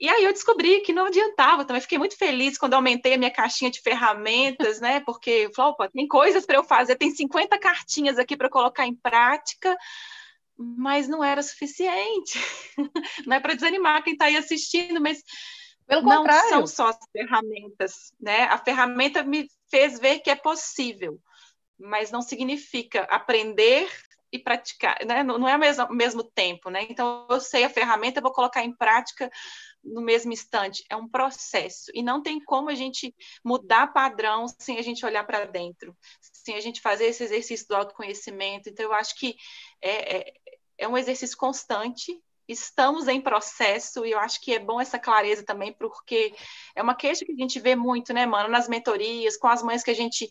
E 0.00 0.08
aí 0.08 0.24
eu 0.24 0.32
descobri 0.32 0.80
que 0.80 0.94
não 0.94 1.04
adiantava, 1.04 1.66
também 1.66 1.82
fiquei 1.82 1.98
muito 1.98 2.16
feliz 2.16 2.56
quando 2.56 2.72
aumentei 2.72 3.12
a 3.12 3.18
minha 3.18 3.30
caixinha 3.30 3.70
de 3.70 3.82
ferramentas, 3.82 4.80
né? 4.80 5.00
Porque 5.00 5.28
eu 5.30 5.52
falei, 5.52 5.72
opa, 5.72 5.90
tem 5.90 6.08
coisas 6.08 6.46
para 6.46 6.56
eu 6.56 6.64
fazer, 6.64 6.96
tem 6.96 7.10
50 7.10 7.58
cartinhas 7.58 8.18
aqui 8.18 8.34
para 8.34 8.48
colocar 8.48 8.86
em 8.86 8.94
prática, 8.94 9.76
mas 10.56 11.06
não 11.06 11.22
era 11.22 11.42
suficiente. 11.42 12.40
Não 13.26 13.36
é 13.36 13.40
para 13.40 13.52
desanimar 13.52 14.02
quem 14.02 14.14
está 14.14 14.24
aí 14.24 14.38
assistindo, 14.38 15.02
mas 15.02 15.22
Pelo 15.88 16.02
não 16.02 16.18
contrário. 16.18 16.48
são 16.50 16.66
só 16.66 16.88
as 16.88 16.98
ferramentas, 17.10 18.12
né? 18.20 18.42
A 18.44 18.58
ferramenta 18.58 19.22
me 19.22 19.48
fez 19.70 19.98
ver 19.98 20.20
que 20.20 20.30
é 20.30 20.36
possível, 20.36 21.18
mas 21.78 22.10
não 22.10 22.20
significa 22.20 23.04
aprender 23.04 23.90
e 24.30 24.38
praticar, 24.38 24.98
né? 25.06 25.22
Não 25.22 25.48
é 25.48 25.54
ao 25.54 25.58
mesmo, 25.58 25.88
mesmo 25.88 26.22
tempo, 26.22 26.68
né? 26.68 26.86
Então 26.90 27.26
eu 27.30 27.40
sei 27.40 27.64
a 27.64 27.70
ferramenta, 27.70 28.18
eu 28.18 28.22
vou 28.22 28.32
colocar 28.32 28.62
em 28.62 28.76
prática 28.76 29.30
no 29.82 30.02
mesmo 30.02 30.30
instante. 30.30 30.84
É 30.90 30.96
um 30.96 31.08
processo 31.08 31.90
e 31.94 32.02
não 32.02 32.22
tem 32.22 32.38
como 32.44 32.68
a 32.68 32.74
gente 32.74 33.14
mudar 33.42 33.92
padrão 33.92 34.44
sem 34.58 34.78
a 34.78 34.82
gente 34.82 35.06
olhar 35.06 35.24
para 35.24 35.46
dentro, 35.46 35.96
sem 36.20 36.54
a 36.54 36.60
gente 36.60 36.82
fazer 36.82 37.06
esse 37.06 37.24
exercício 37.24 37.66
do 37.66 37.76
autoconhecimento. 37.76 38.68
Então 38.68 38.84
eu 38.84 38.92
acho 38.92 39.14
que 39.14 39.34
é, 39.80 40.18
é, 40.18 40.32
é 40.76 40.88
um 40.88 40.98
exercício 40.98 41.36
constante 41.38 42.20
estamos 42.48 43.06
em 43.06 43.20
processo 43.20 44.04
e 44.06 44.12
eu 44.12 44.18
acho 44.18 44.40
que 44.40 44.54
é 44.54 44.58
bom 44.58 44.80
essa 44.80 44.98
clareza 44.98 45.44
também, 45.44 45.72
porque 45.72 46.34
é 46.74 46.82
uma 46.82 46.94
queixa 46.94 47.24
que 47.24 47.32
a 47.32 47.36
gente 47.36 47.60
vê 47.60 47.76
muito, 47.76 48.12
né, 48.12 48.24
mano, 48.24 48.48
nas 48.48 48.68
mentorias, 48.68 49.36
com 49.36 49.46
as 49.46 49.62
mães 49.62 49.84
que 49.84 49.90
a 49.90 49.94
gente 49.94 50.28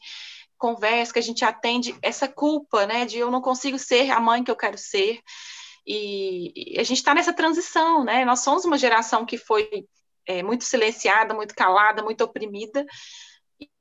conversa, 0.58 1.14
que 1.14 1.20
a 1.20 1.24
gente 1.24 1.46
atende, 1.46 1.96
essa 2.02 2.28
culpa, 2.28 2.88
né, 2.88 3.06
de 3.06 3.20
eu 3.20 3.30
não 3.30 3.42
consigo 3.42 3.78
ser 3.78 4.10
a 4.10 4.20
mãe 4.20 4.44
que 4.44 4.50
eu 4.50 4.56
quero 4.56 4.78
ser. 4.78 5.22
E, 5.86 6.74
e 6.76 6.80
a 6.80 6.84
gente 6.84 6.98
está 6.98 7.14
nessa 7.14 7.32
transição, 7.32 8.04
né? 8.04 8.26
Nós 8.26 8.42
somos 8.42 8.66
uma 8.66 8.78
geração 8.78 9.26
que 9.26 9.38
foi 9.38 9.88
é, 10.26 10.44
muito 10.44 10.66
silenciada, 10.66 11.34
muito 11.34 11.56
calada, 11.56 12.04
muito 12.04 12.22
oprimida. 12.26 12.86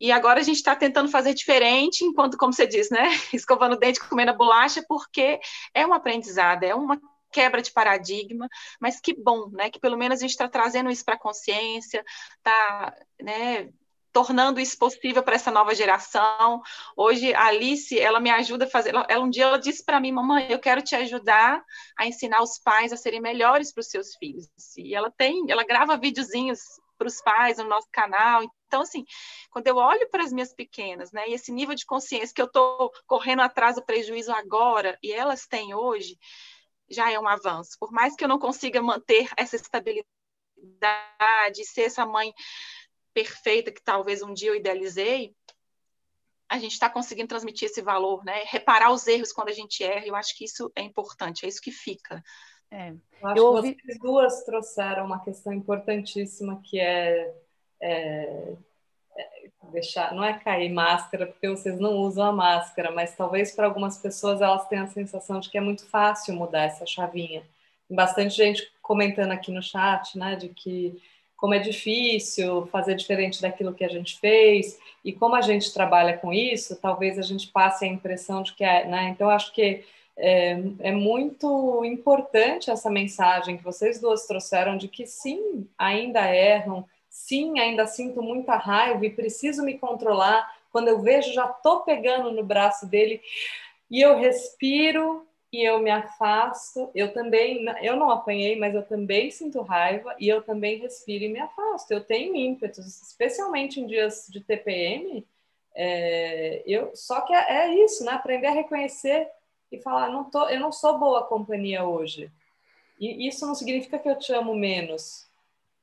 E 0.00 0.12
agora 0.12 0.40
a 0.40 0.42
gente 0.42 0.56
está 0.56 0.76
tentando 0.76 1.10
fazer 1.10 1.34
diferente, 1.34 2.04
enquanto, 2.04 2.36
como 2.36 2.52
você 2.52 2.66
diz, 2.66 2.90
né? 2.90 3.08
Escovando 3.34 3.72
o 3.72 3.76
dente, 3.76 3.98
comendo 3.98 4.30
a 4.30 4.34
bolacha, 4.34 4.84
porque 4.86 5.40
é 5.74 5.84
um 5.84 5.92
aprendizado, 5.92 6.62
é 6.62 6.74
uma 6.74 7.00
quebra 7.36 7.60
de 7.60 7.70
paradigma, 7.70 8.48
mas 8.80 8.98
que 8.98 9.14
bom, 9.14 9.50
né? 9.50 9.68
Que 9.68 9.78
pelo 9.78 9.98
menos 9.98 10.18
a 10.18 10.22
gente 10.22 10.30
está 10.30 10.48
trazendo 10.48 10.90
isso 10.90 11.04
para 11.04 11.16
a 11.16 11.18
consciência, 11.18 12.02
está 12.38 12.94
né, 13.20 13.68
tornando 14.10 14.58
isso 14.58 14.78
possível 14.78 15.22
para 15.22 15.34
essa 15.34 15.50
nova 15.50 15.74
geração. 15.74 16.62
Hoje 16.96 17.34
a 17.34 17.48
Alice, 17.48 17.98
ela 18.00 18.20
me 18.20 18.30
ajuda 18.30 18.64
a 18.64 18.70
fazer. 18.70 18.94
Ela, 18.94 19.20
um 19.20 19.28
dia 19.28 19.44
ela 19.44 19.58
disse 19.58 19.84
para 19.84 20.00
mim, 20.00 20.12
mamãe, 20.12 20.46
eu 20.48 20.58
quero 20.58 20.80
te 20.80 20.96
ajudar 20.96 21.62
a 21.98 22.06
ensinar 22.06 22.42
os 22.42 22.58
pais 22.58 22.90
a 22.90 22.96
serem 22.96 23.20
melhores 23.20 23.70
para 23.70 23.82
os 23.82 23.88
seus 23.88 24.14
filhos. 24.16 24.48
E 24.78 24.94
ela 24.94 25.10
tem, 25.10 25.44
ela 25.50 25.62
grava 25.62 25.98
videozinhos 25.98 26.60
para 26.96 27.08
os 27.08 27.20
pais 27.20 27.58
no 27.58 27.64
nosso 27.64 27.88
canal. 27.92 28.42
Então, 28.66 28.80
assim, 28.80 29.04
quando 29.50 29.66
eu 29.66 29.76
olho 29.76 30.08
para 30.08 30.22
as 30.22 30.32
minhas 30.32 30.54
pequenas, 30.54 31.12
né, 31.12 31.28
e 31.28 31.34
esse 31.34 31.52
nível 31.52 31.74
de 31.74 31.84
consciência 31.84 32.34
que 32.34 32.40
eu 32.40 32.46
estou 32.46 32.90
correndo 33.06 33.42
atrás 33.42 33.76
do 33.76 33.84
prejuízo 33.84 34.32
agora 34.32 34.98
e 35.02 35.12
elas 35.12 35.46
têm 35.46 35.74
hoje, 35.74 36.18
já 36.88 37.10
é 37.10 37.18
um 37.18 37.26
avanço. 37.28 37.76
Por 37.78 37.90
mais 37.92 38.14
que 38.14 38.24
eu 38.24 38.28
não 38.28 38.38
consiga 38.38 38.80
manter 38.82 39.28
essa 39.36 39.56
estabilidade, 39.56 40.06
ser 41.64 41.82
essa 41.82 42.04
mãe 42.06 42.32
perfeita 43.12 43.72
que 43.72 43.82
talvez 43.82 44.22
um 44.22 44.32
dia 44.32 44.50
eu 44.50 44.54
idealizei, 44.54 45.34
a 46.48 46.58
gente 46.58 46.72
está 46.72 46.88
conseguindo 46.88 47.28
transmitir 47.28 47.66
esse 47.68 47.82
valor, 47.82 48.24
né? 48.24 48.44
Reparar 48.46 48.92
os 48.92 49.06
erros 49.06 49.32
quando 49.32 49.48
a 49.48 49.52
gente 49.52 49.82
erra, 49.82 50.06
eu 50.06 50.14
acho 50.14 50.36
que 50.36 50.44
isso 50.44 50.70
é 50.76 50.82
importante, 50.82 51.44
é 51.44 51.48
isso 51.48 51.60
que 51.60 51.72
fica. 51.72 52.22
É. 52.70 52.90
Eu 52.90 53.28
acho 53.28 53.30
Eu 53.30 53.34
que 53.34 53.40
ouvi- 53.40 53.76
vocês 53.80 53.98
duas 53.98 54.44
trouxeram 54.44 55.06
uma 55.06 55.22
questão 55.24 55.52
importantíssima 55.52 56.60
que 56.64 56.78
é, 56.78 57.34
é 57.80 58.56
deixar, 59.72 60.14
não 60.14 60.24
é 60.24 60.34
cair 60.38 60.72
máscara, 60.72 61.26
porque 61.26 61.48
vocês 61.48 61.78
não 61.78 61.96
usam 61.96 62.24
a 62.26 62.32
máscara, 62.32 62.90
mas 62.90 63.14
talvez 63.14 63.52
para 63.52 63.66
algumas 63.66 63.98
pessoas 63.98 64.40
elas 64.40 64.66
tenham 64.68 64.84
a 64.84 64.88
sensação 64.88 65.40
de 65.40 65.50
que 65.50 65.58
é 65.58 65.60
muito 65.60 65.86
fácil 65.86 66.34
mudar 66.34 66.62
essa 66.62 66.86
chavinha. 66.86 67.42
Tem 67.88 67.96
bastante 67.96 68.34
gente 68.34 68.70
comentando 68.82 69.32
aqui 69.32 69.52
no 69.52 69.62
chat, 69.62 70.16
né, 70.18 70.36
de 70.36 70.48
que 70.48 71.00
como 71.36 71.54
é 71.54 71.58
difícil 71.58 72.66
fazer 72.68 72.94
diferente 72.94 73.42
daquilo 73.42 73.74
que 73.74 73.84
a 73.84 73.88
gente 73.88 74.18
fez 74.18 74.78
e 75.04 75.12
como 75.12 75.34
a 75.34 75.42
gente 75.42 75.72
trabalha 75.72 76.16
com 76.16 76.32
isso, 76.32 76.80
talvez 76.80 77.18
a 77.18 77.22
gente 77.22 77.48
passe 77.48 77.84
a 77.84 77.88
impressão 77.88 78.42
de 78.42 78.54
que 78.54 78.64
é, 78.64 78.86
né? 78.86 79.10
Então 79.10 79.28
acho 79.28 79.52
que 79.52 79.84
é, 80.16 80.58
é, 80.80 80.92
muito 80.92 81.84
importante 81.84 82.70
essa 82.70 82.90
mensagem 82.90 83.58
que 83.58 83.64
vocês 83.64 84.00
duas 84.00 84.26
trouxeram 84.26 84.78
de 84.78 84.88
que 84.88 85.06
sim, 85.06 85.68
ainda 85.76 86.34
erram, 86.34 86.86
sim, 87.16 87.58
ainda 87.58 87.86
sinto 87.86 88.22
muita 88.22 88.56
raiva 88.56 89.04
e 89.06 89.10
preciso 89.10 89.64
me 89.64 89.78
controlar. 89.78 90.54
Quando 90.70 90.88
eu 90.88 91.00
vejo, 91.00 91.32
já 91.32 91.48
tô 91.48 91.80
pegando 91.80 92.30
no 92.30 92.44
braço 92.44 92.86
dele 92.86 93.22
e 93.90 94.02
eu 94.02 94.18
respiro 94.18 95.26
e 95.50 95.62
eu 95.62 95.80
me 95.80 95.90
afasto. 95.90 96.90
Eu 96.94 97.12
também, 97.14 97.64
eu 97.80 97.96
não 97.96 98.10
apanhei, 98.10 98.58
mas 98.58 98.74
eu 98.74 98.82
também 98.82 99.30
sinto 99.30 99.62
raiva 99.62 100.14
e 100.20 100.28
eu 100.28 100.42
também 100.42 100.78
respiro 100.78 101.24
e 101.24 101.28
me 101.28 101.40
afasto. 101.40 101.90
Eu 101.90 102.04
tenho 102.04 102.36
ímpetos, 102.36 102.86
especialmente 103.02 103.80
em 103.80 103.86
dias 103.86 104.26
de 104.28 104.40
TPM. 104.40 105.26
É, 105.74 106.62
eu, 106.66 106.94
só 106.94 107.22
que 107.22 107.32
é, 107.32 107.64
é 107.64 107.84
isso, 107.84 108.04
né? 108.04 108.12
Aprender 108.12 108.48
a 108.48 108.52
reconhecer 108.52 109.26
e 109.72 109.78
falar, 109.80 110.10
não 110.10 110.24
tô, 110.24 110.48
eu 110.48 110.60
não 110.60 110.70
sou 110.70 110.98
boa 110.98 111.24
companhia 111.24 111.84
hoje. 111.84 112.30
E 113.00 113.26
isso 113.26 113.46
não 113.46 113.54
significa 113.54 113.98
que 113.98 114.08
eu 114.08 114.18
te 114.18 114.32
amo 114.32 114.54
menos. 114.54 115.25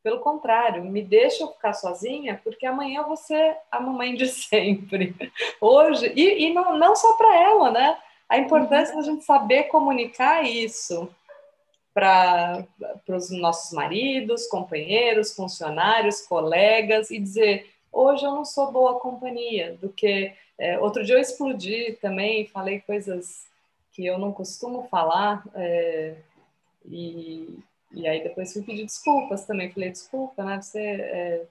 Pelo 0.04 0.20
contrário, 0.20 0.84
me 0.84 1.02
deixa 1.02 1.44
eu 1.44 1.48
ficar 1.48 1.74
sozinha, 1.74 2.40
porque 2.44 2.66
amanhã 2.66 3.00
eu 3.00 3.08
vou 3.08 3.16
ser 3.16 3.58
a 3.72 3.80
mamãe 3.80 4.14
de 4.14 4.28
sempre. 4.28 5.16
Hoje, 5.62 6.12
e, 6.14 6.46
e 6.46 6.54
não, 6.54 6.78
não 6.78 6.94
só 6.96 7.14
para 7.14 7.36
ela, 7.42 7.72
né? 7.72 7.98
A 8.28 8.38
importância 8.38 8.94
uhum. 8.94 9.02
da 9.02 9.08
gente 9.08 9.24
saber 9.24 9.64
comunicar 9.66 10.44
isso 10.44 11.10
para 11.94 12.66
os 13.08 13.30
nossos 13.30 13.72
maridos, 13.72 14.48
companheiros, 14.48 15.34
funcionários, 15.34 16.22
colegas 16.22 17.12
e 17.12 17.20
dizer: 17.20 17.70
hoje 17.92 18.26
eu 18.26 18.32
não 18.32 18.44
sou 18.44 18.72
boa 18.72 19.00
companhia. 19.00 19.78
Do 19.80 19.90
que 19.90 20.34
é, 20.58 20.80
outro 20.80 21.04
dia 21.04 21.16
eu 21.16 21.22
explodi 21.22 21.98
também, 22.02 22.48
falei 22.48 22.82
coisas 22.82 23.46
que 23.94 24.06
eu 24.06 24.18
não 24.18 24.32
costumo 24.32 24.88
falar 24.90 25.44
é, 25.54 26.16
e, 26.86 27.60
e 27.94 28.08
aí 28.08 28.24
depois 28.24 28.52
fui 28.52 28.64
pedir 28.64 28.86
desculpas 28.86 29.46
também. 29.46 29.72
Falei: 29.72 29.92
desculpa, 29.92 30.44
né? 30.44 30.62
Você 30.62 30.80
é, 30.80 31.46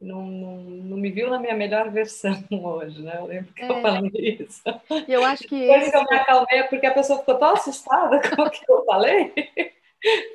não, 0.00 0.24
não, 0.26 0.56
não, 0.56 0.96
me 0.96 1.10
viu 1.10 1.28
na 1.28 1.38
minha 1.38 1.54
melhor 1.54 1.90
versão 1.90 2.32
hoje, 2.50 3.02
né? 3.02 3.16
Eu 3.18 3.26
lembro 3.26 3.52
que 3.52 3.62
é. 3.62 3.70
eu 3.70 3.82
falei 3.82 4.10
isso. 4.40 4.62
E 5.08 5.12
eu 5.12 5.24
acho 5.24 5.44
que 5.44 5.58
Depois 5.58 5.90
que 5.90 5.96
eu 5.96 6.04
me 6.04 6.16
acalmei, 6.16 6.62
porque 6.64 6.86
a 6.86 6.94
pessoa 6.94 7.18
ficou 7.18 7.36
tão 7.36 7.52
assustada 7.52 8.20
com 8.30 8.42
o 8.42 8.50
que 8.50 8.64
eu 8.68 8.84
falei. 8.84 9.32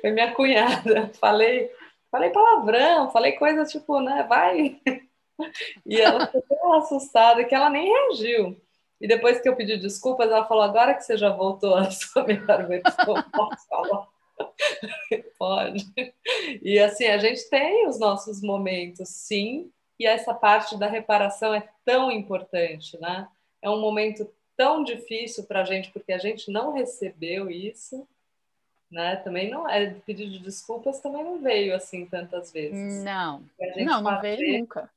Foi 0.00 0.10
minha 0.10 0.32
cunhada. 0.32 1.10
Falei, 1.20 1.70
falei 2.10 2.30
palavrão, 2.30 3.10
falei 3.10 3.32
coisas 3.32 3.70
tipo, 3.70 4.00
né? 4.00 4.26
Vai. 4.28 4.80
E 5.86 5.98
ela 5.98 6.26
ficou 6.26 6.42
tão 6.42 6.74
assustada 6.74 7.44
que 7.44 7.54
ela 7.54 7.70
nem 7.70 7.88
reagiu. 7.88 8.60
E 9.00 9.08
depois 9.08 9.40
que 9.40 9.48
eu 9.48 9.56
pedi 9.56 9.78
desculpas, 9.78 10.30
ela 10.30 10.44
falou: 10.44 10.62
agora 10.62 10.92
que 10.92 11.02
você 11.02 11.16
já 11.16 11.30
voltou 11.30 11.74
à 11.74 11.90
sua 11.90 12.24
melhor 12.24 12.66
versão, 12.66 13.22
posso 13.32 13.66
falar? 13.68 14.06
Pode. 15.38 15.84
E 16.62 16.78
assim, 16.78 17.06
a 17.06 17.18
gente 17.18 17.48
tem 17.48 17.86
os 17.86 17.98
nossos 17.98 18.42
momentos, 18.42 19.08
sim, 19.08 19.70
e 19.98 20.06
essa 20.06 20.32
parte 20.32 20.78
da 20.78 20.86
reparação 20.86 21.54
é 21.54 21.68
tão 21.84 22.10
importante, 22.10 22.98
né? 23.00 23.28
É 23.62 23.68
um 23.68 23.80
momento 23.80 24.30
tão 24.56 24.82
difícil 24.82 25.44
para 25.44 25.62
a 25.62 25.64
gente, 25.64 25.90
porque 25.90 26.12
a 26.12 26.18
gente 26.18 26.50
não 26.50 26.72
recebeu 26.72 27.50
isso, 27.50 28.06
né? 28.90 29.16
Também 29.16 29.50
não 29.50 29.68
é 29.68 29.94
pedido 30.06 30.32
de 30.32 30.38
desculpas 30.38 31.00
também 31.00 31.22
não 31.22 31.40
veio 31.40 31.74
assim 31.74 32.06
tantas 32.06 32.52
vezes. 32.52 33.04
Não, 33.04 33.42
não, 33.76 34.02
não 34.02 34.20
veio 34.20 34.60
nunca. 34.60 34.90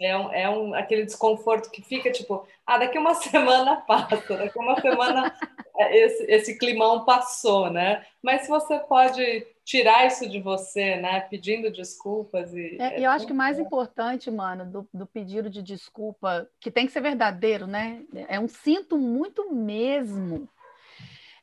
É, 0.00 0.16
um, 0.16 0.32
é 0.32 0.48
um, 0.48 0.74
aquele 0.74 1.04
desconforto 1.04 1.70
que 1.70 1.82
fica 1.82 2.10
tipo, 2.12 2.46
ah, 2.64 2.78
daqui 2.78 2.96
uma 2.96 3.14
semana 3.18 3.76
passa, 3.76 4.36
daqui 4.36 4.58
uma 4.58 4.80
semana 4.80 5.34
esse, 5.78 6.24
esse 6.24 6.58
climão 6.58 7.04
passou, 7.04 7.70
né? 7.70 8.04
Mas 8.22 8.48
você 8.48 8.78
pode 8.78 9.46
tirar 9.64 10.06
isso 10.06 10.28
de 10.28 10.40
você, 10.40 10.96
né? 10.96 11.20
Pedindo 11.20 11.70
desculpas 11.70 12.52
e. 12.52 12.76
É, 12.80 13.00
e 13.00 13.04
eu 13.04 13.10
acho 13.10 13.26
que 13.26 13.32
o 13.32 13.36
mais 13.36 13.58
importante, 13.58 14.30
mano, 14.30 14.64
do, 14.64 14.88
do, 14.92 15.06
pedido 15.06 15.48
de 15.48 15.62
desculpa, 15.62 16.48
que 16.60 16.70
tem 16.70 16.86
que 16.86 16.92
ser 16.92 17.00
verdadeiro, 17.00 17.66
né? 17.66 18.02
É 18.28 18.40
um 18.40 18.48
sinto 18.48 18.98
muito 18.98 19.52
mesmo. 19.54 20.48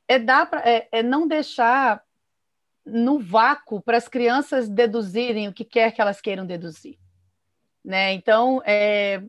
É 0.08 0.20
dar 0.20 0.50
pra, 0.50 0.62
é, 0.68 0.88
é 0.92 1.04
não 1.04 1.28
deixar 1.28 2.04
no 2.86 3.20
vácuo 3.20 3.82
para 3.82 3.98
as 3.98 4.08
crianças 4.08 4.68
deduzirem 4.68 5.48
o 5.48 5.54
que 5.54 5.64
quer 5.64 5.92
que 5.92 6.02
elas 6.02 6.22
queiram 6.22 6.46
deduzir. 6.46 6.98
Né? 7.86 8.14
Então, 8.14 8.64
é, 8.66 9.22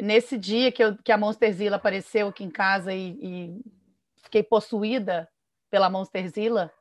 nesse 0.00 0.38
dia 0.38 0.70
que, 0.70 0.84
eu, 0.84 0.96
que 0.96 1.10
a 1.10 1.18
Monsterzilla 1.18 1.76
apareceu 1.76 2.28
aqui 2.28 2.44
em 2.44 2.50
casa 2.50 2.94
e, 2.94 3.18
e 3.20 3.60
fiquei 4.22 4.42
possuída 4.42 5.28
pela 5.68 5.90
Monsterzilla, 5.90 6.72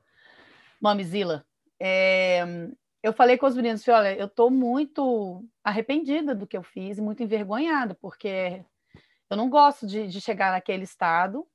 Mamizilla, 0.79 1.43
é, 1.79 2.43
eu 3.01 3.11
falei 3.11 3.37
com 3.37 3.47
os 3.47 3.55
meninos, 3.55 3.87
olha, 3.87 4.15
eu 4.15 4.27
estou 4.27 4.51
muito 4.51 5.43
arrependida 5.63 6.35
do 6.35 6.45
que 6.45 6.55
eu 6.55 6.63
fiz 6.63 6.99
e 6.99 7.01
muito 7.01 7.23
envergonhada, 7.23 7.95
porque 7.95 8.63
eu 9.29 9.35
não 9.35 9.49
gosto 9.49 9.87
de, 9.87 10.07
de 10.07 10.21
chegar 10.21 10.51
naquele 10.51 10.83
estado 10.83 11.47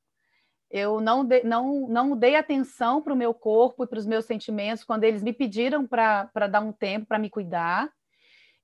Eu 0.70 1.00
não, 1.00 1.24
de, 1.24 1.42
não, 1.44 1.88
não 1.88 2.16
dei 2.16 2.36
atenção 2.36 3.00
para 3.00 3.14
o 3.14 3.16
meu 3.16 3.32
corpo 3.32 3.84
e 3.84 3.86
para 3.86 3.98
os 3.98 4.06
meus 4.06 4.26
sentimentos 4.26 4.84
quando 4.84 5.04
eles 5.04 5.22
me 5.22 5.32
pediram 5.32 5.86
para 5.86 6.48
dar 6.50 6.60
um 6.60 6.72
tempo 6.72 7.06
para 7.06 7.18
me 7.18 7.30
cuidar. 7.30 7.90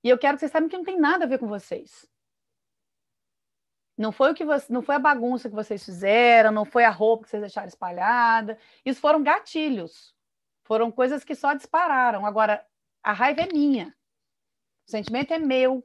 E 0.04 0.08
eu 0.10 0.18
quero 0.18 0.36
que 0.36 0.40
vocês 0.40 0.52
saibam 0.52 0.68
que 0.68 0.76
não 0.76 0.84
tem 0.84 1.00
nada 1.00 1.24
a 1.24 1.28
ver 1.28 1.38
com 1.38 1.48
vocês. 1.48 2.06
Não 3.96 4.12
foi 4.12 4.32
o 4.32 4.34
que 4.34 4.44
você, 4.44 4.72
não 4.72 4.82
foi 4.82 4.96
a 4.96 4.98
bagunça 4.98 5.48
que 5.48 5.54
vocês 5.54 5.84
fizeram, 5.84 6.52
não 6.52 6.64
foi 6.64 6.84
a 6.84 6.90
roupa 6.90 7.24
que 7.24 7.30
vocês 7.30 7.40
deixaram 7.40 7.68
espalhada. 7.68 8.58
Isso 8.84 9.00
foram 9.00 9.22
gatilhos. 9.22 10.14
Foram 10.64 10.90
coisas 10.90 11.24
que 11.24 11.34
só 11.34 11.54
dispararam. 11.54 12.26
Agora, 12.26 12.64
a 13.02 13.12
raiva 13.12 13.42
é 13.42 13.52
minha. 13.52 13.96
O 14.86 14.90
sentimento 14.90 15.32
é 15.32 15.38
meu. 15.38 15.82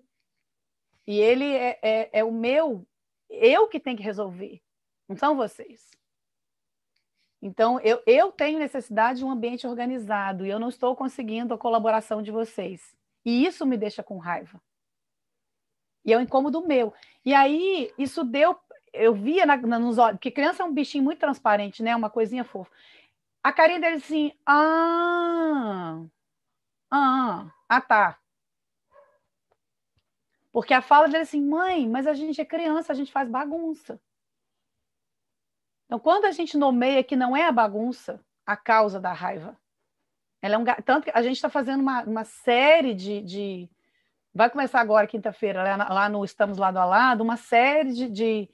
E 1.07 1.17
ele 1.17 1.55
é, 1.55 1.79
é, 1.81 2.19
é 2.19 2.23
o 2.23 2.31
meu, 2.31 2.87
eu 3.29 3.67
que 3.67 3.79
tenho 3.79 3.97
que 3.97 4.03
resolver, 4.03 4.61
não 5.07 5.15
são 5.15 5.35
vocês. 5.35 5.89
Então, 7.41 7.79
eu, 7.79 7.99
eu 8.05 8.31
tenho 8.31 8.59
necessidade 8.59 9.19
de 9.19 9.25
um 9.25 9.31
ambiente 9.31 9.65
organizado 9.65 10.45
e 10.45 10.49
eu 10.49 10.59
não 10.59 10.69
estou 10.69 10.95
conseguindo 10.95 11.51
a 11.51 11.57
colaboração 11.57 12.21
de 12.21 12.29
vocês. 12.29 12.95
E 13.29 13.45
isso 13.45 13.63
me 13.63 13.77
deixa 13.77 14.01
com 14.01 14.17
raiva. 14.17 14.59
E 16.03 16.11
é 16.11 16.17
um 16.17 16.21
incômodo 16.21 16.65
meu. 16.65 16.91
E 17.23 17.31
aí, 17.31 17.93
isso 17.95 18.23
deu. 18.23 18.59
Eu 18.91 19.13
via 19.13 19.45
na, 19.45 19.55
na, 19.55 19.77
nos 19.77 19.99
olhos, 19.99 20.17
porque 20.17 20.31
criança 20.31 20.63
é 20.63 20.65
um 20.65 20.73
bichinho 20.73 21.03
muito 21.03 21.19
transparente, 21.19 21.83
né? 21.83 21.95
Uma 21.95 22.09
coisinha 22.09 22.43
fofa. 22.43 22.71
A 23.43 23.53
carinha 23.53 23.79
dele 23.79 23.97
assim, 23.97 24.33
ah, 24.47 26.03
ah, 26.89 27.51
ah, 27.69 27.81
tá. 27.81 28.19
Porque 30.51 30.73
a 30.73 30.81
fala 30.81 31.07
dele 31.07 31.21
assim, 31.21 31.39
mãe, 31.39 31.87
mas 31.87 32.07
a 32.07 32.13
gente 32.13 32.41
é 32.41 32.45
criança, 32.45 32.91
a 32.91 32.95
gente 32.95 33.11
faz 33.11 33.29
bagunça. 33.29 34.01
Então, 35.85 35.99
quando 35.99 36.25
a 36.25 36.31
gente 36.31 36.57
nomeia 36.57 37.03
que 37.03 37.15
não 37.15 37.37
é 37.37 37.45
a 37.45 37.51
bagunça 37.51 38.19
a 38.43 38.57
causa 38.57 38.99
da 38.99 39.13
raiva, 39.13 39.55
ela 40.41 40.55
é 40.55 40.57
um, 40.57 40.63
tanto 40.85 41.05
que 41.05 41.11
a 41.13 41.21
gente 41.21 41.35
está 41.35 41.49
fazendo 41.49 41.81
uma, 41.81 42.03
uma 42.03 42.23
série 42.23 42.93
de, 42.93 43.21
de, 43.21 43.69
Vai 44.33 44.49
começar 44.49 44.79
agora, 44.79 45.07
quinta-feira, 45.07 45.75
lá, 45.75 46.07
no 46.07 46.23
Estamos 46.23 46.57
Lado 46.57 46.77
a 46.77 46.85
Lado, 46.85 47.23
uma 47.23 47.35
série 47.35 47.91
de, 47.91 48.09
de 48.09 48.49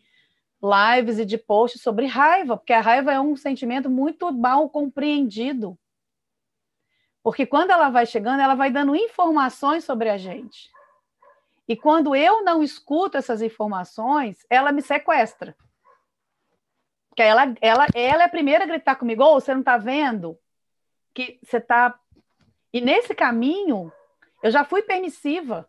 lives 0.64 1.20
e 1.20 1.26
de 1.26 1.38
posts 1.38 1.82
sobre 1.82 2.06
raiva, 2.06 2.58
porque 2.58 2.74
a 2.74 2.82
raiva 2.82 3.12
é 3.12 3.20
um 3.20 3.36
sentimento 3.36 3.90
muito 3.90 4.32
mal 4.32 4.70
compreendido. 4.70 5.78
Porque 7.22 7.46
quando 7.46 7.72
ela 7.72 7.90
vai 7.90 8.06
chegando, 8.06 8.40
ela 8.40 8.56
vai 8.56 8.72
dando 8.72 8.96
informações 8.96 9.84
sobre 9.84 10.10
a 10.10 10.18
gente. 10.18 10.72
E 11.68 11.76
quando 11.76 12.16
eu 12.16 12.44
não 12.44 12.64
escuto 12.64 13.18
essas 13.18 13.42
informações, 13.42 14.46
ela 14.50 14.72
me 14.72 14.82
sequestra. 14.82 15.56
Porque 17.10 17.24
ela, 17.24 17.54
ela, 17.62 17.88
ela 17.94 18.24
é 18.24 18.26
a 18.26 18.30
primeira 18.30 18.64
a 18.64 18.68
gritar 18.68 18.96
comigo, 18.96 19.24
oh, 19.24 19.40
você 19.40 19.54
não 19.54 19.62
está 19.62 19.78
vendo 19.78 20.38
que 21.16 21.40
você 21.42 21.58
está... 21.58 21.98
E 22.72 22.82
nesse 22.82 23.16
caminho, 23.16 23.92
eu 24.44 24.52
já 24.52 24.64
fui 24.66 24.84
permissiva. 24.84 25.68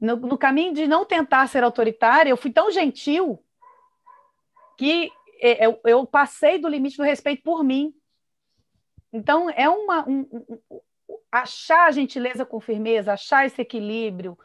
No, 0.00 0.16
no 0.16 0.38
caminho 0.38 0.72
de 0.72 0.86
não 0.86 1.04
tentar 1.04 1.46
ser 1.48 1.62
autoritária, 1.62 2.30
eu 2.30 2.36
fui 2.36 2.50
tão 2.50 2.70
gentil 2.70 3.44
que 4.78 5.10
é, 5.40 5.66
eu, 5.66 5.78
eu 5.84 6.06
passei 6.06 6.58
do 6.58 6.68
limite 6.68 6.96
do 6.96 7.02
respeito 7.02 7.42
por 7.42 7.62
mim. 7.62 7.92
Então, 9.12 9.50
é 9.50 9.68
uma, 9.68 10.08
um, 10.08 10.20
um, 10.30 10.80
achar 11.30 11.88
a 11.88 11.90
gentileza 11.90 12.46
com 12.46 12.60
firmeza, 12.60 13.12
achar 13.12 13.44
esse 13.44 13.60
equilíbrio, 13.60 14.38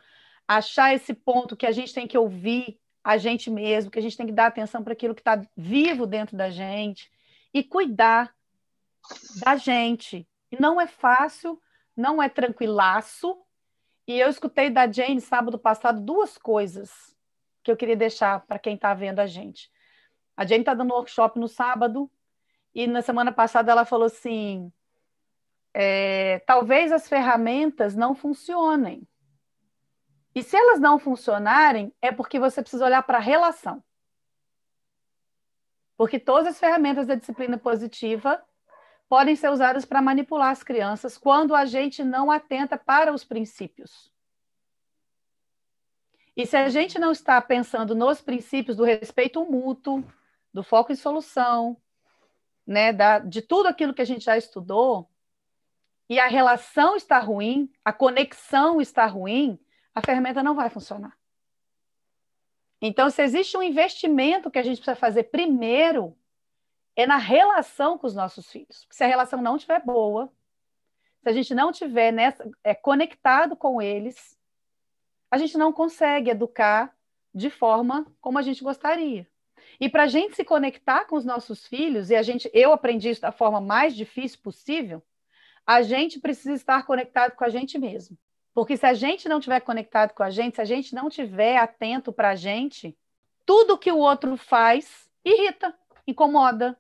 achar 0.48 0.94
esse 0.94 1.14
ponto 1.14 1.56
que 1.56 1.66
a 1.66 1.72
gente 1.72 1.94
tem 1.94 2.08
que 2.08 2.18
ouvir 2.18 2.80
a 3.04 3.18
gente 3.18 3.52
mesmo, 3.52 3.92
que 3.92 4.00
a 4.00 4.02
gente 4.02 4.18
tem 4.18 4.26
que 4.26 4.34
dar 4.34 4.48
atenção 4.48 4.84
para 4.84 4.94
aquilo 4.94 5.14
que 5.14 5.22
está 5.22 5.40
vivo 5.56 6.08
dentro 6.08 6.36
da 6.36 6.50
gente 6.50 7.12
e 7.54 7.64
cuidar 7.64 8.36
da 9.44 9.56
gente. 9.56 10.28
Não 10.60 10.80
é 10.80 10.88
fácil, 10.88 11.62
não 11.96 12.22
é 12.22 12.30
tranquilaço. 12.30 13.38
E 14.08 14.20
eu 14.20 14.30
escutei 14.30 14.70
da 14.70 14.92
Jane 14.92 15.20
sábado 15.20 15.58
passado 15.58 16.02
duas 16.02 16.38
coisas 16.38 17.16
que 17.64 17.72
eu 17.72 17.78
queria 17.78 17.96
deixar 17.96 18.46
para 18.46 18.60
quem 18.60 18.76
está 18.76 18.94
vendo 18.94 19.20
a 19.20 19.26
gente. 19.26 19.72
A 20.38 20.46
Jane 20.46 20.62
está 20.62 20.74
dando 20.74 20.94
workshop 20.94 21.40
no 21.40 21.48
sábado 21.48 22.12
e 22.74 22.86
na 22.88 23.02
semana 23.02 23.32
passada 23.32 23.72
ela 23.72 23.86
falou 23.86 24.06
assim: 24.06 24.72
é, 25.74 26.40
talvez 26.40 26.92
as 26.92 27.08
ferramentas 27.10 27.96
não 27.96 28.14
funcionem. 28.14 29.08
E 30.36 30.44
se 30.44 30.56
elas 30.56 30.80
não 30.80 31.00
funcionarem, 31.00 31.94
é 32.02 32.12
porque 32.12 32.38
você 32.38 32.62
precisa 32.62 32.86
olhar 32.86 33.02
para 33.04 33.18
a 33.18 33.22
relação. 33.22 33.82
Porque 35.98 36.20
todas 36.20 36.48
as 36.48 36.60
ferramentas 36.60 37.08
da 37.08 37.16
disciplina 37.16 37.58
positiva 37.58 38.44
podem 39.08 39.36
ser 39.36 39.50
usadas 39.50 39.86
para 39.86 40.02
manipular 40.02 40.52
as 40.52 40.64
crianças 40.64 41.18
quando 41.18 41.54
a 41.54 41.66
gente 41.66 42.04
não 42.04 42.32
atenta 42.32 42.78
para 42.78 43.14
os 43.14 43.24
princípios. 43.24 44.12
E 46.36 46.46
se 46.46 46.58
a 46.58 46.68
gente 46.68 47.00
não 47.00 47.12
está 47.12 47.40
pensando 47.42 47.96
nos 47.96 48.22
princípios 48.22 48.76
do 48.76 48.84
respeito 48.84 49.46
mútuo, 49.46 50.04
do 50.54 50.64
foco 50.64 50.92
em 50.92 50.96
solução, 50.96 51.78
né, 52.68 52.92
da, 52.92 53.20
de 53.20 53.42
tudo 53.42 53.68
aquilo 53.68 53.94
que 53.94 54.02
a 54.02 54.06
gente 54.06 54.26
já 54.26 54.38
estudou, 54.38 55.10
e 56.10 56.20
a 56.20 56.28
relação 56.28 56.96
está 56.96 57.20
ruim, 57.20 57.72
a 57.84 57.94
conexão 57.94 58.82
está 58.82 59.06
ruim, 59.06 59.60
a 59.94 60.02
ferramenta 60.02 60.44
não 60.44 60.56
vai 60.56 60.70
funcionar. 60.70 61.18
Então, 62.82 63.10
se 63.10 63.22
existe 63.24 63.58
um 63.58 63.64
investimento 63.64 64.52
que 64.52 64.60
a 64.60 64.64
gente 64.64 64.78
precisa 64.78 64.96
fazer 64.96 65.24
primeiro, 65.24 66.16
é 66.96 67.06
na 67.06 67.18
relação 67.18 67.98
com 67.98 68.08
os 68.08 68.16
nossos 68.16 68.50
filhos. 68.52 68.88
Se 68.90 69.04
a 69.04 69.08
relação 69.08 69.42
não 69.42 69.56
estiver 69.56 69.84
boa, 69.84 70.32
se 71.22 71.30
a 71.30 71.34
gente 71.34 71.54
não 71.54 71.72
estiver 71.72 72.12
nessa, 72.12 72.50
é, 72.64 72.74
conectado 72.74 73.56
com 73.56 73.82
eles, 73.82 74.38
a 75.30 75.38
gente 75.38 75.58
não 75.58 75.74
consegue 75.74 76.30
educar 76.30 76.96
de 77.34 77.50
forma 77.50 78.06
como 78.22 78.38
a 78.38 78.42
gente 78.42 78.64
gostaria. 78.64 79.28
E 79.80 79.90
para 79.90 80.04
a 80.04 80.08
gente 80.08 80.36
se 80.36 80.46
conectar 80.46 81.06
com 81.06 81.16
os 81.16 81.26
nossos 81.26 81.68
filhos, 81.68 82.10
e 82.10 82.16
a 82.16 82.22
gente, 82.22 82.50
eu 82.54 82.72
aprendi 82.72 83.10
isso 83.10 83.22
da 83.22 83.32
forma 83.32 83.60
mais 83.60 83.96
difícil 83.96 84.40
possível, 84.42 85.04
a 85.66 85.82
gente 85.82 86.20
precisa 86.20 86.54
estar 86.54 86.86
conectado 86.86 87.36
com 87.36 87.44
a 87.44 87.50
gente 87.50 87.78
mesmo. 87.78 88.18
Porque 88.54 88.78
se 88.78 88.86
a 88.86 88.94
gente 88.94 89.28
não 89.28 89.40
estiver 89.40 89.60
conectado 89.60 90.14
com 90.14 90.24
a 90.24 90.30
gente, 90.30 90.56
se 90.56 90.62
a 90.62 90.66
gente 90.66 90.96
não 90.96 91.10
estiver 91.10 91.58
atento 91.58 92.14
para 92.14 92.30
a 92.30 92.36
gente, 92.36 92.98
tudo 93.46 93.78
que 93.78 93.92
o 93.92 93.98
outro 93.98 94.38
faz 94.38 95.10
irrita, 95.26 95.78
incomoda. 96.08 96.78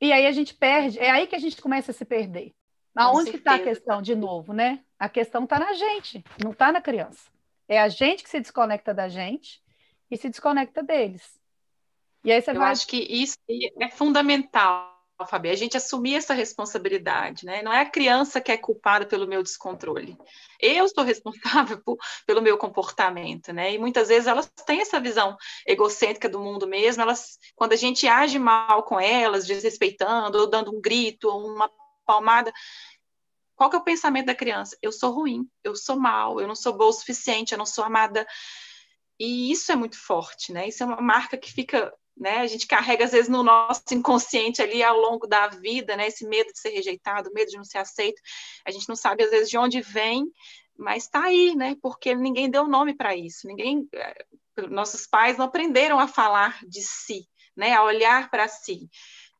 E 0.00 0.12
aí 0.12 0.26
a 0.26 0.32
gente 0.32 0.54
perde, 0.54 0.98
é 0.98 1.10
aí 1.10 1.26
que 1.26 1.34
a 1.34 1.38
gente 1.38 1.60
começa 1.60 1.90
a 1.90 1.94
se 1.94 2.04
perder. 2.04 2.54
Aonde 2.94 3.36
está 3.36 3.54
a 3.54 3.58
questão, 3.58 4.02
de 4.02 4.14
novo, 4.14 4.52
né? 4.52 4.80
A 4.98 5.08
questão 5.08 5.44
está 5.44 5.58
na 5.58 5.72
gente, 5.72 6.24
não 6.42 6.50
está 6.50 6.72
na 6.72 6.80
criança. 6.80 7.30
É 7.68 7.80
a 7.80 7.88
gente 7.88 8.22
que 8.24 8.30
se 8.30 8.40
desconecta 8.40 8.92
da 8.92 9.08
gente 9.08 9.62
e 10.10 10.16
se 10.16 10.28
desconecta 10.28 10.82
deles. 10.82 11.38
E 12.24 12.32
aí 12.32 12.42
você 12.42 12.50
Eu 12.50 12.56
vai... 12.56 12.72
acho 12.72 12.86
que 12.86 12.96
isso 12.96 13.36
é 13.80 13.88
fundamental 13.88 14.97
Fabi, 15.26 15.50
a 15.50 15.56
gente 15.56 15.76
assumir 15.76 16.14
essa 16.14 16.32
responsabilidade, 16.32 17.44
né? 17.44 17.60
Não 17.62 17.72
é 17.72 17.80
a 17.80 17.90
criança 17.90 18.40
que 18.40 18.52
é 18.52 18.56
culpada 18.56 19.04
pelo 19.04 19.26
meu 19.26 19.42
descontrole. 19.42 20.16
Eu 20.60 20.88
sou 20.88 21.02
responsável 21.02 21.80
por, 21.84 21.98
pelo 22.26 22.40
meu 22.40 22.56
comportamento, 22.56 23.52
né? 23.52 23.72
E 23.74 23.78
muitas 23.78 24.08
vezes 24.08 24.28
elas 24.28 24.48
têm 24.64 24.80
essa 24.80 25.00
visão 25.00 25.36
egocêntrica 25.66 26.28
do 26.28 26.38
mundo 26.38 26.66
mesmo, 26.66 27.02
elas, 27.02 27.38
quando 27.56 27.72
a 27.72 27.76
gente 27.76 28.06
age 28.06 28.38
mal 28.38 28.84
com 28.84 29.00
elas, 29.00 29.46
desrespeitando, 29.46 30.38
ou 30.38 30.46
dando 30.48 30.74
um 30.74 30.80
grito, 30.80 31.28
ou 31.28 31.48
uma 31.48 31.70
palmada, 32.06 32.52
qual 33.58 33.68
que 33.68 33.74
é 33.74 33.78
o 33.80 33.84
pensamento 33.84 34.26
da 34.26 34.36
criança? 34.36 34.78
Eu 34.80 34.92
sou 34.92 35.12
ruim, 35.12 35.48
eu 35.64 35.74
sou 35.74 35.98
mal, 35.98 36.40
eu 36.40 36.46
não 36.46 36.54
sou 36.54 36.76
boa 36.76 36.90
o 36.90 36.92
suficiente, 36.92 37.52
eu 37.52 37.58
não 37.58 37.66
sou 37.66 37.82
amada. 37.82 38.24
E 39.18 39.50
isso 39.50 39.72
é 39.72 39.76
muito 39.76 39.98
forte, 39.98 40.52
né? 40.52 40.68
Isso 40.68 40.84
é 40.84 40.86
uma 40.86 41.00
marca 41.00 41.36
que 41.36 41.52
fica 41.52 41.92
né? 42.18 42.38
A 42.38 42.46
gente 42.46 42.66
carrega 42.66 43.04
às 43.04 43.12
vezes 43.12 43.28
no 43.28 43.42
nosso 43.42 43.82
inconsciente 43.92 44.60
ali 44.60 44.82
ao 44.82 44.98
longo 44.98 45.26
da 45.26 45.48
vida, 45.48 45.96
né? 45.96 46.08
Esse 46.08 46.26
medo 46.26 46.52
de 46.52 46.58
ser 46.58 46.70
rejeitado, 46.70 47.32
medo 47.32 47.50
de 47.50 47.56
não 47.56 47.64
ser 47.64 47.78
aceito. 47.78 48.20
A 48.64 48.70
gente 48.70 48.88
não 48.88 48.96
sabe 48.96 49.24
às 49.24 49.30
vezes 49.30 49.48
de 49.48 49.58
onde 49.58 49.80
vem, 49.80 50.26
mas 50.76 51.04
está 51.04 51.24
aí, 51.24 51.54
né? 51.54 51.76
Porque 51.80 52.14
ninguém 52.14 52.50
deu 52.50 52.66
nome 52.66 52.94
para 52.94 53.16
isso. 53.16 53.46
Ninguém, 53.46 53.88
eh, 53.94 54.26
nossos 54.68 55.06
pais 55.06 55.38
não 55.38 55.46
aprenderam 55.46 55.98
a 55.98 56.08
falar 56.08 56.58
de 56.66 56.82
si, 56.82 57.28
né? 57.56 57.74
A 57.74 57.82
olhar 57.82 58.30
para 58.30 58.48
si. 58.48 58.88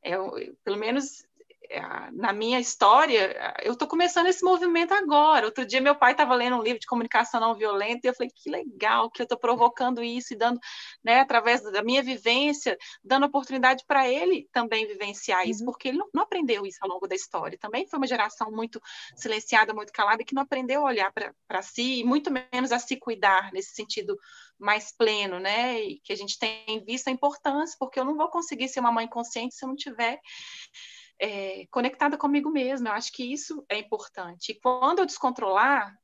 É, 0.01 0.15
pelo 0.63 0.77
menos 0.77 1.23
na 2.13 2.33
minha 2.33 2.59
história, 2.59 3.55
eu 3.63 3.73
estou 3.73 3.87
começando 3.87 4.27
esse 4.27 4.43
movimento 4.43 4.93
agora. 4.93 5.45
Outro 5.45 5.65
dia, 5.65 5.79
meu 5.79 5.95
pai 5.95 6.13
estava 6.13 6.33
lendo 6.33 6.55
um 6.55 6.63
livro 6.63 6.79
de 6.79 6.87
comunicação 6.87 7.39
não 7.39 7.55
violenta 7.55 8.01
e 8.03 8.09
eu 8.09 8.13
falei: 8.13 8.31
que 8.33 8.49
legal 8.49 9.09
que 9.09 9.21
eu 9.21 9.23
estou 9.23 9.37
provocando 9.37 10.01
isso 10.01 10.33
e 10.33 10.37
dando, 10.37 10.59
né, 11.03 11.19
através 11.19 11.61
da 11.61 11.83
minha 11.83 12.01
vivência, 12.01 12.77
dando 13.03 13.25
oportunidade 13.27 13.83
para 13.85 14.09
ele 14.09 14.47
também 14.51 14.87
vivenciar 14.87 15.47
isso, 15.47 15.59
uhum. 15.59 15.65
porque 15.67 15.89
ele 15.89 15.97
não, 15.97 16.09
não, 16.13 16.23
aprendeu 16.23 16.65
isso 16.65 16.79
ao 16.81 16.89
longo 16.89 17.07
da 17.07 17.15
história. 17.15 17.57
Também 17.59 17.87
foi 17.87 17.99
uma 17.99 18.07
geração 18.07 18.51
muito 18.51 18.81
silenciada, 19.15 19.73
muito 19.73 19.93
calada, 19.93 20.23
que 20.23 20.33
não 20.33 20.41
aprendeu 20.41 20.81
a 20.81 20.89
olhar 20.89 21.13
para 21.47 21.61
si 21.61 21.99
e 21.99 22.03
muito 22.03 22.31
menos 22.31 22.71
a 22.71 22.79
se 22.79 22.97
cuidar 22.97 23.51
nesse 23.53 23.75
sentido 23.75 24.17
mais 24.57 24.91
pleno, 24.91 25.39
né? 25.39 25.81
E 25.81 25.99
que 26.01 26.11
a 26.11 26.15
gente 26.15 26.37
tem 26.37 26.83
visto 26.83 27.07
a 27.07 27.11
importância, 27.11 27.75
porque 27.79 27.99
eu 27.99 28.05
não 28.05 28.15
vou 28.15 28.29
conseguir 28.29 28.67
ser 28.67 28.79
uma 28.79 28.91
mãe 28.91 29.07
consciente 29.07 29.55
se 29.55 29.63
eu 29.63 29.69
não 29.69 29.75
tiver 29.75 30.19
é, 31.19 31.65
conectada 31.69 32.17
comigo 32.17 32.49
mesma. 32.49 32.89
Eu 32.89 32.93
acho 32.93 33.11
que 33.11 33.23
isso 33.23 33.65
é 33.69 33.77
importante. 33.77 34.51
E 34.51 34.59
quando 34.59 34.99
eu 34.99 35.05
descontrolar, 35.05 35.95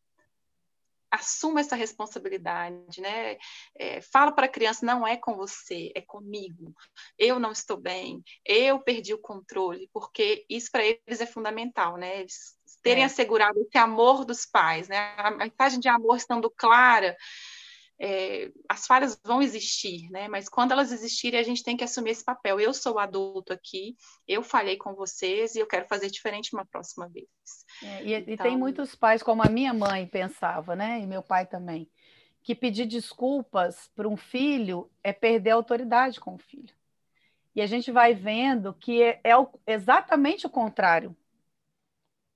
assuma 1.15 1.61
essa 1.61 1.75
responsabilidade, 1.75 2.99
né? 2.99 3.37
É, 3.75 4.01
fala 4.01 4.31
para 4.31 4.45
a 4.45 4.49
criança, 4.49 4.85
não 4.85 5.07
é 5.07 5.15
com 5.15 5.35
você, 5.35 5.91
é 5.95 6.01
comigo. 6.01 6.73
Eu 7.17 7.39
não 7.39 7.51
estou 7.51 7.77
bem, 7.77 8.23
eu 8.45 8.79
perdi 8.79 9.13
o 9.13 9.21
controle, 9.21 9.89
porque 9.93 10.45
isso 10.49 10.69
para 10.71 10.83
eles 10.83 11.21
é 11.21 11.25
fundamental, 11.25 11.97
né? 11.97 12.19
Eles 12.19 12.57
terem 12.81 13.03
é. 13.03 13.05
assegurado 13.05 13.59
esse 13.59 13.77
amor 13.77 14.25
dos 14.25 14.45
pais, 14.45 14.87
né? 14.87 15.15
A 15.17 15.31
mensagem 15.31 15.79
de 15.79 15.87
amor 15.87 16.17
estando 16.17 16.49
clara, 16.49 17.15
é, 17.99 18.51
as 18.67 18.85
falhas 18.85 19.19
vão 19.23 19.41
existir, 19.41 20.09
né? 20.09 20.27
Mas 20.27 20.49
quando 20.49 20.71
elas 20.71 20.91
existirem, 20.91 21.39
a 21.39 21.43
gente 21.43 21.63
tem 21.63 21.77
que 21.77 21.83
assumir 21.83 22.11
esse 22.11 22.23
papel. 22.23 22.59
Eu 22.59 22.73
sou 22.73 22.95
o 22.95 22.99
adulto 22.99 23.53
aqui, 23.53 23.95
eu 24.27 24.43
falhei 24.43 24.77
com 24.77 24.93
vocês 24.93 25.55
e 25.55 25.59
eu 25.59 25.67
quero 25.67 25.87
fazer 25.87 26.09
diferente 26.09 26.53
uma 26.53 26.65
próxima 26.65 27.07
vez. 27.07 27.27
É, 27.81 28.03
e, 28.03 28.13
então... 28.13 28.33
e, 28.33 28.37
tem 28.37 28.57
muitos 28.57 28.95
pais, 28.95 29.23
como 29.23 29.41
a 29.41 29.49
minha 29.49 29.73
mãe 29.73 30.05
pensava, 30.05 30.75
né? 30.75 30.99
E 30.99 31.07
meu 31.07 31.23
pai 31.23 31.45
também, 31.45 31.89
que 32.43 32.53
pedir 32.53 32.85
desculpas 32.85 33.89
para 33.95 34.07
um 34.07 34.17
filho 34.17 34.89
é 35.01 35.13
perder 35.13 35.51
a 35.51 35.55
autoridade 35.55 36.19
com 36.19 36.35
o 36.35 36.39
filho. 36.39 36.73
E 37.55 37.61
a 37.61 37.65
gente 37.65 37.89
vai 37.91 38.13
vendo 38.13 38.73
que 38.73 39.01
é, 39.01 39.21
é 39.23 39.37
o, 39.37 39.47
exatamente 39.65 40.45
o 40.45 40.49
contrário. 40.49 41.15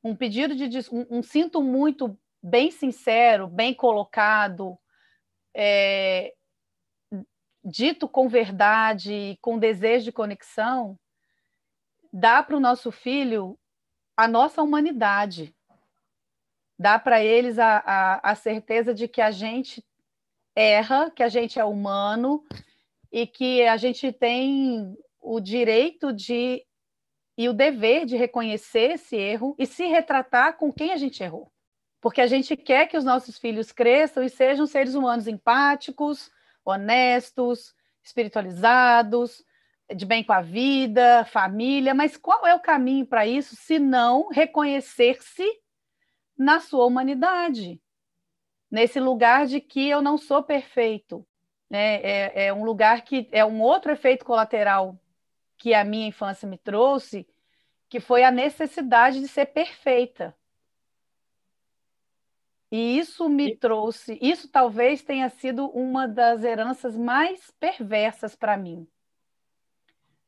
Um 0.01 0.15
pedido 0.15 0.55
de 0.55 0.79
um, 0.93 1.17
um 1.17 1.21
sinto 1.21 1.61
muito 1.61 2.17
bem 2.41 2.71
sincero, 2.71 3.45
bem 3.45 3.73
colocado, 3.73 4.79
é, 5.55 6.33
dito 7.63 8.07
com 8.07 8.27
verdade, 8.27 9.37
com 9.41 9.59
desejo 9.59 10.05
de 10.05 10.11
conexão, 10.11 10.97
dá 12.11 12.41
para 12.41 12.57
o 12.57 12.59
nosso 12.59 12.91
filho 12.91 13.57
a 14.15 14.27
nossa 14.27 14.61
humanidade. 14.61 15.55
Dá 16.77 16.97
para 16.99 17.23
eles 17.23 17.57
a, 17.59 17.77
a, 17.85 18.31
a 18.31 18.35
certeza 18.35 18.93
de 18.93 19.07
que 19.07 19.21
a 19.21 19.31
gente 19.31 19.83
erra, 20.55 21.11
que 21.11 21.23
a 21.23 21.29
gente 21.29 21.59
é 21.59 21.63
humano 21.63 22.43
e 23.11 23.25
que 23.25 23.65
a 23.65 23.77
gente 23.77 24.11
tem 24.11 24.97
o 25.21 25.39
direito 25.39 26.11
de 26.13 26.65
e 27.37 27.47
o 27.47 27.53
dever 27.53 28.05
de 28.05 28.17
reconhecer 28.17 28.91
esse 28.91 29.15
erro 29.15 29.55
e 29.57 29.65
se 29.65 29.85
retratar 29.85 30.57
com 30.57 30.73
quem 30.73 30.91
a 30.91 30.97
gente 30.97 31.23
errou 31.23 31.49
porque 32.01 32.21
a 32.21 32.27
gente 32.27 32.55
quer 32.55 32.87
que 32.87 32.97
os 32.97 33.03
nossos 33.03 33.37
filhos 33.37 33.71
cresçam 33.71 34.23
e 34.23 34.29
sejam 34.29 34.65
seres 34.65 34.95
humanos 34.95 35.27
empáticos, 35.27 36.31
honestos, 36.63 37.75
espiritualizados, 38.03 39.43
de 39.95 40.05
bem 40.05 40.23
com 40.23 40.33
a 40.33 40.41
vida, 40.41 41.25
família, 41.25 41.93
mas 41.93 42.15
qual 42.15 42.45
é 42.45 42.53
o 42.53 42.59
caminho 42.59 43.05
para 43.05 43.25
isso 43.25 43.55
se 43.55 43.79
não 43.79 44.29
reconhecer-se 44.29 45.45
na 46.37 46.59
sua 46.59 46.85
humanidade, 46.85 47.81
nesse 48.71 48.99
lugar 48.99 49.45
de 49.45 49.59
que 49.59 49.89
eu 49.89 50.01
não 50.01 50.17
sou 50.17 50.43
perfeito, 50.43 51.27
né? 51.69 51.95
É, 52.01 52.45
é 52.45 52.53
um 52.53 52.63
lugar 52.63 53.01
que 53.01 53.27
é 53.31 53.43
um 53.43 53.61
outro 53.61 53.91
efeito 53.91 54.23
colateral 54.23 54.97
que 55.57 55.73
a 55.73 55.83
minha 55.83 56.07
infância 56.07 56.47
me 56.47 56.57
trouxe, 56.57 57.27
que 57.89 57.99
foi 57.99 58.23
a 58.23 58.31
necessidade 58.31 59.19
de 59.19 59.27
ser 59.27 59.47
perfeita. 59.47 60.35
E 62.71 62.99
isso 62.99 63.27
me 63.27 63.55
trouxe, 63.55 64.19
isso 64.21 64.47
talvez 64.47 65.01
tenha 65.01 65.27
sido 65.29 65.67
uma 65.69 66.07
das 66.07 66.43
heranças 66.43 66.95
mais 66.95 67.51
perversas 67.59 68.35
para 68.35 68.55
mim. 68.55 68.87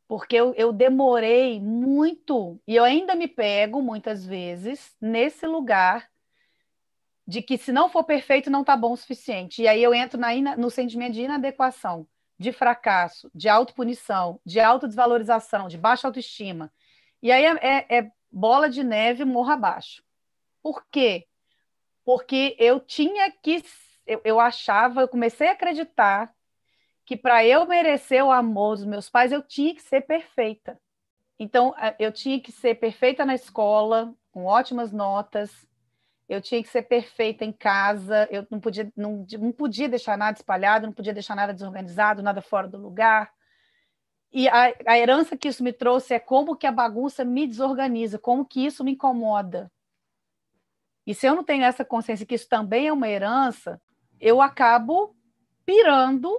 Porque 0.08 0.36
eu, 0.36 0.54
eu 0.56 0.74
demorei 0.74 1.60
muito, 1.60 2.60
e 2.68 2.76
eu 2.76 2.84
ainda 2.84 3.16
me 3.16 3.28
pego 3.28 3.82
muitas 3.82 4.26
vezes 4.26 4.96
nesse 5.00 5.46
lugar 5.46 6.10
de 7.28 7.42
que 7.42 7.58
se 7.58 7.72
não 7.72 7.88
for 7.88 8.04
perfeito, 8.04 8.50
não 8.50 8.62
está 8.62 8.76
bom 8.76 8.92
o 8.92 8.98
suficiente. 8.98 9.62
E 9.62 9.68
aí 9.68 9.82
eu 9.82 9.94
entro 9.94 10.20
na, 10.20 10.34
no 10.58 10.70
sentimento 10.70 11.14
de 11.14 11.22
inadequação, 11.22 12.08
de 12.38 12.52
fracasso, 12.52 13.32
de 13.34 13.48
autopunição, 13.48 14.40
de 14.46 14.60
autodesvalorização, 14.60 15.68
de 15.68 15.78
baixa 15.78 16.08
autoestima. 16.08 16.74
E 17.22 17.32
aí 17.32 17.46
é, 17.46 17.52
é, 17.62 17.98
é 18.00 18.12
bola 18.32 18.68
de 18.68 18.84
neve 18.84 19.24
morro 19.24 19.52
abaixo. 19.52 20.04
Por 20.62 20.84
quê? 20.92 21.28
Porque 22.12 22.58
eu 22.60 22.78
tinha 22.78 23.32
que, 23.32 23.64
eu, 24.06 24.20
eu 24.26 24.38
achava, 24.38 25.00
eu 25.00 25.08
comecei 25.08 25.48
a 25.48 25.54
acreditar 25.54 26.30
que 27.06 27.16
para 27.16 27.46
eu 27.46 27.66
merecer 27.66 28.22
o 28.22 28.30
amor 28.30 28.76
dos 28.76 28.86
meus 28.86 29.10
pais, 29.10 29.32
eu 29.32 29.42
tinha 29.42 29.74
que 29.74 29.82
ser 29.82 30.02
perfeita. 30.02 30.78
Então, 31.40 31.74
eu 31.98 32.12
tinha 32.12 32.38
que 32.42 32.52
ser 32.52 32.76
perfeita 32.76 33.26
na 33.26 33.34
escola, 33.34 34.14
com 34.30 34.44
ótimas 34.44 34.92
notas, 34.92 35.66
eu 36.28 36.42
tinha 36.42 36.62
que 36.62 36.68
ser 36.68 36.82
perfeita 36.82 37.46
em 37.46 37.52
casa, 37.54 38.28
eu 38.30 38.46
não 38.52 38.60
podia, 38.60 38.92
não, 38.94 39.26
não 39.40 39.54
podia 39.54 39.88
deixar 39.88 40.18
nada 40.18 40.38
espalhado, 40.38 40.88
não 40.88 40.94
podia 40.94 41.14
deixar 41.14 41.34
nada 41.34 41.54
desorganizado, 41.54 42.22
nada 42.22 42.42
fora 42.42 42.68
do 42.68 42.78
lugar. 42.78 43.32
E 44.34 44.50
a, 44.50 44.74
a 44.86 45.00
herança 45.00 45.38
que 45.38 45.48
isso 45.48 45.64
me 45.64 45.72
trouxe 45.72 46.14
é 46.14 46.20
como 46.20 46.58
que 46.58 46.68
a 46.68 46.74
bagunça 46.74 47.24
me 47.24 47.48
desorganiza, 47.48 48.20
como 48.20 48.46
que 48.46 48.66
isso 48.66 48.84
me 48.84 48.92
incomoda. 48.92 49.72
E 51.06 51.14
se 51.14 51.28
eu 51.28 51.36
não 51.36 51.44
tenho 51.44 51.64
essa 51.64 51.84
consciência 51.84 52.26
que 52.26 52.36
isso 52.36 52.48
também 52.48 52.88
é 52.88 52.94
uma 52.94 53.10
herança, 53.10 53.82
eu 54.20 54.42
acabo 54.42 55.16
pirando. 55.66 56.32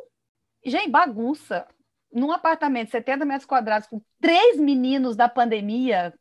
Gente, 0.65 0.91
bagunça. 0.91 1.67
Num 2.13 2.31
apartamento 2.31 2.87
de 2.87 2.93
70 2.93 3.25
metros 3.25 3.47
quadrados 3.47 3.89
com 3.89 4.03
três 4.21 4.59
meninos 4.59 5.17
da 5.17 5.31
pandemia, 5.31 6.13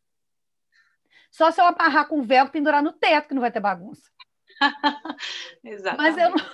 só 1.29 1.51
se 1.51 1.61
eu 1.61 1.65
amarrar 1.65 2.07
com 2.07 2.21
véu 2.21 2.45
e 2.45 2.49
pendurar 2.49 2.81
no 2.81 2.93
teto 2.93 3.29
que 3.29 3.33
não 3.33 3.41
vai 3.41 3.51
ter 3.51 3.59
bagunça. 3.59 4.09
Mas 5.97 6.17
eu 6.17 6.29
não, 6.29 6.45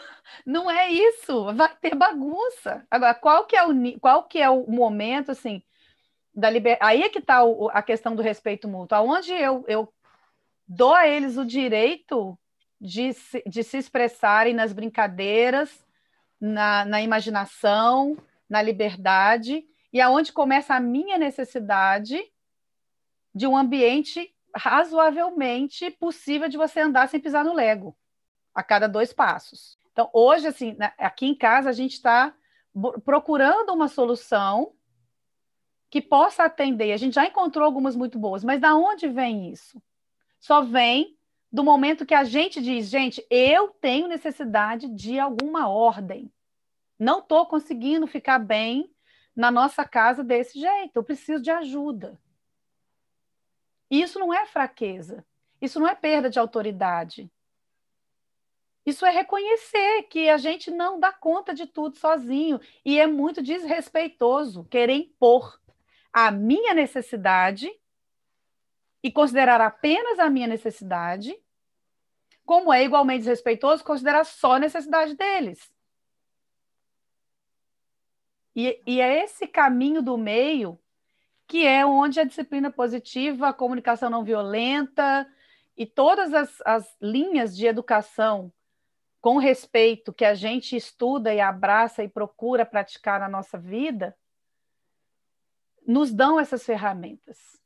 não 0.46 0.72
é 0.72 0.90
isso, 0.90 1.54
vai 1.54 1.76
ter 1.78 1.96
bagunça. 1.96 2.86
Agora, 2.90 3.14
qual 3.14 3.46
que 3.46 3.56
é 3.56 3.66
o, 3.66 4.00
qual 4.00 4.24
que 4.24 4.40
é 4.40 4.50
o 4.50 4.70
momento, 4.70 5.32
assim, 5.32 5.64
da 6.34 6.50
liber... 6.50 6.78
Aí 6.80 7.02
é 7.02 7.10
que 7.10 7.20
está 7.20 7.42
a 7.72 7.82
questão 7.82 8.16
do 8.16 8.22
respeito 8.22 8.68
mútuo. 8.68 8.98
Aonde 8.98 9.34
eu, 9.34 9.66
eu 9.68 9.92
dou 10.68 10.94
a 10.94 11.08
eles 11.08 11.38
o 11.38 11.46
direito 11.46 12.38
de 12.80 13.14
se, 13.14 13.44
de 13.48 13.64
se 13.64 13.78
expressarem 13.78 14.54
nas 14.54 14.74
brincadeiras, 14.74 15.86
na, 16.40 16.86
na 16.86 17.02
imaginação, 17.02 18.18
na 18.50 18.62
liberdade, 18.62 19.66
e 19.92 20.02
aonde 20.02 20.34
começa 20.34 20.76
a 20.76 20.80
minha 20.80 21.18
necessidade 21.18 22.20
de 23.34 23.48
um 23.48 23.58
ambiente 23.58 24.34
razoavelmente 24.56 25.92
possível 25.92 26.50
de 26.50 26.58
você 26.58 26.82
andar 26.82 27.08
sem 27.08 27.20
pisar 27.20 27.46
no 27.46 27.54
lego, 27.54 27.96
a 28.54 28.64
cada 28.64 28.88
dois 28.88 29.14
passos. 29.14 29.78
Então, 29.92 30.10
hoje, 30.14 30.48
assim, 30.48 30.76
aqui 30.98 31.26
em 31.26 31.36
casa, 31.36 31.70
a 31.70 31.74
gente 31.74 31.94
está 31.94 32.34
procurando 33.04 33.74
uma 33.74 33.88
solução 33.88 34.74
que 35.90 36.02
possa 36.02 36.44
atender. 36.44 36.92
A 36.92 36.98
gente 36.98 37.16
já 37.16 37.26
encontrou 37.26 37.66
algumas 37.66 37.96
muito 37.96 38.20
boas, 38.20 38.44
mas 38.44 38.60
da 38.60 38.76
onde 38.76 39.08
vem 39.08 39.52
isso? 39.52 39.82
Só 40.40 40.62
vem 40.62 41.18
do 41.52 41.64
momento 41.64 42.06
que 42.06 42.14
a 42.14 42.24
gente 42.24 42.62
diz, 42.62 42.90
gente, 42.90 43.26
eu 43.30 43.70
tenho 43.70 44.08
necessidade 44.08 44.88
de 44.90 45.20
alguma 45.20 45.68
ordem. 45.70 46.32
Não 47.00 47.20
estou 47.20 47.46
conseguindo 47.46 48.06
ficar 48.08 48.40
bem 48.40 48.94
na 49.36 49.52
nossa 49.52 49.86
casa 49.86 50.24
desse 50.24 50.60
jeito, 50.60 50.96
eu 50.96 51.04
preciso 51.04 51.42
de 51.42 51.52
ajuda. 51.52 52.20
Isso 53.90 54.20
não 54.20 54.34
é 54.34 54.46
fraqueza, 54.46 55.26
isso 55.62 55.80
não 55.80 55.88
é 55.88 55.96
perda 55.96 56.30
de 56.30 56.40
autoridade. 56.40 57.32
Isso 58.86 59.06
é 59.06 59.10
reconhecer 59.10 60.04
que 60.04 60.30
a 60.30 60.38
gente 60.38 60.72
não 60.72 61.00
dá 61.00 61.12
conta 61.12 61.54
de 61.54 61.68
tudo 61.68 61.98
sozinho 61.98 62.60
e 62.86 63.00
é 63.00 63.06
muito 63.06 63.42
desrespeitoso 63.42 64.64
querer 64.66 64.96
impor 64.96 65.60
a 66.12 66.32
minha 66.32 66.74
necessidade 66.74 67.70
e 69.08 69.12
considerar 69.12 69.62
apenas 69.62 70.20
a 70.20 70.30
minha 70.30 70.48
necessidade, 70.48 71.34
como 72.46 72.74
é 72.74 72.84
igualmente 72.84 73.20
desrespeitoso 73.20 73.82
considerar 73.82 74.26
só 74.26 74.56
a 74.56 74.60
necessidade 74.60 75.16
deles. 75.16 75.72
E, 78.54 78.84
e 78.86 79.00
é 79.00 79.24
esse 79.24 79.48
caminho 79.48 80.02
do 80.02 80.18
meio 80.18 80.78
que 81.48 81.66
é 81.66 81.86
onde 81.86 82.20
a 82.20 82.26
disciplina 82.26 82.70
positiva, 82.70 83.48
a 83.48 83.54
comunicação 83.54 84.10
não 84.10 84.26
violenta 84.26 85.26
e 85.78 85.86
todas 85.86 86.34
as, 86.34 86.62
as 86.66 86.98
linhas 87.02 87.56
de 87.56 87.66
educação 87.66 88.52
com 89.22 89.38
respeito 89.38 90.12
que 90.12 90.26
a 90.26 90.34
gente 90.34 90.76
estuda 90.76 91.34
e 91.34 91.40
abraça 91.40 92.04
e 92.04 92.10
procura 92.10 92.66
praticar 92.66 93.22
na 93.22 93.30
nossa 93.30 93.58
vida, 93.58 94.18
nos 95.88 96.12
dão 96.12 96.38
essas 96.38 96.66
ferramentas. 96.66 97.58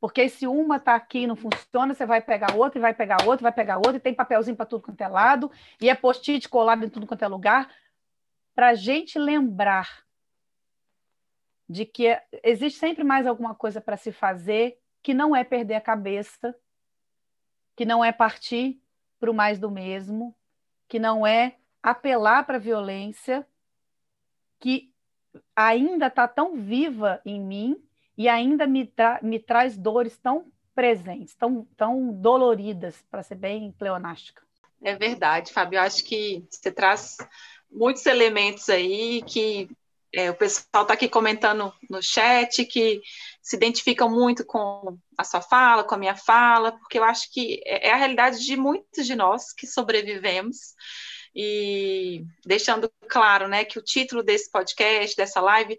Porque 0.00 0.28
se 0.30 0.46
uma 0.46 0.76
está 0.76 0.94
aqui 0.94 1.20
e 1.20 1.26
não 1.26 1.36
funciona, 1.36 1.94
você 1.94 2.06
vai 2.06 2.22
pegar 2.22 2.54
outra, 2.56 2.78
e 2.78 2.80
vai 2.80 2.94
pegar 2.94 3.18
outra, 3.26 3.42
vai 3.42 3.52
pegar 3.52 3.76
outra, 3.76 3.96
e 3.96 4.00
tem 4.00 4.14
papelzinho 4.14 4.56
para 4.56 4.64
tudo 4.64 4.82
quanto 4.82 5.00
é 5.02 5.06
lado, 5.06 5.52
e 5.78 5.90
é 5.90 5.94
post-it 5.94 6.48
colado 6.48 6.84
em 6.84 6.88
tudo 6.88 7.06
quanto 7.06 7.22
é 7.22 7.28
lugar, 7.28 7.70
para 8.54 8.68
a 8.68 8.74
gente 8.74 9.18
lembrar 9.18 10.04
de 11.68 11.84
que 11.84 12.18
existe 12.42 12.78
sempre 12.78 13.04
mais 13.04 13.26
alguma 13.26 13.54
coisa 13.54 13.80
para 13.80 13.96
se 13.96 14.10
fazer, 14.10 14.80
que 15.02 15.12
não 15.12 15.36
é 15.36 15.44
perder 15.44 15.74
a 15.74 15.80
cabeça, 15.80 16.56
que 17.76 17.84
não 17.84 18.02
é 18.02 18.10
partir 18.10 18.82
para 19.18 19.30
o 19.30 19.34
mais 19.34 19.58
do 19.58 19.70
mesmo, 19.70 20.34
que 20.88 20.98
não 20.98 21.26
é 21.26 21.56
apelar 21.82 22.44
para 22.44 22.56
a 22.56 22.60
violência, 22.60 23.46
que 24.58 24.92
ainda 25.54 26.06
está 26.06 26.26
tão 26.26 26.56
viva 26.56 27.20
em 27.24 27.40
mim 27.40 27.89
e 28.20 28.28
ainda 28.28 28.66
me, 28.66 28.84
tra 28.84 29.18
me 29.22 29.38
traz 29.38 29.78
dores 29.78 30.18
tão 30.18 30.44
presentes, 30.74 31.34
tão, 31.34 31.66
tão 31.74 32.12
doloridas, 32.12 33.02
para 33.10 33.22
ser 33.22 33.36
bem 33.36 33.72
pleonástica. 33.72 34.42
É 34.82 34.94
verdade, 34.94 35.50
Fábio. 35.50 35.78
Eu 35.78 35.82
acho 35.84 36.04
que 36.04 36.44
você 36.50 36.70
traz 36.70 37.16
muitos 37.72 38.04
elementos 38.04 38.68
aí 38.68 39.22
que 39.22 39.70
é, 40.12 40.30
o 40.30 40.34
pessoal 40.34 40.82
está 40.82 40.92
aqui 40.92 41.08
comentando 41.08 41.72
no 41.88 42.02
chat 42.02 42.62
que 42.66 43.00
se 43.40 43.56
identificam 43.56 44.10
muito 44.10 44.44
com 44.44 44.98
a 45.16 45.24
sua 45.24 45.40
fala, 45.40 45.82
com 45.82 45.94
a 45.94 45.98
minha 45.98 46.14
fala, 46.14 46.72
porque 46.72 46.98
eu 46.98 47.04
acho 47.04 47.32
que 47.32 47.62
é, 47.64 47.88
é 47.88 47.92
a 47.92 47.96
realidade 47.96 48.44
de 48.44 48.54
muitos 48.54 49.06
de 49.06 49.16
nós 49.16 49.50
que 49.50 49.66
sobrevivemos. 49.66 50.74
E 51.34 52.24
deixando 52.44 52.90
claro, 53.08 53.48
né, 53.48 53.64
que 53.64 53.78
o 53.78 53.82
título 53.82 54.22
desse 54.22 54.50
podcast, 54.50 55.16
dessa 55.16 55.40
live, 55.40 55.76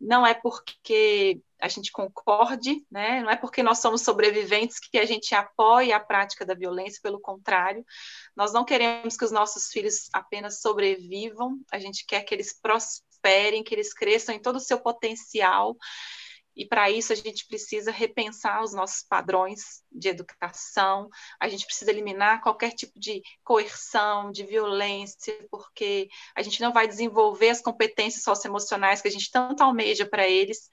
não 0.00 0.26
é 0.26 0.34
porque 0.34 1.40
a 1.60 1.68
gente 1.68 1.92
concorde, 1.92 2.84
né? 2.90 3.22
não 3.22 3.30
é 3.30 3.36
porque 3.36 3.62
nós 3.62 3.78
somos 3.78 4.02
sobreviventes 4.02 4.80
que 4.80 4.98
a 4.98 5.04
gente 5.06 5.32
apoia 5.32 5.96
a 5.96 6.00
prática 6.00 6.44
da 6.44 6.54
violência, 6.54 7.00
pelo 7.00 7.20
contrário, 7.20 7.84
nós 8.34 8.52
não 8.52 8.64
queremos 8.64 9.16
que 9.16 9.24
os 9.24 9.30
nossos 9.30 9.68
filhos 9.68 10.08
apenas 10.12 10.60
sobrevivam, 10.60 11.60
a 11.70 11.78
gente 11.78 12.04
quer 12.04 12.22
que 12.22 12.34
eles 12.34 12.52
prosperem, 12.60 13.62
que 13.62 13.72
eles 13.72 13.94
cresçam 13.94 14.34
em 14.34 14.42
todo 14.42 14.56
o 14.56 14.60
seu 14.60 14.80
potencial 14.80 15.76
e 16.56 16.66
para 16.66 16.90
isso 16.90 17.12
a 17.12 17.16
gente 17.16 17.46
precisa 17.46 17.90
repensar 17.90 18.62
os 18.62 18.72
nossos 18.72 19.02
padrões 19.02 19.82
de 19.90 20.08
educação, 20.08 21.08
a 21.40 21.48
gente 21.48 21.64
precisa 21.64 21.90
eliminar 21.90 22.42
qualquer 22.42 22.72
tipo 22.72 22.98
de 22.98 23.22
coerção, 23.42 24.30
de 24.30 24.44
violência, 24.44 25.34
porque 25.50 26.08
a 26.34 26.42
gente 26.42 26.60
não 26.60 26.72
vai 26.72 26.86
desenvolver 26.86 27.50
as 27.50 27.62
competências 27.62 28.22
socioemocionais 28.22 29.00
que 29.00 29.08
a 29.08 29.10
gente 29.10 29.30
tanto 29.30 29.62
almeja 29.62 30.06
para 30.06 30.28
eles. 30.28 30.68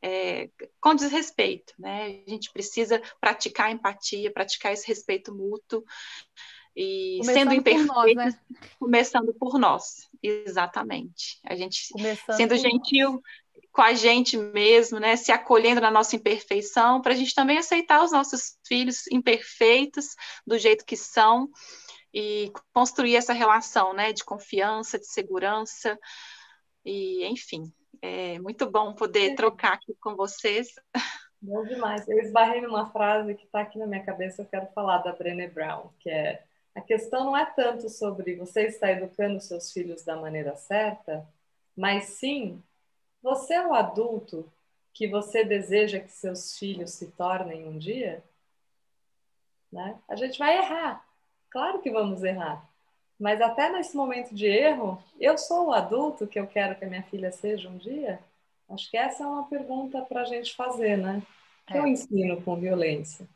É, 0.00 0.48
com 0.80 0.94
desrespeito, 0.94 1.74
né? 1.76 2.22
A 2.24 2.30
gente 2.30 2.52
precisa 2.52 3.02
praticar 3.20 3.72
empatia, 3.72 4.32
praticar 4.32 4.72
esse 4.72 4.86
respeito 4.86 5.34
mútuo 5.34 5.82
e 6.80 7.18
começando 7.18 7.34
sendo 7.34 7.54
imperfeito, 7.54 7.88
por 7.88 7.94
nós, 7.96 8.14
né? 8.14 8.40
começando 8.78 9.34
por 9.34 9.58
nós, 9.58 10.08
exatamente. 10.22 11.40
A 11.44 11.56
gente 11.56 11.88
começando 11.90 12.36
sendo 12.36 12.56
gentil, 12.56 13.10
nós 13.10 13.22
com 13.72 13.82
a 13.82 13.94
gente 13.94 14.36
mesmo, 14.36 14.98
né, 14.98 15.16
se 15.16 15.30
acolhendo 15.30 15.80
na 15.80 15.90
nossa 15.90 16.16
imperfeição, 16.16 17.00
para 17.00 17.12
a 17.12 17.16
gente 17.16 17.34
também 17.34 17.58
aceitar 17.58 18.02
os 18.02 18.12
nossos 18.12 18.58
filhos 18.66 19.06
imperfeitos 19.08 20.14
do 20.46 20.58
jeito 20.58 20.84
que 20.84 20.96
são 20.96 21.48
e 22.12 22.50
construir 22.72 23.16
essa 23.16 23.32
relação, 23.32 23.92
né, 23.92 24.12
de 24.12 24.24
confiança, 24.24 24.98
de 24.98 25.06
segurança 25.06 25.98
e, 26.84 27.24
enfim, 27.26 27.72
é 28.00 28.38
muito 28.38 28.70
bom 28.70 28.94
poder 28.94 29.34
trocar 29.34 29.74
aqui 29.74 29.94
com 30.00 30.16
vocês. 30.16 30.68
Bom 31.40 31.64
demais. 31.64 32.08
Eu 32.08 32.18
esbarrei 32.18 32.60
numa 32.60 32.90
frase 32.90 33.34
que 33.34 33.44
está 33.44 33.60
aqui 33.60 33.78
na 33.78 33.86
minha 33.86 34.02
cabeça, 34.04 34.42
eu 34.42 34.46
quero 34.46 34.66
falar 34.74 34.98
da 34.98 35.12
Brené 35.12 35.48
Brown, 35.48 35.90
que 36.00 36.10
é 36.10 36.42
a 36.74 36.80
questão 36.80 37.24
não 37.24 37.36
é 37.36 37.44
tanto 37.44 37.88
sobre 37.88 38.36
você 38.36 38.66
estar 38.66 38.90
educando 38.92 39.40
seus 39.40 39.72
filhos 39.72 40.04
da 40.04 40.16
maneira 40.16 40.56
certa, 40.56 41.26
mas 41.76 42.04
sim 42.04 42.62
você 43.22 43.54
é 43.54 43.66
o 43.66 43.74
adulto 43.74 44.50
que 44.92 45.06
você 45.06 45.44
deseja 45.44 46.00
que 46.00 46.10
seus 46.10 46.58
filhos 46.58 46.90
se 46.92 47.08
tornem 47.12 47.66
um 47.66 47.78
dia? 47.78 48.22
Né? 49.70 49.98
A 50.08 50.16
gente 50.16 50.38
vai 50.38 50.56
errar. 50.58 51.04
Claro 51.50 51.80
que 51.80 51.90
vamos 51.90 52.22
errar. 52.22 52.68
Mas 53.18 53.40
até 53.40 53.70
nesse 53.70 53.96
momento 53.96 54.34
de 54.34 54.46
erro, 54.46 55.02
eu 55.18 55.36
sou 55.36 55.68
o 55.68 55.72
adulto 55.72 56.26
que 56.26 56.38
eu 56.38 56.46
quero 56.46 56.76
que 56.76 56.84
a 56.84 56.88
minha 56.88 57.02
filha 57.02 57.32
seja 57.32 57.68
um 57.68 57.76
dia? 57.76 58.20
Acho 58.68 58.90
que 58.90 58.96
essa 58.96 59.24
é 59.24 59.26
uma 59.26 59.48
pergunta 59.48 60.02
para 60.02 60.22
a 60.22 60.24
gente 60.24 60.54
fazer, 60.54 60.96
né? 60.96 61.22
Que 61.66 61.76
é. 61.76 61.80
eu 61.80 61.86
ensino 61.86 62.40
com 62.42 62.56
violência. 62.56 63.28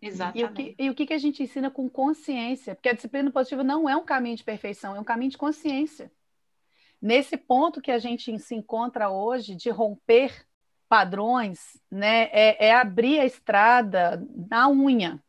Exatamente. 0.00 0.38
E 0.38 0.44
o, 0.44 0.52
que, 0.52 0.82
e 0.82 0.90
o 0.90 0.94
que 0.94 1.14
a 1.14 1.18
gente 1.18 1.42
ensina 1.42 1.70
com 1.70 1.88
consciência? 1.88 2.74
Porque 2.74 2.88
a 2.88 2.92
disciplina 2.92 3.30
positiva 3.30 3.64
não 3.64 3.88
é 3.88 3.96
um 3.96 4.04
caminho 4.04 4.36
de 4.36 4.44
perfeição, 4.44 4.94
é 4.94 5.00
um 5.00 5.04
caminho 5.04 5.30
de 5.30 5.38
consciência. 5.38 6.10
Nesse 7.00 7.36
ponto 7.36 7.80
que 7.80 7.90
a 7.90 7.98
gente 7.98 8.38
se 8.38 8.54
encontra 8.54 9.10
hoje 9.10 9.54
de 9.54 9.70
romper 9.70 10.46
padrões, 10.88 11.80
né, 11.90 12.28
é, 12.32 12.68
é 12.68 12.74
abrir 12.74 13.20
a 13.20 13.24
estrada 13.24 14.24
na 14.48 14.68
unha, 14.68 15.22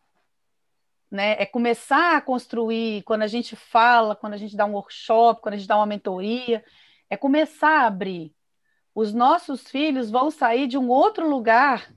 né? 1.10 1.42
É 1.42 1.46
começar 1.46 2.18
a 2.18 2.22
construir 2.22 3.04
quando 3.04 3.22
a 3.22 3.28
gente 3.28 3.56
fala, 3.56 4.16
quando 4.16 4.34
a 4.34 4.38
gente 4.38 4.56
dá 4.56 4.66
um 4.66 4.74
workshop, 4.74 5.42
quando 5.42 5.54
a 5.54 5.58
gente 5.58 5.68
dá 5.68 5.78
uma 5.78 5.86
mentoria, 5.86 6.64
é 7.10 7.16
começar 7.16 7.82
a 7.82 7.88
abrir. 7.88 8.34
Os 8.94 9.14
nossos 9.14 9.68
filhos 9.68 10.10
vão 10.10 10.30
sair 10.30 10.68
de 10.68 10.78
um 10.78 10.90
outro 10.90 11.30
lugar 11.30 11.94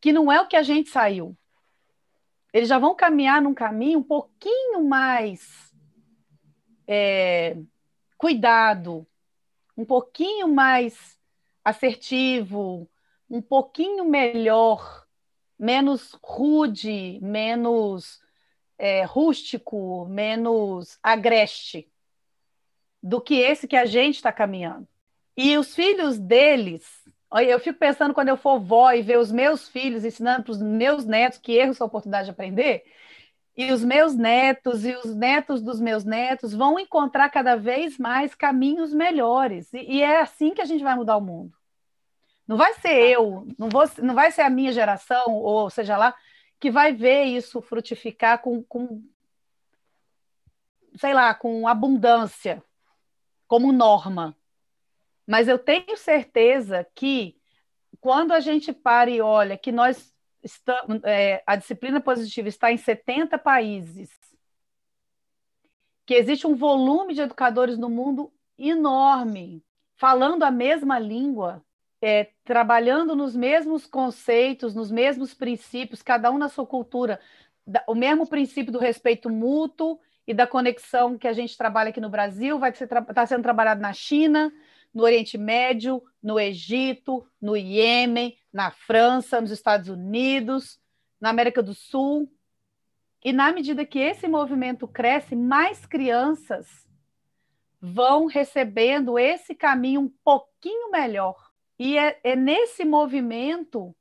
que 0.00 0.12
não 0.12 0.30
é 0.30 0.40
o 0.40 0.46
que 0.46 0.56
a 0.56 0.62
gente 0.62 0.90
saiu. 0.90 1.36
Eles 2.52 2.68
já 2.68 2.78
vão 2.78 2.94
caminhar 2.94 3.40
num 3.40 3.54
caminho 3.54 4.00
um 4.00 4.02
pouquinho 4.02 4.84
mais 4.84 5.72
é, 6.86 7.56
cuidado, 8.22 9.04
um 9.76 9.84
pouquinho 9.84 10.46
mais 10.46 11.18
assertivo, 11.64 12.88
um 13.28 13.42
pouquinho 13.42 14.04
melhor, 14.04 15.08
menos 15.58 16.16
rude, 16.22 17.18
menos 17.20 18.20
é, 18.78 19.02
rústico, 19.02 20.06
menos 20.06 21.00
agreste 21.02 21.90
do 23.02 23.20
que 23.20 23.40
esse 23.40 23.66
que 23.66 23.74
a 23.74 23.86
gente 23.86 24.14
está 24.14 24.30
caminhando. 24.30 24.86
E 25.36 25.58
os 25.58 25.74
filhos 25.74 26.16
deles, 26.16 26.86
eu 27.44 27.58
fico 27.58 27.80
pensando 27.80 28.14
quando 28.14 28.28
eu 28.28 28.36
for 28.36 28.60
vó 28.60 28.92
e 28.92 29.02
ver 29.02 29.18
os 29.18 29.32
meus 29.32 29.68
filhos 29.68 30.04
ensinando 30.04 30.44
para 30.44 30.52
os 30.52 30.62
meus 30.62 31.04
netos 31.04 31.40
que 31.40 31.56
erros 31.56 31.76
são 31.76 31.88
oportunidade 31.88 32.26
de 32.26 32.30
aprender, 32.30 32.84
e 33.56 33.70
os 33.70 33.84
meus 33.84 34.14
netos 34.14 34.84
e 34.84 34.94
os 34.96 35.14
netos 35.14 35.62
dos 35.62 35.80
meus 35.80 36.04
netos 36.04 36.54
vão 36.54 36.78
encontrar 36.78 37.28
cada 37.28 37.54
vez 37.56 37.98
mais 37.98 38.34
caminhos 38.34 38.94
melhores. 38.94 39.72
E, 39.72 39.96
e 39.96 40.02
é 40.02 40.20
assim 40.20 40.54
que 40.54 40.62
a 40.62 40.64
gente 40.64 40.82
vai 40.82 40.94
mudar 40.94 41.16
o 41.16 41.20
mundo. 41.20 41.56
Não 42.46 42.56
vai 42.56 42.74
ser 42.74 42.92
eu, 42.92 43.46
não, 43.58 43.68
vou, 43.68 43.84
não 43.98 44.14
vai 44.14 44.30
ser 44.30 44.42
a 44.42 44.50
minha 44.50 44.72
geração, 44.72 45.32
ou 45.32 45.70
seja 45.70 45.96
lá, 45.96 46.14
que 46.58 46.70
vai 46.70 46.92
ver 46.92 47.24
isso 47.24 47.60
frutificar 47.60 48.40
com, 48.40 48.62
com 48.62 49.02
sei 50.96 51.14
lá, 51.14 51.34
com 51.34 51.68
abundância, 51.68 52.62
como 53.46 53.72
norma. 53.72 54.36
Mas 55.26 55.46
eu 55.48 55.58
tenho 55.58 55.96
certeza 55.96 56.86
que 56.94 57.36
quando 58.00 58.32
a 58.32 58.40
gente 58.40 58.72
para 58.72 59.10
e 59.10 59.20
olha 59.20 59.56
que 59.56 59.70
nós 59.70 60.11
está, 60.42 60.84
é, 61.04 61.42
a 61.46 61.56
disciplina 61.56 62.00
positiva 62.00 62.48
está 62.48 62.72
em 62.72 62.76
70 62.76 63.38
países, 63.38 64.10
que 66.04 66.14
existe 66.14 66.46
um 66.46 66.54
volume 66.54 67.14
de 67.14 67.20
educadores 67.20 67.78
no 67.78 67.88
mundo 67.88 68.32
enorme, 68.58 69.64
falando 69.96 70.42
a 70.42 70.50
mesma 70.50 70.98
língua, 70.98 71.64
é, 72.00 72.30
trabalhando 72.44 73.14
nos 73.14 73.36
mesmos 73.36 73.86
conceitos, 73.86 74.74
nos 74.74 74.90
mesmos 74.90 75.32
princípios, 75.32 76.02
cada 76.02 76.30
um 76.30 76.38
na 76.38 76.48
sua 76.48 76.66
cultura, 76.66 77.20
o 77.86 77.94
mesmo 77.94 78.26
princípio 78.26 78.72
do 78.72 78.78
respeito 78.78 79.30
mútuo 79.30 80.00
e 80.26 80.34
da 80.34 80.46
conexão 80.46 81.16
que 81.16 81.28
a 81.28 81.32
gente 81.32 81.56
trabalha 81.56 81.90
aqui 81.90 82.00
no 82.00 82.10
Brasil, 82.10 82.58
vai 82.58 82.70
estar 82.70 83.02
tá 83.02 83.26
sendo 83.26 83.42
trabalhado 83.42 83.80
na 83.80 83.92
China, 83.92 84.52
no 84.92 85.02
Oriente 85.02 85.38
Médio, 85.38 86.02
no 86.22 86.38
Egito, 86.38 87.26
no 87.40 87.56
Iêmen, 87.56 88.36
na 88.52 88.70
França, 88.70 89.40
nos 89.40 89.50
Estados 89.50 89.88
Unidos, 89.88 90.78
na 91.20 91.30
América 91.30 91.62
do 91.62 91.74
Sul. 91.74 92.30
E 93.24 93.32
na 93.32 93.52
medida 93.52 93.86
que 93.86 93.98
esse 93.98 94.26
movimento 94.28 94.86
cresce, 94.86 95.36
mais 95.36 95.86
crianças 95.86 96.88
vão 97.80 98.26
recebendo 98.26 99.18
esse 99.18 99.54
caminho 99.54 100.02
um 100.02 100.08
pouquinho 100.22 100.90
melhor. 100.90 101.50
E 101.78 101.98
é, 101.98 102.20
é 102.22 102.36
nesse 102.36 102.84
movimento 102.84 103.94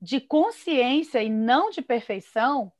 de 0.00 0.20
consciência 0.20 1.22
e 1.22 1.30
não 1.30 1.70
de 1.70 1.80
perfeição 1.80 2.72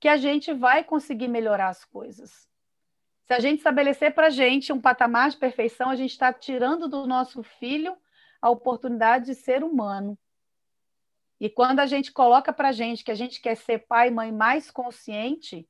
que 0.00 0.08
a 0.08 0.16
gente 0.16 0.52
vai 0.52 0.82
conseguir 0.82 1.28
melhorar 1.28 1.68
as 1.68 1.84
coisas. 1.84 2.49
Se 3.30 3.34
a 3.34 3.38
gente 3.38 3.58
estabelecer 3.58 4.12
para 4.12 4.26
a 4.26 4.30
gente 4.30 4.72
um 4.72 4.80
patamar 4.80 5.30
de 5.30 5.36
perfeição, 5.36 5.88
a 5.88 5.94
gente 5.94 6.10
está 6.10 6.32
tirando 6.32 6.88
do 6.88 7.06
nosso 7.06 7.44
filho 7.44 7.96
a 8.42 8.50
oportunidade 8.50 9.26
de 9.26 9.36
ser 9.36 9.62
humano. 9.62 10.18
E 11.38 11.48
quando 11.48 11.78
a 11.78 11.86
gente 11.86 12.10
coloca 12.10 12.52
para 12.52 12.70
a 12.70 12.72
gente 12.72 13.04
que 13.04 13.10
a 13.12 13.14
gente 13.14 13.40
quer 13.40 13.56
ser 13.56 13.86
pai 13.86 14.08
e 14.08 14.10
mãe 14.10 14.32
mais 14.32 14.68
consciente, 14.68 15.64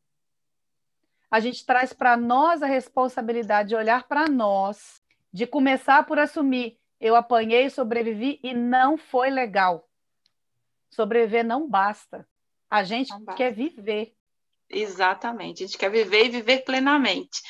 a 1.30 1.38
gente 1.38 1.66
traz 1.66 1.92
para 1.92 2.16
nós 2.16 2.62
a 2.62 2.66
responsabilidade 2.66 3.68
de 3.68 3.76
olhar 3.76 4.08
para 4.08 4.26
nós, 4.26 5.02
de 5.30 5.46
começar 5.46 6.06
por 6.06 6.18
assumir: 6.18 6.80
eu 6.98 7.14
apanhei, 7.14 7.68
sobrevivi 7.68 8.40
e 8.42 8.54
não 8.54 8.96
foi 8.96 9.28
legal. 9.28 9.86
Sobreviver 10.88 11.44
não 11.44 11.68
basta. 11.68 12.26
A 12.70 12.82
gente 12.82 13.10
basta. 13.10 13.34
quer 13.34 13.52
viver. 13.52 14.16
Exatamente, 14.70 15.64
a 15.64 15.66
gente 15.66 15.76
quer 15.76 15.90
viver 15.90 16.26
e 16.26 16.30
viver 16.30 16.64
plenamente. 16.64 17.42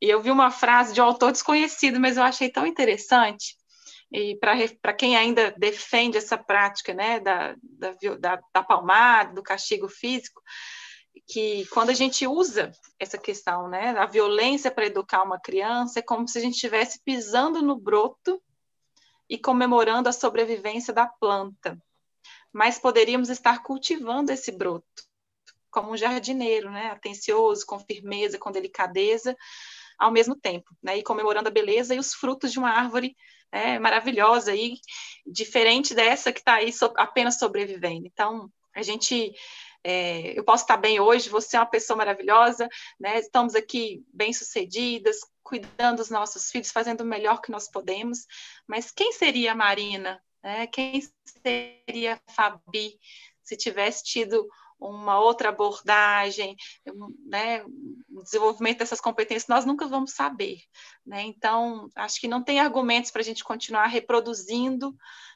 E 0.00 0.10
eu 0.10 0.20
vi 0.20 0.30
uma 0.30 0.50
frase 0.50 0.92
de 0.92 1.00
um 1.00 1.04
autor 1.04 1.32
desconhecido, 1.32 1.98
mas 1.98 2.18
eu 2.18 2.22
achei 2.22 2.50
tão 2.50 2.66
interessante. 2.66 3.56
E 4.12 4.36
para 4.36 4.92
quem 4.92 5.16
ainda 5.16 5.52
defende 5.56 6.18
essa 6.18 6.36
prática 6.36 6.92
né, 6.92 7.18
da, 7.18 7.56
da, 7.62 7.92
da, 8.18 8.40
da 8.52 8.62
palmada, 8.62 9.32
do 9.32 9.42
castigo 9.42 9.88
físico, 9.88 10.40
que 11.26 11.64
quando 11.70 11.88
a 11.90 11.94
gente 11.94 12.26
usa 12.26 12.70
essa 13.00 13.16
questão, 13.16 13.68
né, 13.68 13.90
a 13.98 14.04
violência 14.04 14.70
para 14.70 14.86
educar 14.86 15.22
uma 15.22 15.40
criança, 15.40 15.98
é 15.98 16.02
como 16.02 16.28
se 16.28 16.38
a 16.38 16.42
gente 16.42 16.54
estivesse 16.54 17.00
pisando 17.02 17.62
no 17.62 17.74
broto 17.74 18.40
e 19.28 19.38
comemorando 19.38 20.10
a 20.10 20.12
sobrevivência 20.12 20.92
da 20.92 21.06
planta. 21.06 21.76
Mas 22.52 22.78
poderíamos 22.78 23.30
estar 23.30 23.62
cultivando 23.62 24.30
esse 24.30 24.52
broto 24.52 25.06
como 25.76 25.92
um 25.92 25.96
jardineiro, 25.96 26.70
né, 26.70 26.86
atencioso, 26.86 27.66
com 27.66 27.78
firmeza, 27.78 28.38
com 28.38 28.50
delicadeza, 28.50 29.36
ao 29.98 30.10
mesmo 30.10 30.34
tempo, 30.34 30.74
né, 30.82 30.96
e 30.96 31.02
comemorando 31.02 31.50
a 31.50 31.52
beleza 31.52 31.94
e 31.94 31.98
os 31.98 32.14
frutos 32.14 32.50
de 32.50 32.58
uma 32.58 32.70
árvore 32.70 33.14
né, 33.52 33.78
maravilhosa 33.78 34.54
e 34.54 34.78
diferente 35.26 35.94
dessa 35.94 36.32
que 36.32 36.38
está 36.38 36.54
aí 36.54 36.72
so, 36.72 36.90
apenas 36.96 37.38
sobrevivendo. 37.38 38.06
Então, 38.06 38.50
a 38.74 38.80
gente 38.80 39.34
é, 39.84 40.38
eu 40.38 40.42
posso 40.42 40.64
estar 40.64 40.78
bem 40.78 40.98
hoje, 40.98 41.28
você 41.28 41.58
é 41.58 41.60
uma 41.60 41.66
pessoa 41.66 41.98
maravilhosa, 41.98 42.66
né? 42.98 43.18
Estamos 43.18 43.54
aqui 43.54 44.02
bem-sucedidas, 44.12 45.18
cuidando 45.42 45.98
dos 45.98 46.08
nossos 46.08 46.50
filhos, 46.50 46.72
fazendo 46.72 47.02
o 47.02 47.06
melhor 47.06 47.42
que 47.42 47.52
nós 47.52 47.70
podemos. 47.70 48.26
Mas 48.66 48.90
quem 48.90 49.12
seria 49.12 49.52
a 49.52 49.54
Marina? 49.54 50.22
Né? 50.42 50.66
Quem 50.68 51.02
seria 51.42 52.14
a 52.14 52.32
Fabi 52.32 52.98
se 53.42 53.56
tivesse 53.56 54.02
tido 54.04 54.48
uma 54.78 55.18
outra 55.18 55.48
abordagem, 55.48 56.54
né, 57.24 57.64
o 57.64 58.22
desenvolvimento 58.22 58.78
dessas 58.78 59.00
competências, 59.00 59.48
nós 59.48 59.64
nunca 59.64 59.86
vamos 59.86 60.12
saber. 60.12 60.58
Né? 61.04 61.22
Então, 61.22 61.88
acho 61.94 62.20
que 62.20 62.28
não 62.28 62.42
tem 62.42 62.60
argumentos 62.60 63.10
para 63.10 63.22
a 63.22 63.24
gente 63.24 63.42
continuar 63.42 63.86
reproduzindo 63.86 64.94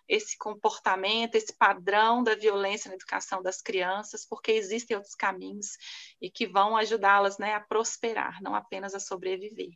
esse 0.08 0.36
comportamento, 0.36 1.36
esse 1.36 1.56
padrão 1.56 2.22
da 2.22 2.34
violência 2.34 2.88
na 2.88 2.96
educação 2.96 3.42
das 3.42 3.62
crianças, 3.62 4.26
porque 4.26 4.50
existem 4.50 4.96
outros 4.96 5.14
caminhos 5.14 5.76
e 6.20 6.28
que 6.28 6.46
vão 6.46 6.76
ajudá-las 6.76 7.38
né, 7.38 7.54
a 7.54 7.60
prosperar, 7.60 8.42
não 8.42 8.54
apenas 8.54 8.94
a 8.94 9.00
sobreviver. 9.00 9.70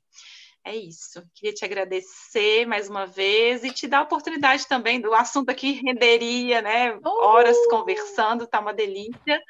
É 0.64 0.74
isso. 0.74 1.22
Queria 1.34 1.52
te 1.52 1.62
agradecer 1.62 2.64
mais 2.64 2.88
uma 2.88 3.06
vez 3.06 3.62
e 3.62 3.70
te 3.70 3.86
dar 3.86 3.98
a 3.98 4.02
oportunidade 4.02 4.66
também 4.66 4.98
do 4.98 5.12
assunto 5.12 5.50
aqui 5.50 5.72
renderia, 5.72 6.62
né? 6.62 6.98
Horas 7.04 7.56
uh! 7.56 7.68
conversando, 7.68 8.46
tá 8.46 8.60
uma 8.60 8.72
delícia. 8.72 9.42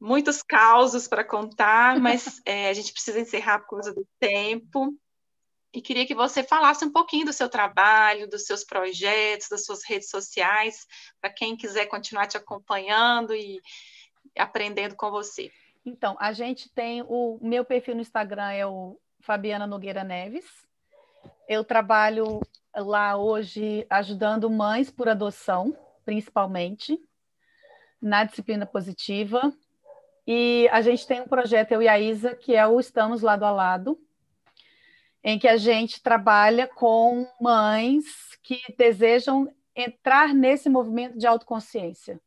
Muitos 0.00 0.42
causos 0.42 1.06
para 1.06 1.22
contar, 1.22 2.00
mas 2.00 2.42
é, 2.44 2.68
a 2.70 2.72
gente 2.72 2.92
precisa 2.92 3.20
encerrar 3.20 3.60
por 3.60 3.76
causa 3.76 3.94
do 3.94 4.04
tempo. 4.18 4.92
E 5.72 5.80
queria 5.80 6.06
que 6.06 6.14
você 6.14 6.42
falasse 6.42 6.84
um 6.84 6.90
pouquinho 6.90 7.26
do 7.26 7.32
seu 7.32 7.48
trabalho, 7.48 8.28
dos 8.28 8.46
seus 8.46 8.64
projetos, 8.64 9.48
das 9.48 9.64
suas 9.64 9.84
redes 9.84 10.08
sociais, 10.08 10.86
para 11.20 11.30
quem 11.30 11.56
quiser 11.56 11.86
continuar 11.86 12.26
te 12.26 12.36
acompanhando 12.36 13.32
e 13.32 13.60
aprendendo 14.36 14.96
com 14.96 15.10
você. 15.10 15.52
Então, 15.86 16.16
a 16.18 16.32
gente 16.32 16.68
tem 16.72 17.02
o 17.02 17.38
meu 17.40 17.64
perfil 17.64 17.94
no 17.94 18.00
Instagram 18.00 18.50
é 18.50 18.66
o 18.66 18.98
Fabiana 19.24 19.66
Nogueira 19.66 20.04
Neves. 20.04 20.44
Eu 21.48 21.64
trabalho 21.64 22.40
lá 22.76 23.16
hoje 23.16 23.86
ajudando 23.88 24.50
mães 24.50 24.90
por 24.90 25.08
adoção, 25.08 25.74
principalmente, 26.04 27.00
na 28.00 28.24
disciplina 28.24 28.66
positiva. 28.66 29.50
E 30.26 30.68
a 30.70 30.82
gente 30.82 31.06
tem 31.06 31.22
um 31.22 31.26
projeto, 31.26 31.72
eu 31.72 31.80
e 31.80 31.88
a 31.88 31.98
Isa, 31.98 32.34
que 32.34 32.54
é 32.54 32.66
o 32.66 32.78
Estamos 32.78 33.22
Lado 33.22 33.46
a 33.46 33.50
Lado, 33.50 33.98
em 35.22 35.38
que 35.38 35.48
a 35.48 35.56
gente 35.56 36.02
trabalha 36.02 36.66
com 36.66 37.26
mães 37.40 38.38
que 38.42 38.60
desejam 38.76 39.50
entrar 39.74 40.34
nesse 40.34 40.68
movimento 40.68 41.16
de 41.16 41.26
autoconsciência. 41.26 42.20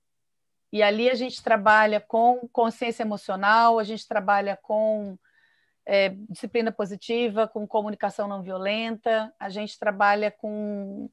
E 0.74 0.82
ali 0.82 1.12
a 1.12 1.16
gente 1.16 1.44
trabalha 1.44 2.02
com 2.02 2.50
consciência 2.52 3.04
emocional, 3.04 3.78
a 3.78 3.84
gente 3.84 4.08
trabalha 4.08 4.58
com 4.60 5.16
é, 5.90 6.10
disciplina 6.30 6.70
positiva, 6.70 7.48
com 7.48 7.66
comunicação 7.66 8.28
não 8.28 8.44
violenta, 8.44 9.34
a 9.40 9.48
gente 9.48 9.80
trabalha 9.80 10.30
com 10.30 11.10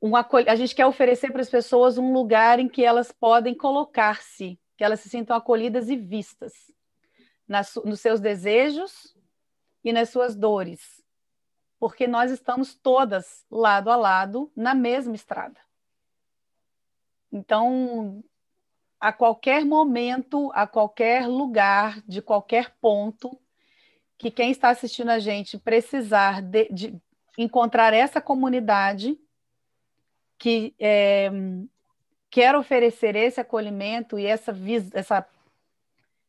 um 0.00 0.16
a 0.16 0.56
gente 0.56 0.74
quer 0.74 0.86
oferecer 0.86 1.30
para 1.30 1.42
as 1.42 1.50
pessoas 1.50 1.98
um 1.98 2.12
lugar 2.12 2.58
em 2.58 2.68
que 2.68 2.82
elas 2.82 3.12
podem 3.12 3.54
colocar-se, 3.54 4.58
que 4.76 4.82
elas 4.82 5.00
se 5.00 5.10
sintam 5.10 5.36
acolhidas 5.36 5.90
e 5.90 5.96
vistas 5.96 6.52
nas, 7.46 7.74
nos 7.84 8.00
seus 8.00 8.20
desejos 8.20 9.14
e 9.84 9.92
nas 9.92 10.08
suas 10.08 10.34
dores, 10.34 11.04
porque 11.78 12.06
nós 12.06 12.32
estamos 12.32 12.74
todas 12.74 13.44
lado 13.50 13.90
a 13.90 13.96
lado 13.96 14.50
na 14.56 14.74
mesma 14.74 15.14
estrada. 15.14 15.60
Então, 17.30 18.24
a 18.98 19.12
qualquer 19.12 19.64
momento, 19.64 20.50
a 20.54 20.66
qualquer 20.66 21.26
lugar, 21.28 22.00
de 22.08 22.22
qualquer 22.22 22.76
ponto, 22.80 23.41
que 24.22 24.30
quem 24.30 24.52
está 24.52 24.68
assistindo 24.68 25.10
a 25.10 25.18
gente 25.18 25.58
precisar 25.58 26.40
de, 26.40 26.68
de 26.70 27.02
encontrar 27.36 27.92
essa 27.92 28.20
comunidade 28.20 29.18
que 30.38 30.76
é, 30.78 31.28
quer 32.30 32.54
oferecer 32.54 33.16
esse 33.16 33.40
acolhimento 33.40 34.16
e 34.16 34.24
essa, 34.24 34.54
essa 34.94 35.26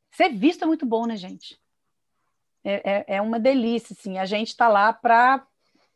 ser 0.09 0.29
visto 0.29 0.63
é 0.63 0.65
muito 0.65 0.87
bom, 0.87 1.05
né, 1.05 1.15
gente? 1.15 1.61
É, 2.63 2.91
é, 2.91 3.05
é 3.17 3.21
uma 3.21 3.39
delícia, 3.39 3.95
sim. 3.95 4.17
A 4.17 4.25
gente 4.25 4.47
está 4.47 4.67
lá 4.67 4.91
para 4.91 5.45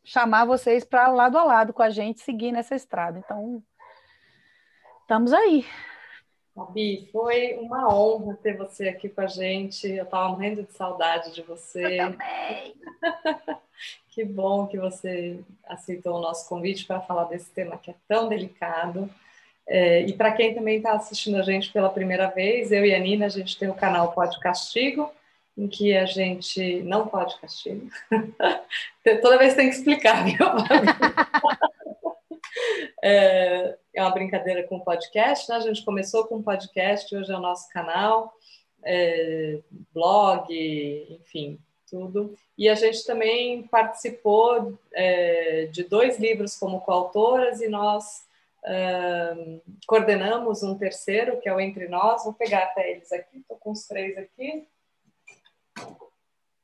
chamar 0.04 0.44
vocês 0.44 0.84
para 0.84 1.08
lado 1.08 1.36
a 1.36 1.42
lado 1.42 1.72
com 1.72 1.82
a 1.82 1.90
gente 1.90 2.20
seguir 2.20 2.52
nessa 2.52 2.76
estrada. 2.76 3.18
Então, 3.18 3.60
estamos 5.02 5.32
aí. 5.32 5.66
Fabi, 6.58 7.08
foi 7.12 7.54
uma 7.54 7.94
honra 7.94 8.36
ter 8.42 8.56
você 8.56 8.88
aqui 8.88 9.08
com 9.08 9.20
a 9.20 9.28
gente. 9.28 9.86
Eu 9.86 10.02
estava 10.02 10.28
morrendo 10.28 10.64
de 10.64 10.72
saudade 10.72 11.32
de 11.32 11.40
você. 11.42 12.00
Eu 12.00 12.10
também. 12.10 12.74
que 14.10 14.24
bom 14.24 14.66
que 14.66 14.76
você 14.76 15.38
aceitou 15.68 16.16
o 16.16 16.20
nosso 16.20 16.48
convite 16.48 16.84
para 16.84 17.00
falar 17.00 17.24
desse 17.24 17.48
tema 17.52 17.78
que 17.78 17.92
é 17.92 17.94
tão 18.08 18.28
delicado. 18.28 19.08
É, 19.68 20.02
e 20.02 20.12
para 20.14 20.32
quem 20.32 20.52
também 20.52 20.78
está 20.78 20.94
assistindo 20.94 21.36
a 21.36 21.42
gente 21.42 21.70
pela 21.70 21.90
primeira 21.90 22.26
vez, 22.26 22.72
eu 22.72 22.84
e 22.84 22.92
a 22.92 22.98
Nina, 22.98 23.26
a 23.26 23.28
gente 23.28 23.56
tem 23.56 23.68
o 23.68 23.74
canal 23.74 24.10
Pode 24.10 24.40
Castigo, 24.40 25.12
em 25.56 25.68
que 25.68 25.96
a 25.96 26.06
gente 26.06 26.82
não 26.82 27.06
pode 27.06 27.38
castigo. 27.40 27.88
Toda 29.22 29.38
vez 29.38 29.54
tem 29.54 29.68
que 29.68 29.76
explicar, 29.76 30.24
viu? 30.24 30.36
é, 33.02 33.76
é 33.94 34.02
uma 34.02 34.10
brincadeira 34.10 34.62
com 34.64 34.80
podcast, 34.80 35.48
né? 35.48 35.56
A 35.56 35.60
gente 35.60 35.84
começou 35.84 36.26
com 36.26 36.42
podcast, 36.42 37.14
hoje 37.14 37.32
é 37.32 37.36
o 37.36 37.40
nosso 37.40 37.68
canal, 37.70 38.32
é, 38.84 39.60
blog, 39.92 40.46
enfim, 41.20 41.58
tudo. 41.88 42.34
E 42.56 42.68
a 42.68 42.74
gente 42.74 43.04
também 43.04 43.62
participou 43.64 44.78
é, 44.92 45.66
de 45.66 45.84
dois 45.84 46.18
livros 46.18 46.56
como 46.56 46.80
coautoras 46.80 47.60
e 47.60 47.68
nós 47.68 48.26
é, 48.64 49.60
coordenamos 49.86 50.62
um 50.62 50.76
terceiro, 50.76 51.40
que 51.40 51.48
é 51.48 51.54
o 51.54 51.60
Entre 51.60 51.88
Nós. 51.88 52.24
Vou 52.24 52.34
pegar 52.34 52.64
até 52.64 52.90
eles 52.90 53.12
aqui, 53.12 53.38
estou 53.38 53.56
com 53.56 53.70
os 53.70 53.86
três 53.86 54.16
aqui. 54.16 54.66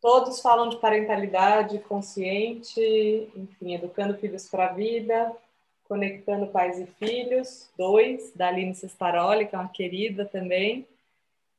Todos 0.00 0.40
falam 0.40 0.68
de 0.68 0.76
parentalidade 0.76 1.78
consciente, 1.78 3.32
enfim, 3.34 3.74
educando 3.74 4.18
filhos 4.18 4.46
para 4.48 4.66
a 4.66 4.72
vida. 4.72 5.34
Conectando 5.94 6.48
Pais 6.48 6.80
e 6.80 6.86
Filhos, 6.86 7.70
dois, 7.78 8.32
da 8.34 8.48
Aline 8.48 8.74
Cestaroli, 8.74 9.46
que 9.46 9.54
é 9.54 9.58
uma 9.60 9.68
querida 9.68 10.24
também, 10.24 10.84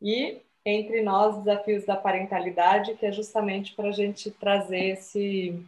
e 0.02 0.42
Entre 0.66 1.02
Nós, 1.02 1.38
Desafios 1.38 1.86
da 1.86 1.96
Parentalidade, 1.96 2.96
que 2.96 3.06
é 3.06 3.14
justamente 3.14 3.74
para 3.74 3.88
a 3.88 3.92
gente 3.94 4.30
trazer 4.32 4.88
esse, 4.88 5.66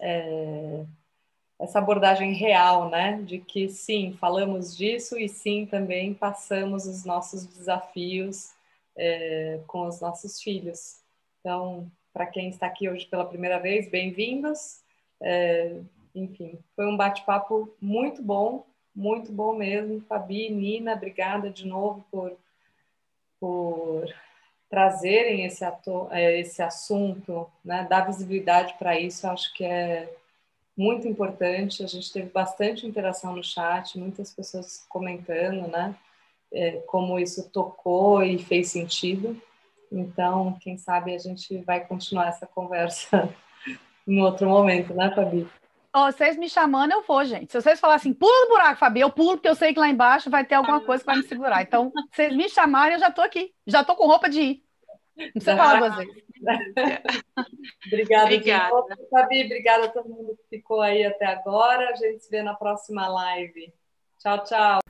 é, 0.00 0.84
essa 1.58 1.80
abordagem 1.80 2.34
real, 2.34 2.88
né? 2.88 3.20
De 3.20 3.40
que 3.40 3.68
sim, 3.68 4.16
falamos 4.20 4.76
disso 4.76 5.18
e 5.18 5.28
sim 5.28 5.66
também 5.66 6.14
passamos 6.14 6.86
os 6.86 7.04
nossos 7.04 7.44
desafios 7.46 8.52
é, 8.96 9.58
com 9.66 9.88
os 9.88 10.00
nossos 10.00 10.40
filhos. 10.40 11.00
Então, 11.40 11.90
para 12.12 12.26
quem 12.26 12.48
está 12.48 12.68
aqui 12.68 12.88
hoje 12.88 13.06
pela 13.06 13.24
primeira 13.24 13.58
vez, 13.58 13.90
bem-vindos. 13.90 14.82
É, 15.20 15.80
enfim, 16.14 16.58
foi 16.74 16.86
um 16.86 16.96
bate-papo 16.96 17.74
muito 17.80 18.22
bom, 18.22 18.66
muito 18.94 19.30
bom 19.32 19.54
mesmo. 19.54 20.00
Fabi, 20.08 20.50
Nina, 20.50 20.94
obrigada 20.94 21.50
de 21.50 21.66
novo 21.66 22.04
por, 22.10 22.36
por 23.40 24.06
trazerem 24.68 25.44
esse, 25.44 25.64
ato, 25.64 26.08
é, 26.10 26.40
esse 26.40 26.62
assunto, 26.62 27.50
né? 27.64 27.86
dar 27.88 28.06
visibilidade 28.06 28.74
para 28.78 28.98
isso, 28.98 29.26
acho 29.26 29.52
que 29.54 29.64
é 29.64 30.12
muito 30.76 31.08
importante. 31.08 31.82
A 31.82 31.86
gente 31.86 32.12
teve 32.12 32.28
bastante 32.30 32.86
interação 32.86 33.34
no 33.34 33.42
chat, 33.42 33.98
muitas 33.98 34.32
pessoas 34.32 34.86
comentando, 34.88 35.66
né? 35.68 35.94
É, 36.50 36.78
como 36.86 37.18
isso 37.18 37.50
tocou 37.50 38.22
e 38.22 38.38
fez 38.38 38.70
sentido. 38.70 39.40
Então, 39.90 40.56
quem 40.60 40.78
sabe 40.78 41.14
a 41.14 41.18
gente 41.18 41.58
vai 41.58 41.84
continuar 41.84 42.28
essa 42.28 42.46
conversa 42.46 43.28
em 44.06 44.22
outro 44.22 44.48
momento, 44.48 44.94
né, 44.94 45.12
Fabi? 45.14 45.46
Vocês 45.94 46.36
me 46.36 46.48
chamando, 46.48 46.92
eu 46.92 47.02
vou, 47.02 47.24
gente. 47.24 47.50
Se 47.50 47.60
vocês 47.60 47.80
falarem 47.80 48.00
assim, 48.00 48.12
pula 48.12 48.44
no 48.44 48.50
buraco, 48.50 48.78
Fabi, 48.78 49.00
eu 49.00 49.10
pulo, 49.10 49.36
porque 49.36 49.48
eu 49.48 49.54
sei 49.54 49.72
que 49.72 49.80
lá 49.80 49.88
embaixo 49.88 50.30
vai 50.30 50.44
ter 50.44 50.54
alguma 50.54 50.80
coisa 50.80 51.02
que 51.02 51.06
vai 51.06 51.16
me 51.16 51.22
segurar. 51.22 51.62
Então, 51.62 51.92
vocês 52.12 52.34
me 52.36 52.48
chamarem, 52.48 52.94
eu 52.94 53.00
já 53.00 53.10
tô 53.10 53.22
aqui. 53.22 53.52
Já 53.66 53.82
tô 53.82 53.96
com 53.96 54.06
roupa 54.06 54.28
de 54.28 54.40
ir. 54.40 54.64
Não 55.16 55.30
precisa 55.32 55.56
falar 55.56 55.78
duas 55.78 55.96
vezes. 55.96 56.22
obrigada, 57.86 58.24
obrigada. 58.26 58.70
Fabi. 59.10 59.44
Obrigada 59.44 59.86
a 59.86 59.88
todo 59.88 60.08
mundo 60.08 60.36
que 60.36 60.58
ficou 60.58 60.80
aí 60.80 61.04
até 61.04 61.26
agora. 61.26 61.90
A 61.90 61.94
gente 61.96 62.22
se 62.22 62.30
vê 62.30 62.42
na 62.42 62.54
próxima 62.54 63.08
live. 63.08 63.72
Tchau, 64.18 64.44
tchau. 64.44 64.80